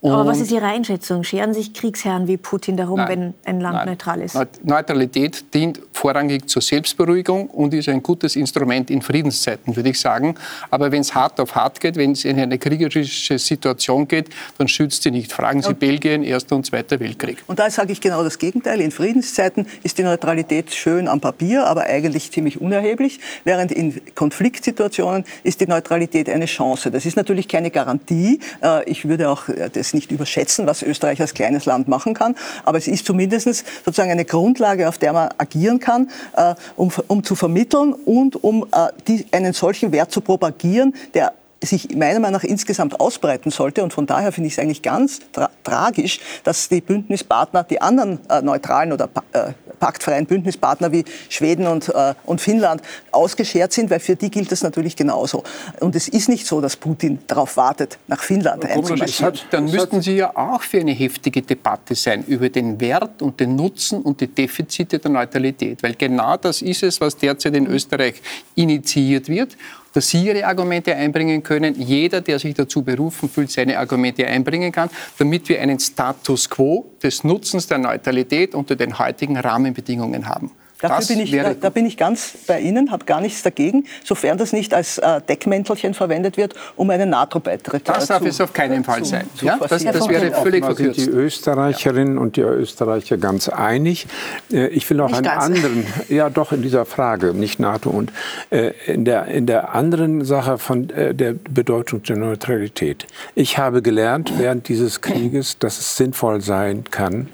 Und 0.02 0.12
Aber 0.12 0.26
was 0.26 0.40
ist 0.40 0.50
Ihre 0.50 0.64
Einschätzung? 0.64 1.24
Scheren 1.24 1.52
sich 1.52 1.74
Kriegsherren 1.74 2.26
wie 2.26 2.38
Putin 2.38 2.78
darum, 2.78 2.96
nein, 2.96 3.08
wenn 3.08 3.34
ein 3.44 3.60
Land 3.60 3.76
nein. 3.76 3.88
neutral 3.88 4.22
ist? 4.22 4.34
Neutralität 4.62 5.52
dient 5.52 5.78
vorrangig 5.92 6.48
zur 6.48 6.62
Selbstberuhigung 6.62 7.48
und 7.50 7.74
ist 7.74 7.86
ein 7.90 8.02
gutes 8.02 8.34
Instrument 8.34 8.90
in 8.90 9.02
Friedenszeiten, 9.02 9.76
würde 9.76 9.90
ich 9.90 10.00
sagen. 10.00 10.36
Aber 10.70 10.90
wenn 10.90 11.02
es 11.02 11.14
hart 11.14 11.38
auf 11.38 11.54
hart 11.54 11.80
geht, 11.80 11.96
wenn 11.96 12.12
es 12.12 12.24
in 12.24 12.40
eine 12.40 12.56
kriegerische 12.56 13.38
Situation 13.38 14.08
geht, 14.08 14.30
dann 14.56 14.68
schützt 14.68 15.02
sie 15.02 15.10
nicht. 15.10 15.32
Fragen 15.32 15.60
Sie 15.60 15.68
ja. 15.68 15.74
Belgien, 15.74 16.22
Erster 16.22 16.56
und 16.56 16.64
Zweiter 16.64 16.98
Weltkrieg. 16.98 17.44
Und 17.46 17.58
da 17.58 17.68
sage 17.68 17.92
ich 17.92 18.00
genau 18.00 18.24
das 18.24 18.38
Gegenteil. 18.38 18.80
In 18.80 18.92
Friedenszeiten 18.92 19.66
ist 19.82 19.98
die 19.98 20.02
Neutralität 20.02 20.72
schön 20.72 21.08
am 21.08 21.20
Papier, 21.20 21.66
aber 21.66 21.82
eigentlich 21.82 22.32
ziemlich 22.32 22.58
unerheblich, 22.58 23.20
während 23.44 23.70
in 23.70 24.00
Konfliktsituationen 24.14 25.26
ist 25.42 25.60
die 25.60 25.66
Neutralität 25.66 26.30
eine 26.30 26.46
Chance. 26.46 26.90
Das 26.90 27.04
ist 27.04 27.18
natürlich 27.18 27.48
keine 27.48 27.70
Garantie. 27.70 28.40
Äh, 28.62 28.88
ich 28.88 29.06
würde 29.06 29.28
auch 29.28 29.50
äh, 29.50 29.68
das 29.90 29.94
nicht 29.94 30.12
überschätzen, 30.12 30.66
was 30.66 30.82
Österreich 30.82 31.20
als 31.20 31.34
kleines 31.34 31.66
Land 31.66 31.88
machen 31.88 32.14
kann. 32.14 32.36
Aber 32.64 32.78
es 32.78 32.86
ist 32.86 33.06
zumindest 33.06 33.64
sozusagen 33.84 34.10
eine 34.10 34.24
Grundlage, 34.24 34.88
auf 34.88 34.98
der 34.98 35.12
man 35.12 35.30
agieren 35.38 35.80
kann, 35.80 36.10
äh, 36.36 36.54
um, 36.76 36.92
um 37.08 37.24
zu 37.24 37.34
vermitteln 37.34 37.92
und 37.92 38.42
um 38.42 38.66
äh, 38.72 38.88
die, 39.08 39.26
einen 39.32 39.52
solchen 39.52 39.92
Wert 39.92 40.12
zu 40.12 40.20
propagieren, 40.20 40.94
der 41.14 41.32
sich 41.62 41.94
meiner 41.94 42.20
Meinung 42.20 42.40
nach 42.40 42.44
insgesamt 42.44 43.00
ausbreiten 43.00 43.50
sollte. 43.50 43.82
Und 43.82 43.92
von 43.92 44.06
daher 44.06 44.32
finde 44.32 44.48
ich 44.48 44.54
es 44.54 44.58
eigentlich 44.58 44.82
ganz 44.82 45.20
tra 45.32 45.50
tragisch, 45.62 46.20
dass 46.42 46.68
die 46.68 46.80
Bündnispartner, 46.80 47.64
die 47.64 47.80
anderen 47.80 48.18
äh, 48.28 48.40
neutralen 48.40 48.92
oder 48.92 49.08
äh, 49.32 49.52
paktfreien 49.78 50.26
Bündnispartner 50.26 50.90
wie 50.92 51.04
Schweden 51.28 51.66
und, 51.66 51.88
äh, 51.88 52.14
und 52.24 52.40
Finnland 52.40 52.82
ausgeschert 53.12 53.72
sind, 53.72 53.90
weil 53.90 54.00
für 54.00 54.16
die 54.16 54.30
gilt 54.30 54.50
das 54.52 54.62
natürlich 54.62 54.96
genauso. 54.96 55.42
Und 55.80 55.94
es 55.96 56.08
ist 56.08 56.28
nicht 56.28 56.46
so, 56.46 56.60
dass 56.60 56.76
Putin 56.76 57.18
darauf 57.26 57.56
wartet, 57.56 57.98
nach 58.06 58.22
Finnland 58.22 58.64
einzumarschieren. 58.64 59.38
Dann 59.50 59.64
müssten 59.64 60.00
Sie 60.00 60.16
ja 60.16 60.34
auch 60.36 60.62
für 60.62 60.80
eine 60.80 60.92
heftige 60.92 61.42
Debatte 61.42 61.94
sein 61.94 62.24
über 62.24 62.48
den 62.48 62.80
Wert 62.80 63.20
und 63.22 63.38
den 63.38 63.56
Nutzen 63.56 64.02
und 64.02 64.20
die 64.20 64.28
Defizite 64.28 64.98
der 64.98 65.10
Neutralität. 65.10 65.82
Weil 65.82 65.94
genau 65.94 66.36
das 66.36 66.62
ist 66.62 66.82
es, 66.82 67.00
was 67.00 67.16
derzeit 67.16 67.54
in 67.54 67.66
Österreich 67.66 68.22
initiiert 68.54 69.28
wird 69.28 69.56
dass 69.92 70.08
Sie 70.08 70.24
Ihre 70.24 70.46
Argumente 70.46 70.94
einbringen 70.94 71.42
können, 71.42 71.74
jeder, 71.80 72.20
der 72.20 72.38
sich 72.38 72.54
dazu 72.54 72.82
berufen 72.82 73.28
fühlt, 73.28 73.50
seine 73.50 73.78
Argumente 73.78 74.26
einbringen 74.26 74.72
kann, 74.72 74.90
damit 75.18 75.48
wir 75.48 75.60
einen 75.60 75.78
Status 75.78 76.48
quo 76.48 76.86
des 77.02 77.24
Nutzens 77.24 77.66
der 77.66 77.78
Neutralität 77.78 78.54
unter 78.54 78.76
den 78.76 78.98
heutigen 78.98 79.36
Rahmenbedingungen 79.36 80.28
haben. 80.28 80.52
Dafür 80.80 81.06
bin 81.06 81.20
ich, 81.20 81.30
da, 81.30 81.54
da, 81.54 81.70
bin 81.70 81.86
ich 81.86 81.96
ganz 81.96 82.34
bei 82.46 82.60
Ihnen, 82.60 82.90
habe 82.90 83.04
gar 83.04 83.20
nichts 83.20 83.42
dagegen, 83.42 83.84
sofern 84.04 84.38
das 84.38 84.52
nicht 84.52 84.72
als 84.72 84.98
äh, 84.98 85.20
Deckmäntelchen 85.20 85.94
verwendet 85.94 86.36
wird, 86.36 86.54
um 86.76 86.90
einen 86.90 87.10
NATO-Beitritt 87.10 87.86
zu 87.86 87.92
Das 87.92 88.06
darf 88.06 88.24
es 88.24 88.40
auf 88.40 88.52
keinen 88.52 88.84
Fall 88.84 89.02
zu, 89.02 89.10
sein. 89.10 89.26
Zu 89.36 89.46
ja, 89.46 89.58
das, 89.58 89.84
das 89.84 90.08
wäre 90.08 90.30
völlig 90.32 90.64
verkürzt. 90.64 91.00
sind 91.00 91.12
die 91.12 91.16
Österreicherinnen 91.16 92.14
ja. 92.14 92.20
und 92.20 92.36
die 92.36 92.42
Österreicher 92.42 93.18
ganz 93.18 93.48
einig. 93.48 94.06
Äh, 94.52 94.68
ich 94.68 94.88
will 94.88 95.00
auch 95.00 95.08
nicht 95.08 95.18
einen 95.18 95.24
ganz. 95.26 95.44
anderen, 95.44 95.86
ja 96.08 96.30
doch 96.30 96.52
in 96.52 96.62
dieser 96.62 96.86
Frage, 96.86 97.34
nicht 97.34 97.60
NATO 97.60 97.90
und 97.90 98.12
äh, 98.50 98.72
in, 98.86 99.04
der, 99.04 99.26
in 99.26 99.46
der 99.46 99.74
anderen 99.74 100.24
Sache 100.24 100.58
von 100.58 100.90
äh, 100.90 101.14
der 101.14 101.34
Bedeutung 101.34 102.02
der 102.04 102.16
Neutralität. 102.16 103.06
Ich 103.34 103.58
habe 103.58 103.82
gelernt 103.82 104.32
während 104.38 104.68
dieses 104.68 105.00
Krieges, 105.00 105.58
dass 105.58 105.78
es 105.78 105.96
sinnvoll 105.96 106.40
sein 106.40 106.84
kann, 106.90 107.28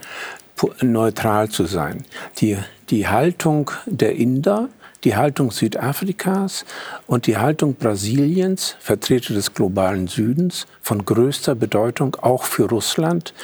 neutral 0.81 1.49
zu 1.49 1.65
sein. 1.65 2.05
Die, 2.39 2.59
die 2.91 3.09
Haltung 3.09 3.71
der 3.87 4.17
Inder, 4.17 4.69
die 5.05 5.17
Haltung 5.17 5.51
Südafrikas 5.51 6.65
und 7.07 7.27
die 7.27 7.37
Haltung 7.37 7.75
Brasiliens, 7.75 8.77
Vertreter 8.81 9.35
des 9.35 9.55
globalen 9.55 10.09
Südens, 10.09 10.67
von 10.81 11.05
größter 11.05 11.55
Bedeutung 11.55 12.17
auch 12.17 12.45
für 12.45 12.69
Russland, 12.69 13.35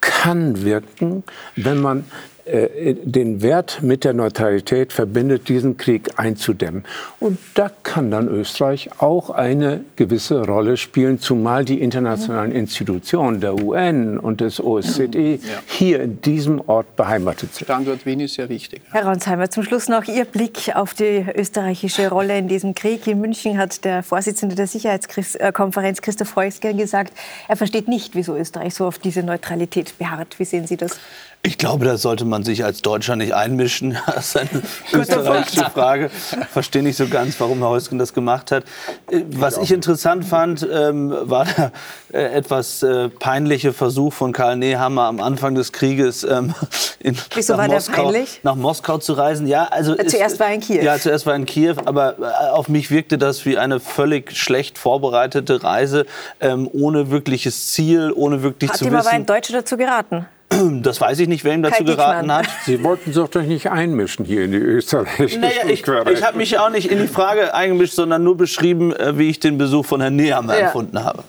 kann 0.00 0.64
wirken, 0.64 1.22
wenn 1.54 1.80
man 1.80 2.04
den 2.44 3.40
Wert 3.40 3.82
mit 3.82 4.02
der 4.02 4.14
Neutralität 4.14 4.92
verbindet, 4.92 5.48
diesen 5.48 5.76
Krieg 5.76 6.10
einzudämmen. 6.16 6.84
Und 7.20 7.38
da 7.54 7.70
kann 7.84 8.10
dann 8.10 8.26
Österreich 8.26 8.90
auch 8.98 9.30
eine 9.30 9.84
gewisse 9.94 10.44
Rolle 10.44 10.76
spielen, 10.76 11.20
zumal 11.20 11.64
die 11.64 11.80
internationalen 11.80 12.50
Institutionen 12.50 13.40
der 13.40 13.54
UN 13.62 14.18
und 14.18 14.40
des 14.40 14.62
OSZE 14.62 15.06
ja. 15.12 15.38
hier 15.66 16.00
in 16.02 16.20
diesem 16.20 16.60
Ort 16.66 16.96
beheimatet 16.96 17.54
sind. 17.54 17.66
Standort 17.66 18.04
Wien 18.06 18.18
ist 18.20 18.34
sehr 18.34 18.48
wichtig. 18.48 18.82
Herr 18.90 19.06
Ronsheimer, 19.06 19.48
zum 19.50 19.62
Schluss 19.62 19.88
noch 19.88 20.04
Ihr 20.08 20.24
Blick 20.24 20.74
auf 20.74 20.94
die 20.94 21.24
österreichische 21.36 22.08
Rolle 22.08 22.38
in 22.38 22.48
diesem 22.48 22.74
Krieg. 22.74 23.06
In 23.06 23.20
München 23.20 23.56
hat 23.56 23.84
der 23.84 24.02
Vorsitzende 24.02 24.56
der 24.56 24.66
Sicherheitskonferenz 24.66 26.02
Christoph 26.02 26.34
Heusgen 26.34 26.76
gesagt, 26.76 27.12
er 27.46 27.56
versteht 27.56 27.86
nicht, 27.86 28.16
wieso 28.16 28.36
Österreich 28.36 28.74
so 28.74 28.86
auf 28.86 28.98
diese 28.98 29.22
Neutralität 29.22 29.96
beharrt. 29.98 30.38
Wie 30.38 30.44
sehen 30.44 30.66
Sie 30.66 30.76
das? 30.76 30.98
Ich 31.44 31.58
glaube, 31.58 31.84
da 31.84 31.96
sollte 31.96 32.24
man 32.24 32.44
sich 32.44 32.64
als 32.64 32.82
Deutscher 32.82 33.16
nicht 33.16 33.34
einmischen. 33.34 33.98
Das 34.06 34.26
ist 34.26 34.36
eine 34.36 34.62
österreichische 34.92 35.70
Frage. 35.70 36.10
Ich 36.40 36.46
verstehe 36.48 36.82
nicht 36.84 36.96
so 36.96 37.08
ganz, 37.08 37.40
warum 37.40 37.58
Herr 37.58 37.70
Heusgen 37.70 37.98
das 37.98 38.14
gemacht 38.14 38.52
hat. 38.52 38.62
Äh, 39.10 39.22
was 39.28 39.58
ich 39.58 39.72
interessant 39.72 40.24
fand, 40.24 40.66
ähm, 40.70 41.12
war 41.22 41.46
der 41.46 41.72
äh, 42.12 42.32
etwas 42.34 42.84
äh, 42.84 43.08
peinliche 43.08 43.72
Versuch 43.72 44.12
von 44.12 44.32
Karl 44.32 44.56
Nehammer 44.56 45.04
am 45.04 45.20
Anfang 45.20 45.56
des 45.56 45.72
Krieges 45.72 46.22
ähm, 46.22 46.54
in, 47.00 47.16
Wieso 47.34 47.56
nach, 47.56 47.66
Moskau, 47.66 48.12
nach 48.44 48.54
Moskau 48.54 48.98
zu 48.98 49.14
reisen. 49.14 49.48
Ja, 49.48 49.64
also 49.64 49.96
zuerst 49.96 50.38
war 50.38 50.48
er 50.48 50.54
in 50.54 50.60
Kiew. 50.60 50.82
Ja, 50.82 50.98
zuerst 50.98 51.26
war 51.26 51.32
er 51.32 51.38
in 51.38 51.46
Kiew, 51.46 51.74
aber 51.84 52.16
auf 52.52 52.68
mich 52.68 52.92
wirkte 52.92 53.18
das 53.18 53.44
wie 53.46 53.58
eine 53.58 53.80
völlig 53.80 54.36
schlecht 54.36 54.78
vorbereitete 54.78 55.64
Reise, 55.64 56.06
ähm, 56.40 56.68
ohne 56.72 57.10
wirkliches 57.10 57.72
Ziel, 57.72 58.12
ohne 58.14 58.44
wirklich 58.44 58.70
Hat 58.70 58.78
zu 58.78 58.84
wissen. 58.84 58.96
Hat 58.96 59.04
ihm 59.04 59.08
aber 59.08 59.16
ein 59.16 59.26
Deutscher 59.26 59.54
dazu 59.54 59.76
geraten? 59.76 60.26
Das 60.82 61.00
weiß 61.00 61.18
ich 61.20 61.28
nicht, 61.28 61.44
wer 61.44 61.54
ihm 61.54 61.62
dazu 61.62 61.84
geraten 61.84 62.32
hat. 62.32 62.46
Sie 62.66 62.82
wollten 62.82 63.12
sich 63.12 63.28
doch 63.28 63.42
nicht 63.42 63.70
einmischen 63.70 64.24
hier 64.24 64.44
in 64.44 64.52
die 64.52 64.58
österreichische 64.58 65.38
naja, 65.38 65.64
Ich, 65.66 65.86
ich 65.86 66.22
habe 66.22 66.36
mich 66.36 66.58
auch 66.58 66.70
nicht 66.70 66.90
in 66.90 66.98
die 66.98 67.08
Frage 67.08 67.54
eingemischt, 67.54 67.94
sondern 67.94 68.24
nur 68.24 68.36
beschrieben, 68.36 68.94
äh, 68.94 69.18
wie 69.18 69.30
ich 69.30 69.40
den 69.40 69.58
Besuch 69.58 69.86
von 69.86 70.00
Herrn 70.00 70.16
Nehammer 70.16 70.58
ja. 70.58 70.66
empfunden 70.66 71.02
habe. 71.02 71.24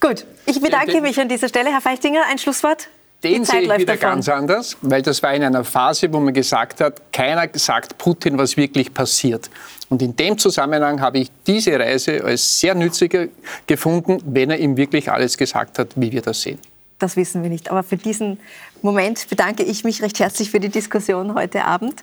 Gut, 0.00 0.24
ich 0.46 0.60
bedanke 0.60 1.00
mich 1.00 1.20
an 1.20 1.28
dieser 1.28 1.48
Stelle. 1.48 1.70
Herr 1.70 1.80
Feichtinger, 1.80 2.22
ein 2.30 2.38
Schlusswort? 2.38 2.88
Den 3.22 3.44
sehe 3.44 3.60
ich 3.60 3.66
wieder 3.66 3.84
davon. 3.84 4.00
ganz 4.00 4.28
anders, 4.30 4.76
weil 4.80 5.02
das 5.02 5.22
war 5.22 5.34
in 5.34 5.42
einer 5.42 5.62
Phase, 5.62 6.10
wo 6.10 6.20
man 6.20 6.32
gesagt 6.32 6.80
hat, 6.80 7.12
keiner 7.12 7.46
sagt 7.52 7.98
Putin, 7.98 8.38
was 8.38 8.56
wirklich 8.56 8.94
passiert. 8.94 9.50
Und 9.90 10.00
in 10.00 10.16
dem 10.16 10.38
Zusammenhang 10.38 11.00
habe 11.02 11.18
ich 11.18 11.30
diese 11.46 11.78
Reise 11.78 12.24
als 12.24 12.60
sehr 12.60 12.74
nützlicher 12.74 13.26
gefunden, 13.66 14.22
wenn 14.24 14.50
er 14.50 14.58
ihm 14.58 14.76
wirklich 14.76 15.10
alles 15.10 15.36
gesagt 15.36 15.78
hat, 15.78 15.88
wie 15.96 16.10
wir 16.12 16.22
das 16.22 16.40
sehen. 16.40 16.58
Das 17.00 17.16
wissen 17.16 17.42
wir 17.42 17.50
nicht. 17.50 17.70
Aber 17.70 17.82
für 17.82 17.96
diesen 17.96 18.38
Moment 18.82 19.28
bedanke 19.28 19.64
ich 19.64 19.82
mich 19.84 20.02
recht 20.02 20.20
herzlich 20.20 20.50
für 20.50 20.60
die 20.60 20.68
Diskussion 20.68 21.34
heute 21.34 21.64
Abend. 21.64 22.02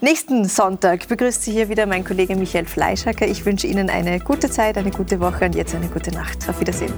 Nächsten 0.00 0.44
Sonntag 0.44 1.08
begrüßt 1.08 1.42
Sie 1.42 1.50
hier 1.50 1.68
wieder 1.68 1.86
mein 1.86 2.04
Kollege 2.04 2.36
Michael 2.36 2.66
Fleischacker. 2.66 3.26
Ich 3.26 3.44
wünsche 3.44 3.66
Ihnen 3.66 3.90
eine 3.90 4.20
gute 4.20 4.50
Zeit, 4.50 4.78
eine 4.78 4.90
gute 4.90 5.18
Woche 5.18 5.46
und 5.46 5.54
jetzt 5.54 5.74
eine 5.74 5.88
gute 5.88 6.12
Nacht. 6.12 6.48
Auf 6.48 6.60
Wiedersehen. 6.60 6.92